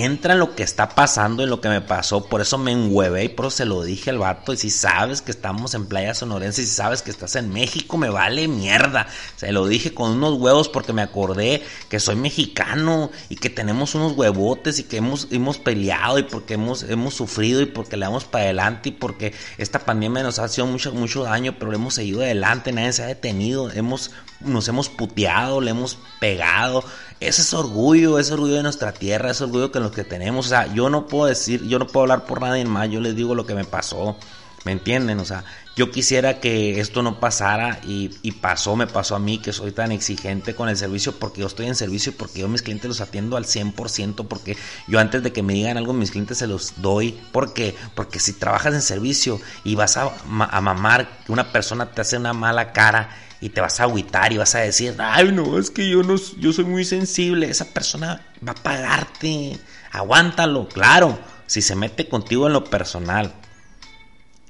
entra 0.03 0.33
en 0.33 0.39
lo 0.39 0.55
que 0.55 0.63
está 0.63 0.89
pasando, 0.89 1.43
en 1.43 1.49
lo 1.49 1.61
que 1.61 1.69
me 1.69 1.81
pasó, 1.81 2.25
por 2.25 2.41
eso 2.41 2.57
me 2.57 2.71
enhueve 2.71 3.23
y 3.23 3.29
por 3.29 3.45
eso 3.45 3.57
se 3.57 3.65
lo 3.65 3.83
dije 3.83 4.09
al 4.09 4.19
vato. 4.19 4.53
Y 4.53 4.57
si 4.57 4.69
sabes 4.69 5.21
que 5.21 5.31
estamos 5.31 5.73
en 5.73 5.85
Playa 5.85 6.13
Sonorense, 6.13 6.61
y 6.61 6.65
si 6.65 6.73
sabes 6.73 7.01
que 7.01 7.11
estás 7.11 7.35
en 7.35 7.51
México, 7.51 7.97
me 7.97 8.09
vale 8.09 8.47
mierda. 8.47 9.07
Se 9.35 9.51
lo 9.51 9.67
dije 9.67 9.93
con 9.93 10.11
unos 10.11 10.33
huevos 10.39 10.69
porque 10.69 10.93
me 10.93 11.01
acordé 11.01 11.63
que 11.89 11.99
soy 11.99 12.15
mexicano 12.15 13.11
y 13.29 13.35
que 13.35 13.49
tenemos 13.49 13.95
unos 13.95 14.13
huevotes 14.13 14.79
y 14.79 14.83
que 14.83 14.97
hemos, 14.97 15.27
hemos 15.31 15.57
peleado 15.57 16.19
y 16.19 16.23
porque 16.23 16.55
hemos, 16.55 16.83
hemos 16.83 17.13
sufrido 17.13 17.61
y 17.61 17.65
porque 17.65 17.97
le 17.97 18.05
damos 18.05 18.25
para 18.25 18.45
adelante 18.45 18.89
y 18.89 18.91
porque 18.91 19.33
esta 19.57 19.79
pandemia 19.79 20.23
nos 20.23 20.39
ha 20.39 20.45
hecho 20.45 20.65
mucho, 20.65 21.23
daño, 21.23 21.55
pero 21.59 21.73
hemos 21.73 21.95
seguido 21.95 22.21
adelante, 22.21 22.71
nadie 22.71 22.93
se 22.93 23.03
ha 23.03 23.07
detenido, 23.07 23.71
hemos, 23.71 24.11
nos 24.41 24.67
hemos 24.67 24.89
puteado, 24.89 25.61
le 25.61 25.71
hemos 25.71 25.97
pegado, 26.19 26.83
ese 27.19 27.41
es 27.41 27.53
orgullo, 27.53 28.19
es 28.19 28.31
orgullo 28.31 28.55
de 28.55 28.63
nuestra 28.63 28.91
tierra, 28.93 29.31
es 29.31 29.41
orgullo 29.41 29.71
que 29.71 29.79
los 29.79 29.91
que 29.91 30.03
tenemos. 30.03 30.47
O 30.47 30.49
sea, 30.49 30.73
yo 30.73 30.89
no 30.89 31.07
puedo 31.07 31.25
decir, 31.25 31.63
yo 31.67 31.79
no 31.79 31.87
puedo 31.87 32.03
hablar 32.03 32.25
por 32.25 32.41
nadie 32.41 32.65
más, 32.65 32.89
yo 32.89 32.99
les 32.99 33.15
digo 33.15 33.35
lo 33.35 33.45
que 33.45 33.55
me 33.55 33.65
pasó. 33.65 34.17
¿Me 34.65 34.71
entienden? 34.71 35.19
O 35.19 35.25
sea, 35.25 35.43
yo 35.75 35.91
quisiera 35.91 36.39
que 36.39 36.79
esto 36.79 37.03
no 37.03 37.19
pasara 37.19 37.81
y, 37.83 38.09
pasó, 38.31 38.77
me 38.77 38.87
pasó 38.87 39.15
a 39.15 39.19
mí 39.19 39.39
que 39.39 39.51
soy 39.51 39.71
tan 39.71 39.91
exigente 39.91 40.55
con 40.55 40.69
el 40.69 40.77
servicio 40.77 41.19
porque 41.19 41.41
yo 41.41 41.47
estoy 41.47 41.65
en 41.65 41.75
servicio 41.75 42.11
y 42.11 42.15
porque 42.15 42.39
yo 42.39 42.47
mis 42.47 42.61
clientes 42.61 42.87
los 42.87 43.01
atiendo 43.01 43.35
al 43.35 43.43
100%, 43.43 44.25
porque 44.27 44.55
yo 44.87 44.99
antes 44.99 45.21
de 45.21 45.33
que 45.33 45.43
me 45.43 45.53
digan 45.53 45.77
algo 45.77 45.91
mis 45.91 46.11
clientes 46.11 46.37
se 46.37 46.47
los 46.47 46.81
doy. 46.81 47.19
¿Por 47.33 47.53
qué? 47.53 47.75
Porque 47.93 48.19
si 48.19 48.33
trabajas 48.33 48.73
en 48.73 48.81
servicio 48.81 49.41
y 49.65 49.75
vas 49.75 49.97
a, 49.97 50.13
a 50.49 50.61
mamar, 50.61 51.23
que 51.25 51.33
una 51.33 51.51
persona 51.51 51.91
te 51.91 52.01
hace 52.01 52.17
una 52.17 52.33
mala 52.33 52.71
cara 52.71 53.09
y 53.41 53.49
te 53.49 53.59
vas 53.59 53.81
a 53.81 53.83
agüitar 53.83 54.31
y 54.31 54.37
vas 54.37 54.55
a 54.55 54.59
decir, 54.59 54.95
ay 54.97 55.33
no, 55.33 55.59
es 55.59 55.71
que 55.71 55.89
yo 55.89 56.03
no, 56.03 56.15
yo 56.39 56.53
soy 56.53 56.63
muy 56.63 56.85
sensible, 56.85 57.49
esa 57.49 57.73
persona 57.73 58.25
va 58.47 58.53
a 58.53 58.55
pagarte, 58.55 59.59
aguántalo, 59.91 60.69
claro, 60.69 61.19
si 61.47 61.61
se 61.61 61.75
mete 61.75 62.07
contigo 62.07 62.47
en 62.47 62.53
lo 62.53 62.63
personal 62.63 63.33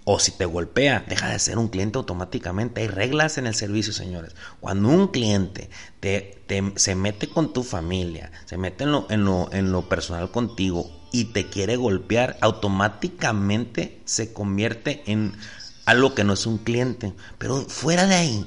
o 0.05 0.19
si 0.19 0.31
te 0.31 0.45
golpea, 0.45 1.03
deja 1.09 1.29
de 1.29 1.39
ser 1.39 1.57
un 1.57 1.67
cliente 1.67 1.97
automáticamente. 1.97 2.81
Hay 2.81 2.87
reglas 2.87 3.39
en 3.39 3.47
el 3.47 3.55
servicio, 3.55 3.91
señores. 3.91 4.35
Cuando 4.59 4.89
un 4.89 5.07
cliente 5.07 5.69
te, 5.99 6.43
se 6.75 6.95
mete 6.95 7.27
con 7.27 7.51
tu 7.51 7.63
familia, 7.63 8.31
se 8.45 8.57
mete 8.57 8.83
en 8.83 8.91
lo, 8.91 9.07
en, 9.09 9.25
lo, 9.25 9.51
en 9.51 9.71
lo 9.71 9.89
personal 9.89 10.29
contigo 10.29 10.91
y 11.11 11.25
te 11.25 11.49
quiere 11.49 11.75
golpear, 11.75 12.37
automáticamente 12.41 13.99
se 14.05 14.31
convierte 14.31 15.03
en 15.07 15.35
algo 15.85 16.13
que 16.13 16.23
no 16.23 16.33
es 16.33 16.45
un 16.45 16.59
cliente. 16.59 17.13
Pero 17.39 17.61
fuera 17.61 18.05
de 18.05 18.15
ahí, 18.15 18.45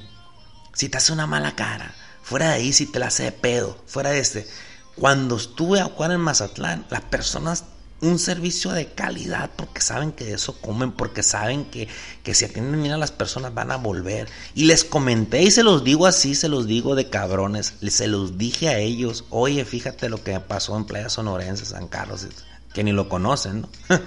si 0.74 0.88
te 0.88 0.98
hace 0.98 1.12
una 1.12 1.26
mala 1.26 1.56
cara, 1.56 1.92
fuera 2.22 2.50
de 2.50 2.54
ahí, 2.54 2.72
si 2.72 2.86
te 2.86 3.00
la 3.00 3.08
hace 3.08 3.24
de 3.24 3.32
pedo, 3.32 3.82
fuera 3.84 4.10
de 4.10 4.20
este. 4.20 4.46
Cuando 4.94 5.36
estuve 5.36 5.80
a 5.80 5.86
jugar 5.86 6.12
en 6.12 6.20
Mazatlán, 6.20 6.86
las 6.88 7.00
personas 7.02 7.64
un 8.00 8.18
servicio 8.18 8.70
de 8.70 8.87
calidad 8.87 9.50
porque 9.56 9.80
saben 9.80 10.12
que 10.12 10.24
de 10.24 10.34
eso 10.34 10.61
comen, 10.61 10.92
porque 10.92 11.22
saben 11.22 11.64
que, 11.64 11.88
que 12.22 12.34
si 12.34 12.44
atienden 12.44 12.80
bien 12.80 12.94
a 12.94 12.98
las 12.98 13.11
personas 13.11 13.54
van 13.54 13.72
a 13.72 13.76
volver. 13.76 14.28
Y 14.54 14.64
les 14.64 14.84
comenté 14.84 15.42
y 15.42 15.50
se 15.50 15.64
los 15.64 15.84
digo 15.84 16.06
así, 16.06 16.34
se 16.34 16.48
los 16.48 16.66
digo 16.66 16.94
de 16.94 17.11
cabrones, 17.11 17.74
se 17.88 18.06
los 18.06 18.38
dije 18.38 18.68
a 18.68 18.78
ellos, 18.78 19.24
oye, 19.30 19.64
fíjate 19.64 20.08
lo 20.08 20.22
que 20.22 20.38
pasó 20.40 20.76
en 20.76 20.84
Playa 20.84 21.08
Sonorense, 21.08 21.64
San 21.64 21.88
Carlos, 21.88 22.26
que 22.72 22.84
ni 22.84 22.92
lo 22.92 23.08
conocen, 23.08 23.62
¿no? 23.62 23.68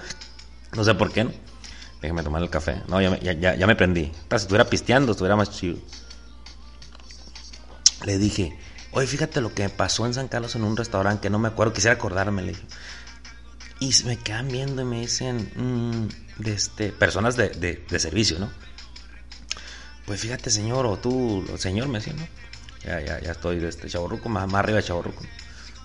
no 0.72 0.84
sé 0.84 0.94
por 0.94 1.12
qué, 1.12 1.24
¿no? 1.24 1.32
Déjame 2.00 2.22
tomar 2.24 2.42
el 2.42 2.50
café. 2.50 2.82
No, 2.88 3.00
ya, 3.00 3.16
ya, 3.18 3.54
ya 3.54 3.66
me 3.66 3.76
prendí. 3.76 4.10
Si 4.30 4.36
estuviera 4.36 4.68
pisteando, 4.68 5.12
estuviera 5.12 5.36
más 5.36 5.50
chido. 5.50 5.78
Le 8.04 8.18
dije, 8.18 8.58
oye, 8.90 9.06
fíjate 9.06 9.40
lo 9.40 9.54
que 9.54 9.68
pasó 9.68 10.04
en 10.04 10.14
San 10.14 10.26
Carlos 10.26 10.56
en 10.56 10.64
un 10.64 10.76
restaurante 10.76 11.20
que 11.20 11.30
no 11.30 11.38
me 11.38 11.46
acuerdo, 11.46 11.72
quisiera 11.72 11.94
acordarme, 11.94 12.42
le 12.42 12.52
dije. 12.52 12.64
Y 13.82 13.90
me 14.04 14.16
quedan 14.16 14.46
viendo 14.46 14.82
y 14.82 14.84
me 14.84 15.00
dicen, 15.00 15.50
mm, 15.56 16.40
de 16.40 16.52
este, 16.52 16.90
personas 16.90 17.36
de, 17.36 17.48
de, 17.48 17.98
servicio, 17.98 18.38
¿no? 18.38 18.48
Pues 20.06 20.20
fíjate, 20.20 20.50
señor, 20.50 20.86
o 20.86 20.98
tú, 20.98 21.44
señor, 21.58 21.88
me 21.88 21.98
decían, 21.98 22.18
¿no? 22.18 22.28
Ya, 22.84 23.00
ya, 23.00 23.20
ya 23.20 23.32
estoy 23.32 23.58
de 23.58 23.68
este 23.68 23.88
chaborruco, 23.88 24.28
más, 24.28 24.46
más 24.46 24.60
arriba 24.60 24.76
de 24.76 24.84
chaborruco. 24.84 25.24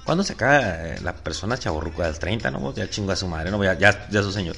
¿Cuándo 0.06 0.24
se 0.24 0.34
acaba 0.34 0.60
eh, 0.60 1.00
la 1.02 1.16
persona 1.16 1.58
chaborruco? 1.58 2.04
A 2.04 2.14
30, 2.14 2.52
¿no? 2.52 2.72
Ya 2.76 2.88
chingo 2.88 3.14
a 3.14 3.16
su 3.16 3.28
madre, 3.28 3.50
¿no? 3.50 3.64
Ya, 3.64 3.74
ya, 3.80 4.22
su 4.22 4.32
señor. 4.32 4.58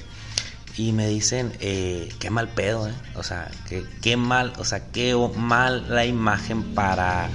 Y 0.76 0.92
me 0.92 1.08
dicen, 1.08 1.54
eh, 1.62 2.10
qué 2.20 2.30
mal 2.30 2.50
pedo, 2.50 2.90
¿eh? 2.90 2.94
O 3.16 3.24
sea, 3.24 3.50
qué, 3.70 3.86
qué 4.02 4.18
mal, 4.18 4.52
o 4.58 4.66
sea, 4.66 4.92
qué 4.92 5.16
mal 5.38 5.86
la 5.88 6.06
imagen 6.06 6.76
para, 6.76 7.30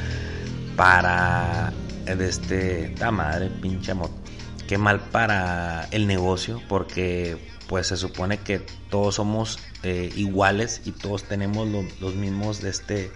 para, 0.76 1.72
de 2.04 2.28
este, 2.28 2.94
ta 2.98 3.10
madre, 3.10 3.48
pinche 3.48 3.94
moto 3.94 4.23
qué 4.66 4.78
mal 4.78 5.00
para 5.00 5.88
el 5.90 6.06
negocio 6.06 6.62
porque 6.68 7.36
pues 7.68 7.88
se 7.88 7.96
supone 7.96 8.38
que 8.38 8.60
todos 8.90 9.16
somos 9.16 9.58
eh, 9.82 10.12
iguales 10.16 10.82
y 10.84 10.92
todos 10.92 11.24
tenemos 11.24 11.68
los 12.00 12.14
mismos 12.14 12.62
este 12.64 13.10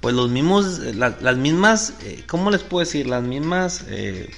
pues 0.00 0.14
los 0.14 0.30
mismos 0.30 0.78
las 0.94 1.36
mismas 1.36 1.94
eh, 2.02 2.24
cómo 2.26 2.50
les 2.50 2.62
puedo 2.62 2.84
decir 2.84 3.06
las 3.06 3.22
mismas 3.22 3.84
eh, 3.88 4.30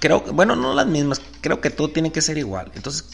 creo 0.00 0.20
bueno 0.32 0.56
no 0.56 0.74
las 0.74 0.86
mismas 0.86 1.20
creo 1.44 1.60
que 1.60 1.68
todo 1.68 1.90
tiene 1.90 2.10
que 2.10 2.22
ser 2.22 2.38
igual. 2.38 2.72
Entonces 2.74 3.04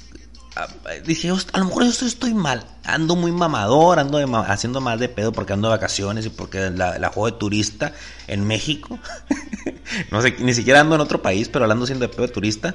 dije, 1.05 1.31
a 1.31 1.59
lo 1.59 1.65
mejor 1.65 1.85
yo 1.85 2.07
estoy 2.07 2.35
mal, 2.35 2.65
ando 2.85 3.17
muy 3.17 3.33
mamador, 3.33 3.99
ando 3.99 4.19
haciendo 4.43 4.81
más 4.81 4.99
de 4.99 5.09
pedo 5.09 5.33
porque 5.33 5.53
ando 5.53 5.69
de 5.69 5.77
vacaciones 5.77 6.27
y 6.27 6.31
porque 6.31 6.71
la, 6.71 6.99
la 6.99 7.09
juego 7.09 7.31
de 7.31 7.39
turista 7.39 7.93
en 8.27 8.47
México. 8.47 8.99
no 10.11 10.23
sé, 10.23 10.37
ni 10.41 10.55
siquiera 10.55 10.81
ando 10.81 10.95
en 10.95 11.01
otro 11.01 11.23
país, 11.23 11.49
pero 11.49 11.65
hablando 11.65 11.87
siendo 11.87 12.07
de 12.07 12.13
pedo 12.13 12.27
de 12.27 12.33
turista. 12.33 12.75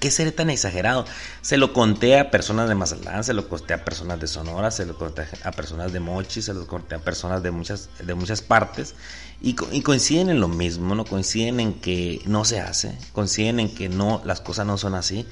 ¿Qué 0.00 0.10
seré 0.10 0.30
tan 0.30 0.50
exagerado? 0.50 1.06
Se 1.40 1.56
lo 1.56 1.72
conté 1.72 2.18
a 2.18 2.30
personas 2.30 2.68
de 2.68 2.74
Mazatlán, 2.74 3.24
se 3.24 3.32
lo 3.32 3.48
conté 3.48 3.72
a 3.72 3.82
personas 3.82 4.20
de 4.20 4.26
Sonora, 4.26 4.70
se 4.70 4.84
lo 4.84 4.98
conté 4.98 5.22
a 5.42 5.52
personas 5.52 5.90
de 5.90 6.00
Mochi, 6.00 6.42
se 6.42 6.52
lo 6.52 6.66
conté 6.66 6.96
a 6.96 6.98
personas 6.98 7.42
de 7.42 7.50
muchas, 7.50 7.88
de 8.04 8.14
muchas 8.14 8.42
partes 8.42 8.94
y, 9.40 9.54
coinciden 9.54 10.30
en 10.30 10.40
lo 10.40 10.48
mismo, 10.48 10.94
¿no? 10.94 11.04
Coinciden 11.04 11.60
en 11.60 11.74
que 11.74 12.22
no 12.26 12.44
se 12.44 12.60
hace, 12.60 12.96
coinciden 13.12 13.60
en 13.60 13.74
que 13.74 13.88
no, 13.88 14.22
las 14.24 14.40
cosas 14.40 14.66
no 14.66 14.78
son 14.78 14.94
así, 14.94 15.26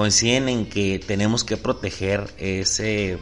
coinciden 0.00 0.48
en 0.48 0.64
que 0.64 0.98
tenemos 0.98 1.44
que 1.44 1.58
proteger 1.58 2.32
ese 2.38 3.18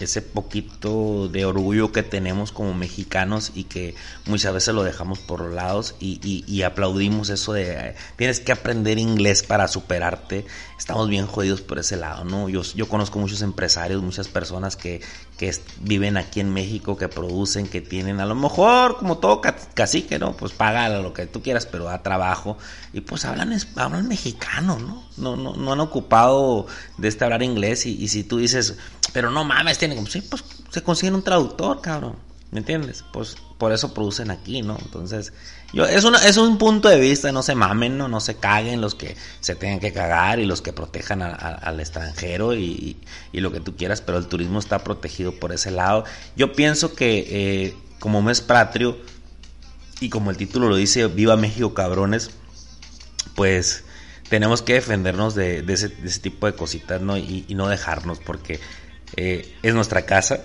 ese 0.00 0.22
poquito 0.22 1.28
de 1.28 1.44
orgullo 1.44 1.92
que 1.92 2.02
tenemos 2.02 2.50
como 2.50 2.74
mexicanos 2.74 3.52
y 3.54 3.64
que 3.64 3.94
muchas 4.26 4.52
veces 4.52 4.74
lo 4.74 4.82
dejamos 4.82 5.20
por 5.20 5.40
los 5.40 5.54
lados 5.54 5.94
y, 6.00 6.62
aplaudimos 6.62 7.30
eso 7.30 7.52
de 7.52 7.94
tienes 8.16 8.40
que 8.40 8.50
aprender 8.50 8.98
inglés 8.98 9.44
para 9.44 9.68
superarte. 9.68 10.46
Estamos 10.76 11.08
bien 11.08 11.26
jodidos 11.26 11.60
por 11.60 11.78
ese 11.78 11.96
lado, 11.96 12.24
¿no? 12.24 12.48
Yo, 12.48 12.62
yo 12.62 12.88
conozco 12.88 13.20
muchos 13.20 13.42
empresarios, 13.42 14.02
muchas 14.02 14.26
personas 14.26 14.76
que, 14.76 15.02
que 15.40 15.50
viven 15.80 16.18
aquí 16.18 16.40
en 16.40 16.52
México, 16.52 16.98
que 16.98 17.08
producen, 17.08 17.66
que 17.66 17.80
tienen 17.80 18.20
a 18.20 18.26
lo 18.26 18.34
mejor 18.34 18.98
como 18.98 19.16
todo 19.16 19.40
cacique, 19.40 20.18
¿no? 20.18 20.36
Pues 20.36 20.52
paga 20.52 20.90
lo 20.90 21.14
que 21.14 21.24
tú 21.24 21.40
quieras, 21.40 21.64
pero 21.64 21.84
da 21.84 22.02
trabajo 22.02 22.58
y 22.92 23.00
pues 23.00 23.24
hablan, 23.24 23.58
hablan 23.76 24.06
mexicano, 24.06 24.78
¿no? 24.78 25.02
No, 25.16 25.36
no, 25.36 25.56
no 25.56 25.72
han 25.72 25.80
ocupado 25.80 26.66
de 26.98 27.08
este 27.08 27.24
hablar 27.24 27.42
inglés 27.42 27.86
y, 27.86 27.96
y 27.96 28.08
si 28.08 28.22
tú 28.22 28.36
dices 28.36 28.76
pero 29.14 29.30
no 29.30 29.44
mames, 29.44 29.78
tiene 29.78 29.96
como, 29.96 30.06
sí, 30.06 30.20
pues 30.20 30.44
se 30.68 30.82
consiguen 30.82 31.14
un 31.14 31.22
traductor, 31.22 31.80
cabrón. 31.80 32.16
¿Me 32.50 32.58
entiendes? 32.58 33.04
Pues 33.12 33.36
por 33.58 33.72
eso 33.72 33.94
producen 33.94 34.32
aquí, 34.32 34.62
¿no? 34.62 34.76
Entonces, 34.82 35.32
yo, 35.72 35.84
es, 35.84 36.02
una, 36.02 36.26
es 36.26 36.36
un 36.36 36.58
punto 36.58 36.88
de 36.88 36.98
vista, 36.98 37.30
no 37.30 37.44
se 37.44 37.54
mamen, 37.54 37.96
¿no? 37.96 38.08
No 38.08 38.18
se 38.18 38.36
caguen 38.36 38.80
los 38.80 38.96
que 38.96 39.16
se 39.40 39.54
tengan 39.54 39.78
que 39.78 39.92
cagar 39.92 40.40
y 40.40 40.46
los 40.46 40.60
que 40.60 40.72
protejan 40.72 41.22
al 41.22 41.78
extranjero 41.78 42.54
y, 42.54 42.96
y, 43.32 43.40
lo 43.40 43.52
que 43.52 43.60
tú 43.60 43.76
quieras, 43.76 44.00
pero 44.00 44.18
el 44.18 44.26
turismo 44.26 44.58
está 44.58 44.80
protegido 44.82 45.32
por 45.32 45.52
ese 45.52 45.70
lado. 45.70 46.04
Yo 46.34 46.52
pienso 46.52 46.94
que 46.94 47.26
eh, 47.30 47.76
como 48.00 48.20
mes 48.20 48.40
patrio 48.40 48.98
y 50.00 50.08
como 50.08 50.32
el 50.32 50.36
título 50.36 50.68
lo 50.68 50.74
dice, 50.74 51.06
Viva 51.06 51.36
México, 51.36 51.72
cabrones, 51.72 52.32
pues 53.36 53.84
tenemos 54.28 54.62
que 54.62 54.74
defendernos 54.74 55.36
de, 55.36 55.58
ese, 55.68 55.88
de 55.88 56.08
ese, 56.08 56.20
tipo 56.20 56.46
de 56.46 56.54
cositas, 56.54 57.00
¿no? 57.00 57.16
Y, 57.16 57.44
y 57.46 57.54
no 57.54 57.68
dejarnos, 57.68 58.18
porque 58.18 58.58
eh, 59.16 59.54
es 59.62 59.74
nuestra 59.74 60.02
casa 60.02 60.40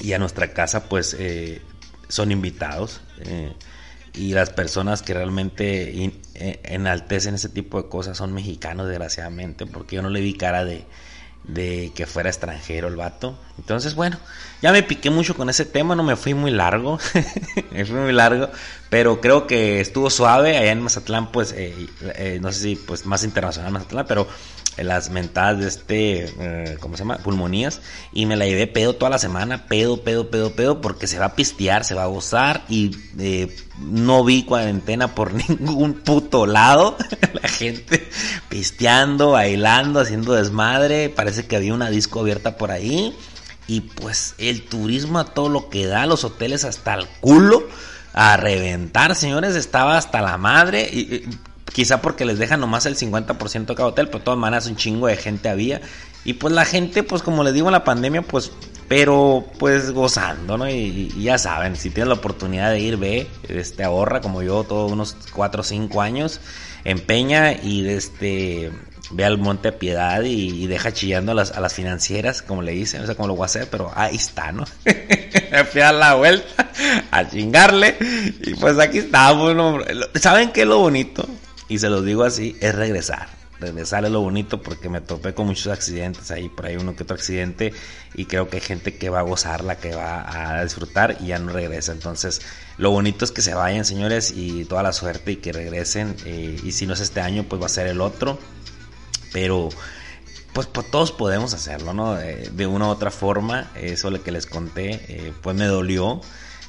y 0.00 0.12
a 0.12 0.18
nuestra 0.18 0.52
casa 0.52 0.88
pues 0.88 1.16
eh, 1.18 1.62
son 2.08 2.32
invitados 2.32 3.00
eh, 3.20 3.52
y 4.14 4.32
las 4.32 4.50
personas 4.50 5.02
que 5.02 5.12
realmente 5.12 6.12
enaltecen 6.64 7.34
ese 7.34 7.50
tipo 7.50 7.82
de 7.82 7.88
cosas 7.88 8.16
son 8.16 8.32
mexicanos 8.32 8.88
desgraciadamente 8.88 9.66
porque 9.66 9.96
yo 9.96 10.02
no 10.02 10.08
le 10.08 10.20
vi 10.20 10.34
cara 10.34 10.64
de, 10.64 10.86
de 11.44 11.92
que 11.94 12.06
fuera 12.06 12.30
extranjero 12.30 12.88
el 12.88 12.96
vato. 12.96 13.38
Entonces, 13.58 13.94
bueno, 13.94 14.18
ya 14.62 14.72
me 14.72 14.82
piqué 14.82 15.10
mucho 15.10 15.36
con 15.36 15.50
ese 15.50 15.66
tema, 15.66 15.94
no 15.94 16.02
me 16.02 16.16
fui 16.16 16.32
muy 16.32 16.50
largo, 16.50 16.98
me 17.72 17.84
fui 17.84 17.96
muy 17.96 18.12
largo, 18.12 18.48
pero 18.88 19.20
creo 19.20 19.46
que 19.46 19.80
estuvo 19.80 20.08
suave 20.08 20.56
allá 20.56 20.72
en 20.72 20.80
Mazatlán, 20.80 21.30
pues, 21.30 21.54
no 22.40 22.52
sé 22.52 22.60
si 22.60 22.76
pues 22.76 23.04
más 23.04 23.22
internacional 23.22 23.70
Mazatlán, 23.70 24.06
pero 24.08 24.26
las 24.84 25.10
mentadas 25.10 25.58
de 25.58 25.68
este, 25.68 26.24
eh, 26.38 26.76
¿cómo 26.80 26.96
se 26.96 27.02
llama? 27.02 27.18
Pulmonías. 27.18 27.80
Y 28.12 28.26
me 28.26 28.36
la 28.36 28.46
llevé 28.46 28.66
pedo 28.66 28.94
toda 28.94 29.10
la 29.10 29.18
semana, 29.18 29.66
pedo, 29.66 30.02
pedo, 30.02 30.30
pedo, 30.30 30.52
pedo, 30.52 30.80
porque 30.80 31.06
se 31.06 31.18
va 31.18 31.26
a 31.26 31.34
pistear, 31.34 31.84
se 31.84 31.94
va 31.94 32.04
a 32.04 32.06
gozar. 32.06 32.64
Y 32.68 32.96
eh, 33.18 33.54
no 33.80 34.24
vi 34.24 34.44
cuarentena 34.44 35.14
por 35.14 35.32
ningún 35.48 35.94
puto 35.94 36.46
lado. 36.46 36.96
la 37.42 37.48
gente 37.48 38.08
pisteando, 38.48 39.32
bailando, 39.32 40.00
haciendo 40.00 40.34
desmadre. 40.34 41.08
Parece 41.08 41.46
que 41.46 41.56
había 41.56 41.74
una 41.74 41.90
disco 41.90 42.20
abierta 42.20 42.56
por 42.56 42.70
ahí. 42.70 43.16
Y 43.68 43.80
pues 43.80 44.34
el 44.38 44.62
turismo 44.62 45.18
a 45.18 45.24
todo 45.24 45.48
lo 45.48 45.68
que 45.70 45.86
da, 45.86 46.06
los 46.06 46.24
hoteles 46.24 46.64
hasta 46.64 46.94
el 46.94 47.06
culo 47.20 47.66
a 48.16 48.38
reventar, 48.38 49.14
señores, 49.14 49.54
estaba 49.56 49.98
hasta 49.98 50.22
la 50.22 50.38
madre. 50.38 50.88
Y, 50.90 51.24
Quizá 51.76 52.00
porque 52.00 52.24
les 52.24 52.38
dejan 52.38 52.60
nomás 52.60 52.86
el 52.86 52.96
50% 52.96 53.66
de 53.66 53.74
cada 53.74 53.90
hotel, 53.90 54.08
pero 54.08 54.24
todas 54.24 54.40
maneras 54.40 54.66
un 54.66 54.76
chingo 54.76 55.08
de 55.08 55.16
gente 55.18 55.50
había. 55.50 55.82
Y 56.24 56.32
pues 56.32 56.54
la 56.54 56.64
gente, 56.64 57.02
pues 57.02 57.20
como 57.22 57.44
les 57.44 57.52
digo 57.52 57.68
en 57.68 57.72
la 57.72 57.84
pandemia, 57.84 58.22
pues, 58.22 58.50
pero 58.88 59.44
pues 59.58 59.90
gozando, 59.90 60.56
¿no? 60.56 60.70
Y, 60.70 61.12
ya 61.22 61.36
saben, 61.36 61.76
si 61.76 61.90
tienes 61.90 62.08
la 62.08 62.14
oportunidad 62.14 62.70
de 62.70 62.80
ir, 62.80 62.96
ve, 62.96 63.26
este, 63.50 63.84
ahorra 63.84 64.22
como 64.22 64.40
yo, 64.42 64.64
todos 64.64 64.90
unos 64.90 65.18
4 65.34 65.60
o 65.60 65.64
5 65.64 66.00
años, 66.00 66.40
empeña 66.84 67.52
y 67.52 67.86
este 67.86 68.72
ve 69.10 69.26
al 69.26 69.36
Monte 69.36 69.70
Piedad 69.70 70.22
y, 70.22 70.66
deja 70.68 70.94
chillando 70.94 71.32
a 71.32 71.34
las, 71.34 71.50
a 71.50 71.60
las, 71.60 71.74
financieras, 71.74 72.40
como 72.40 72.62
le 72.62 72.72
dicen, 72.72 73.02
no 73.02 73.06
sé 73.06 73.16
cómo 73.16 73.28
lo 73.28 73.34
voy 73.36 73.42
a 73.42 73.52
hacer, 73.52 73.68
pero 73.70 73.92
ahí 73.94 74.16
está, 74.16 74.50
¿no? 74.50 74.64
Fui 75.72 75.82
a 75.82 75.92
la 75.92 76.14
vuelta 76.14 76.70
a 77.10 77.28
chingarle 77.28 77.98
y 78.40 78.54
pues 78.54 78.78
aquí 78.78 78.96
estamos, 78.96 79.54
¿no? 79.54 79.80
¿Saben 80.14 80.52
qué 80.52 80.62
es 80.62 80.66
lo 80.66 80.78
bonito? 80.78 81.28
Y 81.68 81.78
se 81.78 81.88
los 81.88 82.04
digo 82.04 82.24
así, 82.24 82.56
es 82.60 82.74
regresar. 82.74 83.28
Regresar 83.58 84.04
es 84.04 84.10
lo 84.10 84.20
bonito 84.20 84.62
porque 84.62 84.90
me 84.90 85.00
topé 85.00 85.32
con 85.32 85.46
muchos 85.46 85.68
accidentes 85.68 86.30
ahí, 86.30 86.50
por 86.50 86.66
ahí 86.66 86.76
uno 86.76 86.94
que 86.94 87.04
otro 87.04 87.16
accidente 87.16 87.72
y 88.14 88.26
creo 88.26 88.50
que 88.50 88.58
hay 88.58 88.62
gente 88.62 88.96
que 88.96 89.08
va 89.08 89.20
a 89.20 89.22
gozarla, 89.22 89.76
que 89.76 89.94
va 89.94 90.58
a 90.58 90.62
disfrutar 90.62 91.16
y 91.20 91.28
ya 91.28 91.38
no 91.38 91.52
regresa. 91.52 91.92
Entonces, 91.92 92.42
lo 92.76 92.90
bonito 92.90 93.24
es 93.24 93.32
que 93.32 93.40
se 93.40 93.54
vayan, 93.54 93.86
señores, 93.86 94.32
y 94.36 94.66
toda 94.66 94.82
la 94.82 94.92
suerte 94.92 95.32
y 95.32 95.36
que 95.36 95.52
regresen. 95.52 96.14
Eh, 96.26 96.60
y 96.62 96.72
si 96.72 96.86
no 96.86 96.92
es 96.92 97.00
este 97.00 97.20
año, 97.20 97.44
pues 97.44 97.60
va 97.62 97.66
a 97.66 97.70
ser 97.70 97.86
el 97.86 98.02
otro. 98.02 98.38
Pero 99.32 99.70
pues, 100.52 100.68
todos 100.90 101.12
podemos 101.12 101.54
hacerlo, 101.54 101.94
¿no? 101.94 102.14
de 102.14 102.66
una 102.66 102.86
u 102.86 102.88
otra 102.88 103.10
forma, 103.10 103.70
eso 103.74 104.10
lo 104.10 104.22
que 104.22 104.32
les 104.32 104.46
conté, 104.46 105.00
eh, 105.08 105.32
pues 105.42 105.56
me 105.56 105.66
dolió. 105.66 106.20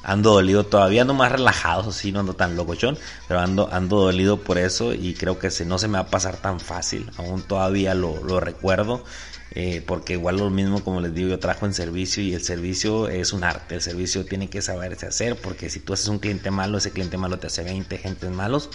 Ando 0.02 0.32
dolido 0.32 0.64
todavía, 0.64 1.02
ando 1.02 1.14
más 1.14 1.32
relajado, 1.32 1.90
así 1.90 2.12
no 2.12 2.20
ando 2.20 2.34
tan 2.34 2.56
locochón, 2.56 2.98
pero 3.26 3.40
ando, 3.40 3.68
ando 3.72 4.00
dolido 4.00 4.42
por 4.42 4.58
eso 4.58 4.94
y 4.94 5.14
creo 5.14 5.38
que 5.38 5.50
se, 5.50 5.64
no 5.64 5.78
se 5.78 5.88
me 5.88 5.94
va 5.94 6.04
a 6.04 6.10
pasar 6.10 6.36
tan 6.36 6.60
fácil, 6.60 7.10
aún 7.16 7.42
todavía 7.42 7.94
lo, 7.94 8.22
lo 8.22 8.40
recuerdo, 8.40 9.04
eh, 9.50 9.82
porque 9.86 10.12
igual 10.14 10.36
lo 10.36 10.50
mismo 10.50 10.84
como 10.84 11.00
les 11.00 11.14
digo, 11.14 11.30
yo 11.30 11.38
trabajo 11.38 11.66
en 11.66 11.74
servicio 11.74 12.22
y 12.22 12.34
el 12.34 12.42
servicio 12.42 13.08
es 13.08 13.32
un 13.32 13.44
arte, 13.44 13.74
el 13.74 13.82
servicio 13.82 14.24
tiene 14.24 14.48
que 14.48 14.62
saberse 14.62 15.06
hacer, 15.06 15.36
porque 15.40 15.70
si 15.70 15.80
tú 15.80 15.92
haces 15.92 16.08
un 16.08 16.18
cliente 16.18 16.50
malo, 16.50 16.78
ese 16.78 16.92
cliente 16.92 17.16
malo 17.16 17.38
te 17.38 17.48
hace 17.48 17.62
20 17.64 17.98
gentes 17.98 18.30
malos 18.30 18.70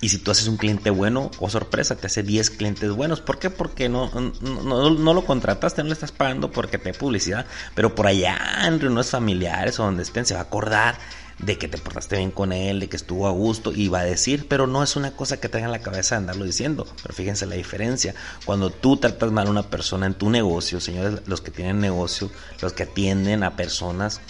y 0.00 0.08
si 0.08 0.18
tú 0.18 0.30
haces 0.30 0.48
un 0.48 0.56
cliente 0.56 0.90
bueno, 0.90 1.30
o 1.38 1.46
oh, 1.46 1.50
sorpresa, 1.50 1.96
te 1.96 2.06
hace 2.06 2.22
10 2.22 2.50
clientes 2.50 2.90
buenos. 2.90 3.20
¿Por 3.20 3.38
qué? 3.38 3.50
Porque 3.50 3.88
no, 3.88 4.10
no, 4.40 4.90
no, 4.90 5.14
lo 5.14 5.24
contrataste, 5.26 5.82
no 5.82 5.88
le 5.88 5.94
estás 5.94 6.12
pagando 6.12 6.50
porque 6.50 6.78
te 6.78 6.94
publicidad. 6.94 7.44
Pero 7.74 7.94
por 7.94 8.06
allá, 8.06 8.38
en 8.64 8.80
reuniones 8.80 9.10
familiares 9.10 9.78
o 9.78 9.84
donde 9.84 10.02
estén, 10.02 10.24
se 10.24 10.34
va 10.34 10.40
a 10.40 10.44
acordar 10.44 10.98
de 11.38 11.58
que 11.58 11.68
te 11.68 11.78
portaste 11.78 12.16
bien 12.16 12.30
con 12.30 12.52
él, 12.52 12.80
de 12.80 12.88
que 12.88 12.96
estuvo 12.96 13.26
a 13.26 13.30
gusto 13.30 13.72
y 13.72 13.88
va 13.88 14.00
a 14.00 14.04
decir, 14.04 14.46
pero 14.48 14.66
no 14.66 14.82
es 14.82 14.96
una 14.96 15.12
cosa 15.12 15.40
que 15.40 15.48
tenga 15.48 15.66
en 15.66 15.72
la 15.72 15.80
cabeza 15.80 16.14
de 16.14 16.20
andarlo 16.20 16.44
diciendo. 16.44 16.86
Pero 17.02 17.14
fíjense 17.14 17.46
la 17.46 17.56
diferencia. 17.56 18.14
Cuando 18.46 18.70
tú 18.70 18.96
tratas 18.96 19.30
mal 19.30 19.48
a 19.48 19.50
una 19.50 19.62
persona 19.64 20.06
en 20.06 20.14
tu 20.14 20.30
negocio, 20.30 20.80
señores, 20.80 21.20
los 21.26 21.42
que 21.42 21.50
tienen 21.50 21.80
negocio, 21.80 22.30
los 22.62 22.72
que 22.72 22.84
atienden 22.84 23.42
a 23.42 23.56
personas, 23.56 24.20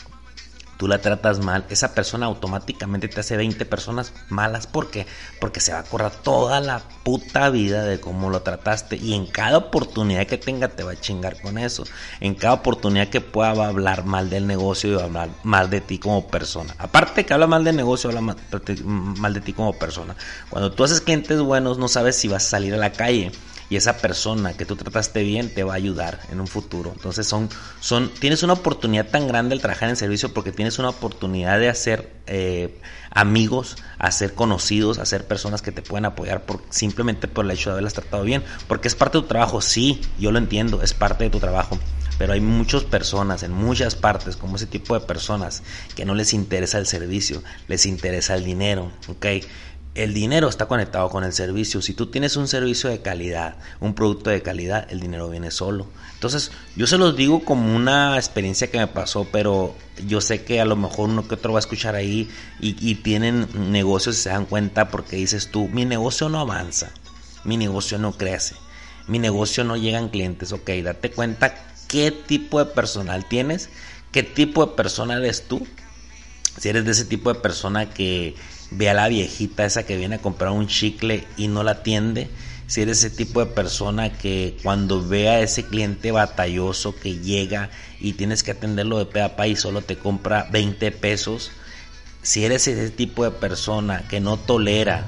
tú 0.80 0.88
la 0.88 1.02
tratas 1.02 1.40
mal, 1.40 1.66
esa 1.68 1.94
persona 1.94 2.24
automáticamente 2.24 3.06
te 3.06 3.20
hace 3.20 3.36
20 3.36 3.66
personas 3.66 4.14
malas. 4.30 4.66
¿Por 4.66 4.90
qué? 4.90 5.06
Porque 5.38 5.60
se 5.60 5.72
va 5.72 5.78
a 5.78 5.82
acordar 5.82 6.10
toda 6.10 6.58
la 6.60 6.80
puta 7.04 7.50
vida 7.50 7.84
de 7.84 8.00
cómo 8.00 8.30
lo 8.30 8.40
trataste. 8.40 8.96
Y 8.96 9.12
en 9.12 9.26
cada 9.26 9.58
oportunidad 9.58 10.26
que 10.26 10.38
tenga 10.38 10.68
te 10.68 10.82
va 10.82 10.92
a 10.92 10.96
chingar 10.98 11.38
con 11.42 11.58
eso. 11.58 11.84
En 12.20 12.34
cada 12.34 12.54
oportunidad 12.54 13.08
que 13.08 13.20
pueda 13.20 13.52
va 13.52 13.66
a 13.66 13.68
hablar 13.68 14.06
mal 14.06 14.30
del 14.30 14.46
negocio 14.46 14.88
y 14.88 14.94
va 14.94 15.02
a 15.02 15.04
hablar 15.04 15.28
mal 15.42 15.68
de 15.68 15.82
ti 15.82 15.98
como 15.98 16.26
persona. 16.28 16.74
Aparte 16.78 17.26
que 17.26 17.34
habla 17.34 17.46
mal 17.46 17.62
del 17.62 17.76
negocio, 17.76 18.08
habla 18.08 18.22
mal 18.22 19.34
de 19.34 19.40
ti 19.42 19.52
como 19.52 19.74
persona. 19.74 20.16
Cuando 20.48 20.72
tú 20.72 20.82
haces 20.82 21.02
clientes 21.02 21.42
buenos, 21.42 21.76
no 21.76 21.88
sabes 21.88 22.16
si 22.16 22.26
vas 22.26 22.46
a 22.46 22.48
salir 22.48 22.72
a 22.72 22.78
la 22.78 22.92
calle 22.92 23.32
y 23.70 23.76
esa 23.76 23.96
persona 23.98 24.54
que 24.54 24.66
tú 24.66 24.74
trataste 24.74 25.22
bien 25.22 25.54
te 25.54 25.62
va 25.62 25.74
a 25.74 25.76
ayudar 25.76 26.20
en 26.30 26.40
un 26.40 26.48
futuro. 26.48 26.92
Entonces 26.92 27.26
son, 27.26 27.48
son, 27.80 28.10
tienes 28.10 28.42
una 28.42 28.54
oportunidad 28.54 29.08
tan 29.08 29.28
grande 29.28 29.54
al 29.54 29.60
trabajar 29.60 29.88
en 29.88 29.96
servicio 29.96 30.34
porque 30.34 30.50
tienes 30.50 30.80
una 30.80 30.88
oportunidad 30.88 31.60
de 31.60 31.68
hacer 31.68 32.10
eh, 32.26 32.76
amigos, 33.10 33.76
hacer 33.98 34.34
conocidos, 34.34 34.98
hacer 34.98 35.26
personas 35.26 35.62
que 35.62 35.70
te 35.70 35.82
pueden 35.82 36.04
apoyar 36.04 36.42
por, 36.42 36.62
simplemente 36.70 37.28
por 37.28 37.44
el 37.44 37.52
hecho 37.52 37.70
de 37.70 37.74
haberlas 37.74 37.94
tratado 37.94 38.24
bien, 38.24 38.42
porque 38.66 38.88
es 38.88 38.96
parte 38.96 39.18
de 39.18 39.22
tu 39.22 39.28
trabajo, 39.28 39.60
sí, 39.60 40.00
yo 40.18 40.32
lo 40.32 40.38
entiendo, 40.38 40.82
es 40.82 40.92
parte 40.92 41.24
de 41.24 41.30
tu 41.30 41.38
trabajo. 41.38 41.78
Pero 42.18 42.34
hay 42.34 42.40
muchas 42.40 42.84
personas 42.84 43.42
en 43.44 43.52
muchas 43.52 43.94
partes, 43.94 44.36
como 44.36 44.56
ese 44.56 44.66
tipo 44.66 44.92
de 44.92 45.06
personas, 45.06 45.62
que 45.96 46.04
no 46.04 46.14
les 46.14 46.34
interesa 46.34 46.76
el 46.76 46.86
servicio, 46.86 47.42
les 47.66 47.86
interesa 47.86 48.34
el 48.34 48.44
dinero, 48.44 48.92
¿ok? 49.08 49.26
El 49.94 50.14
dinero 50.14 50.48
está 50.48 50.66
conectado 50.66 51.08
con 51.08 51.24
el 51.24 51.32
servicio. 51.32 51.82
Si 51.82 51.94
tú 51.94 52.06
tienes 52.06 52.36
un 52.36 52.46
servicio 52.46 52.88
de 52.88 53.02
calidad, 53.02 53.56
un 53.80 53.94
producto 53.94 54.30
de 54.30 54.42
calidad, 54.42 54.86
el 54.90 55.00
dinero 55.00 55.28
viene 55.28 55.50
solo. 55.50 55.86
Entonces, 56.14 56.52
yo 56.76 56.86
se 56.86 56.98
los 56.98 57.16
digo 57.16 57.44
como 57.44 57.74
una 57.74 58.16
experiencia 58.16 58.70
que 58.70 58.78
me 58.78 58.86
pasó, 58.86 59.26
pero 59.32 59.74
yo 60.06 60.20
sé 60.20 60.44
que 60.44 60.60
a 60.60 60.64
lo 60.64 60.76
mejor 60.76 61.08
uno 61.08 61.26
que 61.26 61.34
otro 61.34 61.52
va 61.52 61.58
a 61.58 61.60
escuchar 61.60 61.94
ahí 61.96 62.30
y, 62.60 62.94
tienen 62.96 63.48
negocios 63.72 64.18
y 64.18 64.22
se 64.22 64.28
dan 64.28 64.46
cuenta 64.46 64.90
porque 64.90 65.16
dices 65.16 65.50
tú, 65.50 65.68
mi 65.68 65.84
negocio 65.84 66.28
no 66.28 66.38
avanza, 66.38 66.92
mi 67.44 67.56
negocio 67.56 67.98
no 67.98 68.12
crece, 68.12 68.54
mi 69.08 69.18
negocio 69.18 69.64
no 69.64 69.76
llegan 69.76 70.08
clientes. 70.10 70.52
Ok, 70.52 70.70
date 70.84 71.10
cuenta 71.10 71.54
qué 71.88 72.12
tipo 72.12 72.62
de 72.62 72.70
personal 72.70 73.26
tienes, 73.28 73.70
qué 74.12 74.22
tipo 74.22 74.64
de 74.64 74.74
persona 74.74 75.16
eres 75.16 75.48
tú. 75.48 75.66
Si 76.58 76.68
eres 76.68 76.84
de 76.84 76.90
ese 76.92 77.06
tipo 77.06 77.32
de 77.32 77.40
persona 77.40 77.88
que 77.88 78.34
ve 78.70 78.88
a 78.88 78.94
la 78.94 79.08
viejita 79.08 79.64
esa 79.64 79.84
que 79.84 79.96
viene 79.96 80.16
a 80.16 80.22
comprar 80.22 80.52
un 80.52 80.66
chicle 80.66 81.26
y 81.36 81.48
no 81.48 81.62
la 81.62 81.72
atiende. 81.72 82.30
Si 82.66 82.82
eres 82.82 82.98
ese 82.98 83.10
tipo 83.10 83.40
de 83.40 83.46
persona 83.46 84.12
que 84.12 84.56
cuando 84.62 85.06
ve 85.06 85.28
a 85.28 85.40
ese 85.40 85.64
cliente 85.66 86.12
batalloso 86.12 86.94
que 86.94 87.18
llega 87.18 87.70
y 87.98 88.12
tienes 88.12 88.44
que 88.44 88.52
atenderlo 88.52 88.98
de 88.98 89.06
pe 89.06 89.22
a 89.22 89.34
pa 89.36 89.48
y 89.48 89.56
solo 89.56 89.82
te 89.82 89.96
compra 89.96 90.48
20 90.52 90.92
pesos. 90.92 91.50
Si 92.22 92.44
eres 92.44 92.68
ese 92.68 92.90
tipo 92.90 93.24
de 93.24 93.32
persona 93.32 94.04
que 94.08 94.20
no 94.20 94.36
tolera 94.36 95.04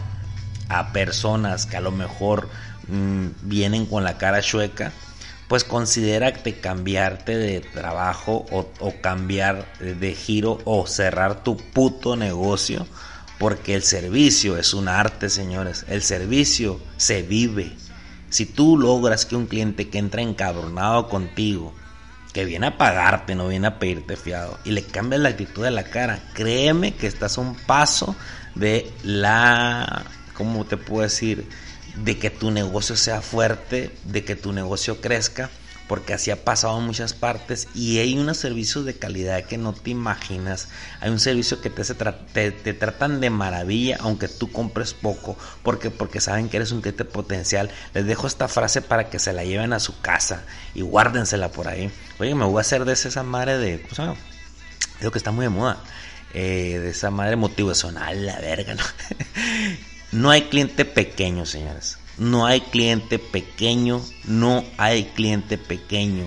a 0.68 0.92
personas 0.92 1.66
que 1.66 1.76
a 1.76 1.80
lo 1.80 1.92
mejor 1.92 2.48
mm, 2.88 3.26
vienen 3.42 3.86
con 3.86 4.02
la 4.02 4.18
cara 4.18 4.42
chueca, 4.42 4.92
pues 5.46 5.62
considera 5.62 6.32
que 6.32 6.54
cambiarte 6.54 7.36
de 7.36 7.60
trabajo 7.60 8.44
o, 8.50 8.66
o 8.80 8.94
cambiar 9.00 9.72
de 9.78 10.14
giro 10.14 10.58
o 10.64 10.86
cerrar 10.88 11.44
tu 11.44 11.58
puto 11.58 12.16
negocio 12.16 12.86
porque 13.42 13.74
el 13.74 13.82
servicio 13.82 14.56
es 14.56 14.72
un 14.72 14.86
arte, 14.86 15.28
señores. 15.28 15.84
El 15.88 16.02
servicio 16.02 16.80
se 16.96 17.22
vive. 17.22 17.72
Si 18.30 18.46
tú 18.46 18.78
logras 18.78 19.26
que 19.26 19.34
un 19.34 19.48
cliente 19.48 19.88
que 19.88 19.98
entra 19.98 20.22
encabronado 20.22 21.08
contigo, 21.08 21.74
que 22.32 22.44
viene 22.44 22.68
a 22.68 22.78
pagarte, 22.78 23.34
no 23.34 23.48
viene 23.48 23.66
a 23.66 23.80
pedirte 23.80 24.16
fiado, 24.16 24.60
y 24.64 24.70
le 24.70 24.84
cambias 24.84 25.22
la 25.22 25.30
actitud 25.30 25.64
de 25.64 25.72
la 25.72 25.82
cara, 25.82 26.22
créeme 26.34 26.94
que 26.94 27.08
estás 27.08 27.36
a 27.36 27.40
un 27.40 27.56
paso 27.56 28.14
de 28.54 28.88
la, 29.02 30.04
¿cómo 30.34 30.64
te 30.64 30.76
puedo 30.76 31.02
decir? 31.02 31.44
De 31.96 32.20
que 32.20 32.30
tu 32.30 32.52
negocio 32.52 32.94
sea 32.94 33.22
fuerte, 33.22 33.90
de 34.04 34.24
que 34.24 34.36
tu 34.36 34.52
negocio 34.52 35.00
crezca 35.00 35.50
porque 35.92 36.14
así 36.14 36.30
ha 36.30 36.42
pasado 36.42 36.78
en 36.78 36.86
muchas 36.86 37.12
partes 37.12 37.68
y 37.74 37.98
hay 37.98 38.16
unos 38.16 38.38
servicios 38.38 38.86
de 38.86 38.94
calidad 38.94 39.44
que 39.44 39.58
no 39.58 39.74
te 39.74 39.90
imaginas. 39.90 40.68
Hay 41.00 41.10
un 41.10 41.20
servicio 41.20 41.60
que 41.60 41.68
te, 41.68 42.50
te, 42.50 42.72
tratan 42.72 43.20
de 43.20 43.28
maravilla 43.28 43.98
aunque 44.00 44.26
tú 44.26 44.50
compres 44.50 44.94
poco, 44.94 45.36
porque 45.62 45.90
porque 45.90 46.22
saben 46.22 46.48
que 46.48 46.56
eres 46.56 46.72
un 46.72 46.80
cliente 46.80 47.04
potencial. 47.04 47.70
Les 47.92 48.06
dejo 48.06 48.26
esta 48.26 48.48
frase 48.48 48.80
para 48.80 49.10
que 49.10 49.18
se 49.18 49.34
la 49.34 49.44
lleven 49.44 49.74
a 49.74 49.80
su 49.80 50.00
casa 50.00 50.44
y 50.74 50.80
guárdensela 50.80 51.50
por 51.50 51.68
ahí. 51.68 51.90
Oye, 52.18 52.34
me 52.34 52.46
voy 52.46 52.56
a 52.56 52.62
hacer 52.62 52.86
de 52.86 52.94
esa 52.94 53.22
madre 53.22 53.58
de, 53.58 53.76
pues, 53.76 54.00
creo 54.98 55.12
que 55.12 55.18
está 55.18 55.30
muy 55.30 55.44
de 55.44 55.50
moda. 55.50 55.76
Eh, 56.32 56.78
de 56.82 56.88
esa 56.88 57.10
madre 57.10 57.36
motivacional, 57.36 58.24
la 58.24 58.40
verga, 58.40 58.76
¿no? 58.76 58.84
no 60.12 60.30
hay 60.30 60.44
cliente 60.44 60.86
pequeño, 60.86 61.44
señores. 61.44 61.98
No 62.18 62.46
hay 62.46 62.60
cliente 62.60 63.18
pequeño, 63.18 64.02
no 64.24 64.64
hay 64.76 65.04
cliente 65.14 65.58
pequeño. 65.58 66.26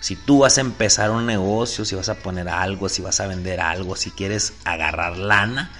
Si 0.00 0.16
tú 0.16 0.40
vas 0.40 0.58
a 0.58 0.62
empezar 0.62 1.10
un 1.10 1.26
negocio, 1.26 1.84
si 1.84 1.94
vas 1.94 2.08
a 2.08 2.18
poner 2.18 2.48
algo, 2.48 2.88
si 2.88 3.02
vas 3.02 3.20
a 3.20 3.26
vender 3.26 3.60
algo, 3.60 3.96
si 3.96 4.10
quieres 4.10 4.54
agarrar 4.64 5.18
lana, 5.18 5.70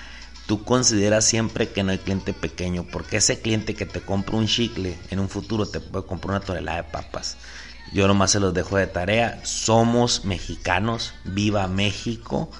tú 0.46 0.64
consideras 0.64 1.24
siempre 1.24 1.68
que 1.68 1.82
no 1.82 1.92
hay 1.92 1.98
cliente 1.98 2.32
pequeño, 2.32 2.84
porque 2.84 3.18
ese 3.18 3.40
cliente 3.40 3.74
que 3.74 3.86
te 3.86 4.00
compra 4.00 4.36
un 4.36 4.46
chicle 4.46 4.98
en 5.10 5.20
un 5.20 5.28
futuro 5.28 5.66
te 5.66 5.80
puede 5.80 6.06
comprar 6.06 6.36
una 6.36 6.44
tonelada 6.44 6.78
de 6.78 6.84
papas. 6.84 7.36
Yo 7.92 8.06
nomás 8.06 8.32
se 8.32 8.40
los 8.40 8.52
dejo 8.52 8.76
de 8.76 8.86
tarea. 8.86 9.40
Somos 9.44 10.24
mexicanos, 10.24 11.14
viva 11.24 11.68
México, 11.68 12.50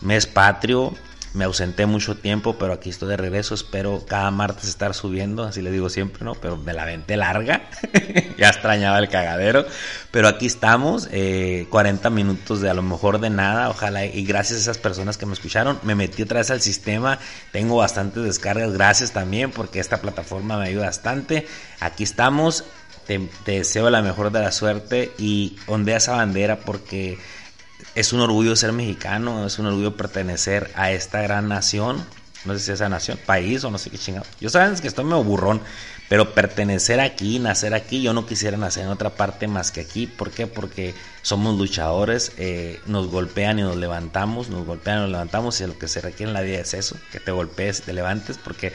mes 0.00 0.26
patrio, 0.26 0.94
me 1.34 1.44
ausenté 1.44 1.86
mucho 1.86 2.16
tiempo, 2.16 2.56
pero 2.58 2.72
aquí 2.72 2.90
estoy 2.90 3.08
de 3.08 3.16
regreso. 3.16 3.54
Espero 3.54 4.04
cada 4.06 4.30
martes 4.30 4.68
estar 4.68 4.94
subiendo, 4.94 5.44
así 5.44 5.60
le 5.60 5.70
digo 5.70 5.90
siempre, 5.90 6.24
¿no? 6.24 6.34
Pero 6.34 6.56
me 6.56 6.72
la 6.72 6.84
venté 6.84 7.16
larga. 7.16 7.68
ya 8.38 8.48
extrañaba 8.48 8.98
el 8.98 9.08
cagadero. 9.08 9.66
Pero 10.10 10.28
aquí 10.28 10.46
estamos, 10.46 11.06
40 11.06 11.12
eh, 12.08 12.10
minutos 12.10 12.60
de 12.60 12.70
a 12.70 12.74
lo 12.74 12.82
mejor 12.82 13.20
de 13.20 13.30
nada. 13.30 13.68
Ojalá, 13.68 14.06
y 14.06 14.24
gracias 14.24 14.58
a 14.58 14.62
esas 14.62 14.78
personas 14.78 15.18
que 15.18 15.26
me 15.26 15.34
escucharon, 15.34 15.78
me 15.82 15.94
metí 15.94 16.22
otra 16.22 16.38
vez 16.38 16.50
al 16.50 16.60
sistema. 16.60 17.18
Tengo 17.52 17.76
bastantes 17.76 18.22
descargas. 18.22 18.72
Gracias 18.72 19.12
también, 19.12 19.50
porque 19.50 19.80
esta 19.80 20.00
plataforma 20.00 20.58
me 20.58 20.68
ayuda 20.68 20.86
bastante. 20.86 21.46
Aquí 21.80 22.04
estamos. 22.04 22.64
Te, 23.06 23.18
te 23.44 23.52
deseo 23.52 23.88
la 23.88 24.02
mejor 24.02 24.30
de 24.30 24.40
la 24.40 24.52
suerte 24.52 25.12
y 25.16 25.56
ondea 25.66 25.96
esa 25.96 26.16
bandera 26.16 26.56
porque 26.58 27.16
es 27.94 28.12
un 28.12 28.20
orgullo 28.20 28.56
ser 28.56 28.72
mexicano, 28.72 29.46
es 29.46 29.58
un 29.58 29.66
orgullo 29.66 29.96
pertenecer 29.96 30.70
a 30.74 30.92
esta 30.92 31.22
gran 31.22 31.48
nación 31.48 32.04
no 32.44 32.54
sé 32.54 32.60
si 32.60 32.72
esa 32.72 32.88
nación, 32.88 33.18
país 33.26 33.64
o 33.64 33.70
no 33.70 33.78
sé 33.78 33.90
qué 33.90 33.98
chingado. 33.98 34.26
Yo 34.40 34.48
sabes 34.48 34.80
que 34.80 34.88
estoy 34.88 35.04
medio 35.04 35.24
burrón, 35.24 35.60
pero 36.08 36.34
pertenecer 36.34 37.00
aquí, 37.00 37.38
nacer 37.38 37.74
aquí, 37.74 38.00
yo 38.00 38.12
no 38.12 38.26
quisiera 38.26 38.56
nacer 38.56 38.84
en 38.84 38.90
otra 38.90 39.10
parte 39.10 39.48
más 39.48 39.72
que 39.72 39.80
aquí. 39.80 40.06
¿Por 40.06 40.30
qué? 40.30 40.46
Porque 40.46 40.94
somos 41.22 41.58
luchadores, 41.58 42.32
eh, 42.38 42.80
nos 42.86 43.08
golpean 43.08 43.58
y 43.58 43.62
nos 43.62 43.76
levantamos, 43.76 44.48
nos 44.50 44.64
golpean 44.64 44.98
y 44.98 45.00
nos 45.02 45.10
levantamos 45.10 45.60
y 45.60 45.66
lo 45.66 45.78
que 45.78 45.88
se 45.88 46.00
requiere 46.00 46.30
en 46.30 46.34
la 46.34 46.42
vida 46.42 46.58
es 46.60 46.74
eso, 46.74 46.96
que 47.10 47.20
te 47.20 47.32
golpees 47.32 47.82
te 47.82 47.92
levantes, 47.92 48.38
porque 48.38 48.72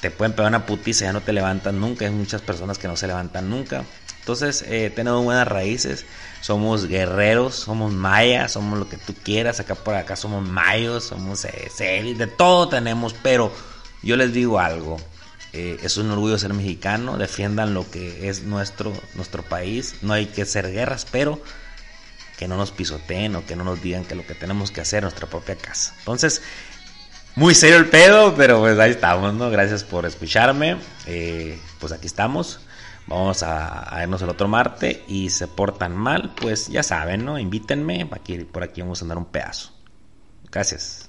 te 0.00 0.10
pueden 0.10 0.32
pegar 0.32 0.50
una 0.50 0.66
putiza 0.66 1.06
ya 1.06 1.12
no 1.12 1.20
te 1.20 1.32
levantan 1.32 1.80
nunca. 1.80 2.04
Hay 2.04 2.10
muchas 2.10 2.42
personas 2.42 2.78
que 2.78 2.88
no 2.88 2.96
se 2.96 3.06
levantan 3.06 3.48
nunca. 3.48 3.84
Entonces, 4.20 4.62
eh, 4.68 4.92
tenemos 4.94 5.24
buenas 5.24 5.48
raíces, 5.48 6.04
somos 6.40 6.86
guerreros, 6.86 7.54
somos 7.54 7.92
mayas, 7.92 8.52
somos 8.52 8.78
lo 8.78 8.88
que 8.88 8.96
tú 8.96 9.14
quieras. 9.14 9.60
Acá 9.60 9.74
por 9.74 9.94
acá 9.94 10.16
somos 10.16 10.46
mayos, 10.46 11.04
somos 11.04 11.44
eh, 11.44 12.14
de 12.16 12.26
todo 12.26 12.68
tenemos. 12.68 13.14
Pero 13.22 13.52
yo 14.02 14.16
les 14.16 14.32
digo 14.32 14.58
algo: 14.58 14.98
eh, 15.52 15.78
es 15.82 15.96
un 15.96 16.10
orgullo 16.10 16.38
ser 16.38 16.54
mexicano, 16.54 17.16
defiendan 17.16 17.74
lo 17.74 17.90
que 17.90 18.28
es 18.28 18.42
nuestro, 18.42 18.92
nuestro 19.14 19.42
país. 19.42 19.96
No 20.02 20.12
hay 20.12 20.26
que 20.26 20.42
hacer 20.42 20.70
guerras, 20.70 21.06
pero 21.10 21.40
que 22.38 22.46
no 22.46 22.56
nos 22.56 22.70
pisoteen 22.70 23.34
o 23.34 23.44
que 23.44 23.56
no 23.56 23.64
nos 23.64 23.82
digan 23.82 24.04
que 24.04 24.14
lo 24.14 24.24
que 24.24 24.34
tenemos 24.34 24.70
que 24.70 24.80
hacer 24.80 24.98
en 24.98 25.04
nuestra 25.04 25.26
propia 25.26 25.56
casa. 25.56 25.94
Entonces, 25.98 26.40
muy 27.34 27.54
serio 27.54 27.76
el 27.76 27.86
pedo, 27.86 28.34
pero 28.36 28.60
pues 28.60 28.78
ahí 28.78 28.92
estamos, 28.92 29.34
¿no? 29.34 29.50
Gracias 29.50 29.84
por 29.84 30.06
escucharme. 30.06 30.76
Eh, 31.06 31.58
pues 31.80 31.92
aquí 31.92 32.06
estamos. 32.06 32.60
Vamos 33.08 33.42
a, 33.42 33.94
a, 33.94 34.04
el 34.22 34.28
otro 34.28 34.48
martes 34.48 35.00
y 35.08 35.30
se 35.30 35.48
portan 35.48 35.96
mal, 35.96 36.34
pues 36.38 36.68
ya 36.68 36.82
saben, 36.82 37.24
¿no? 37.24 37.38
Invítenme, 37.38 38.04
por 38.44 38.62
aquí 38.62 38.82
vamos 38.82 39.00
a 39.00 39.04
andar 39.06 39.18
un 39.18 39.24
pedazo. 39.26 39.72
Gracias. 40.50 41.07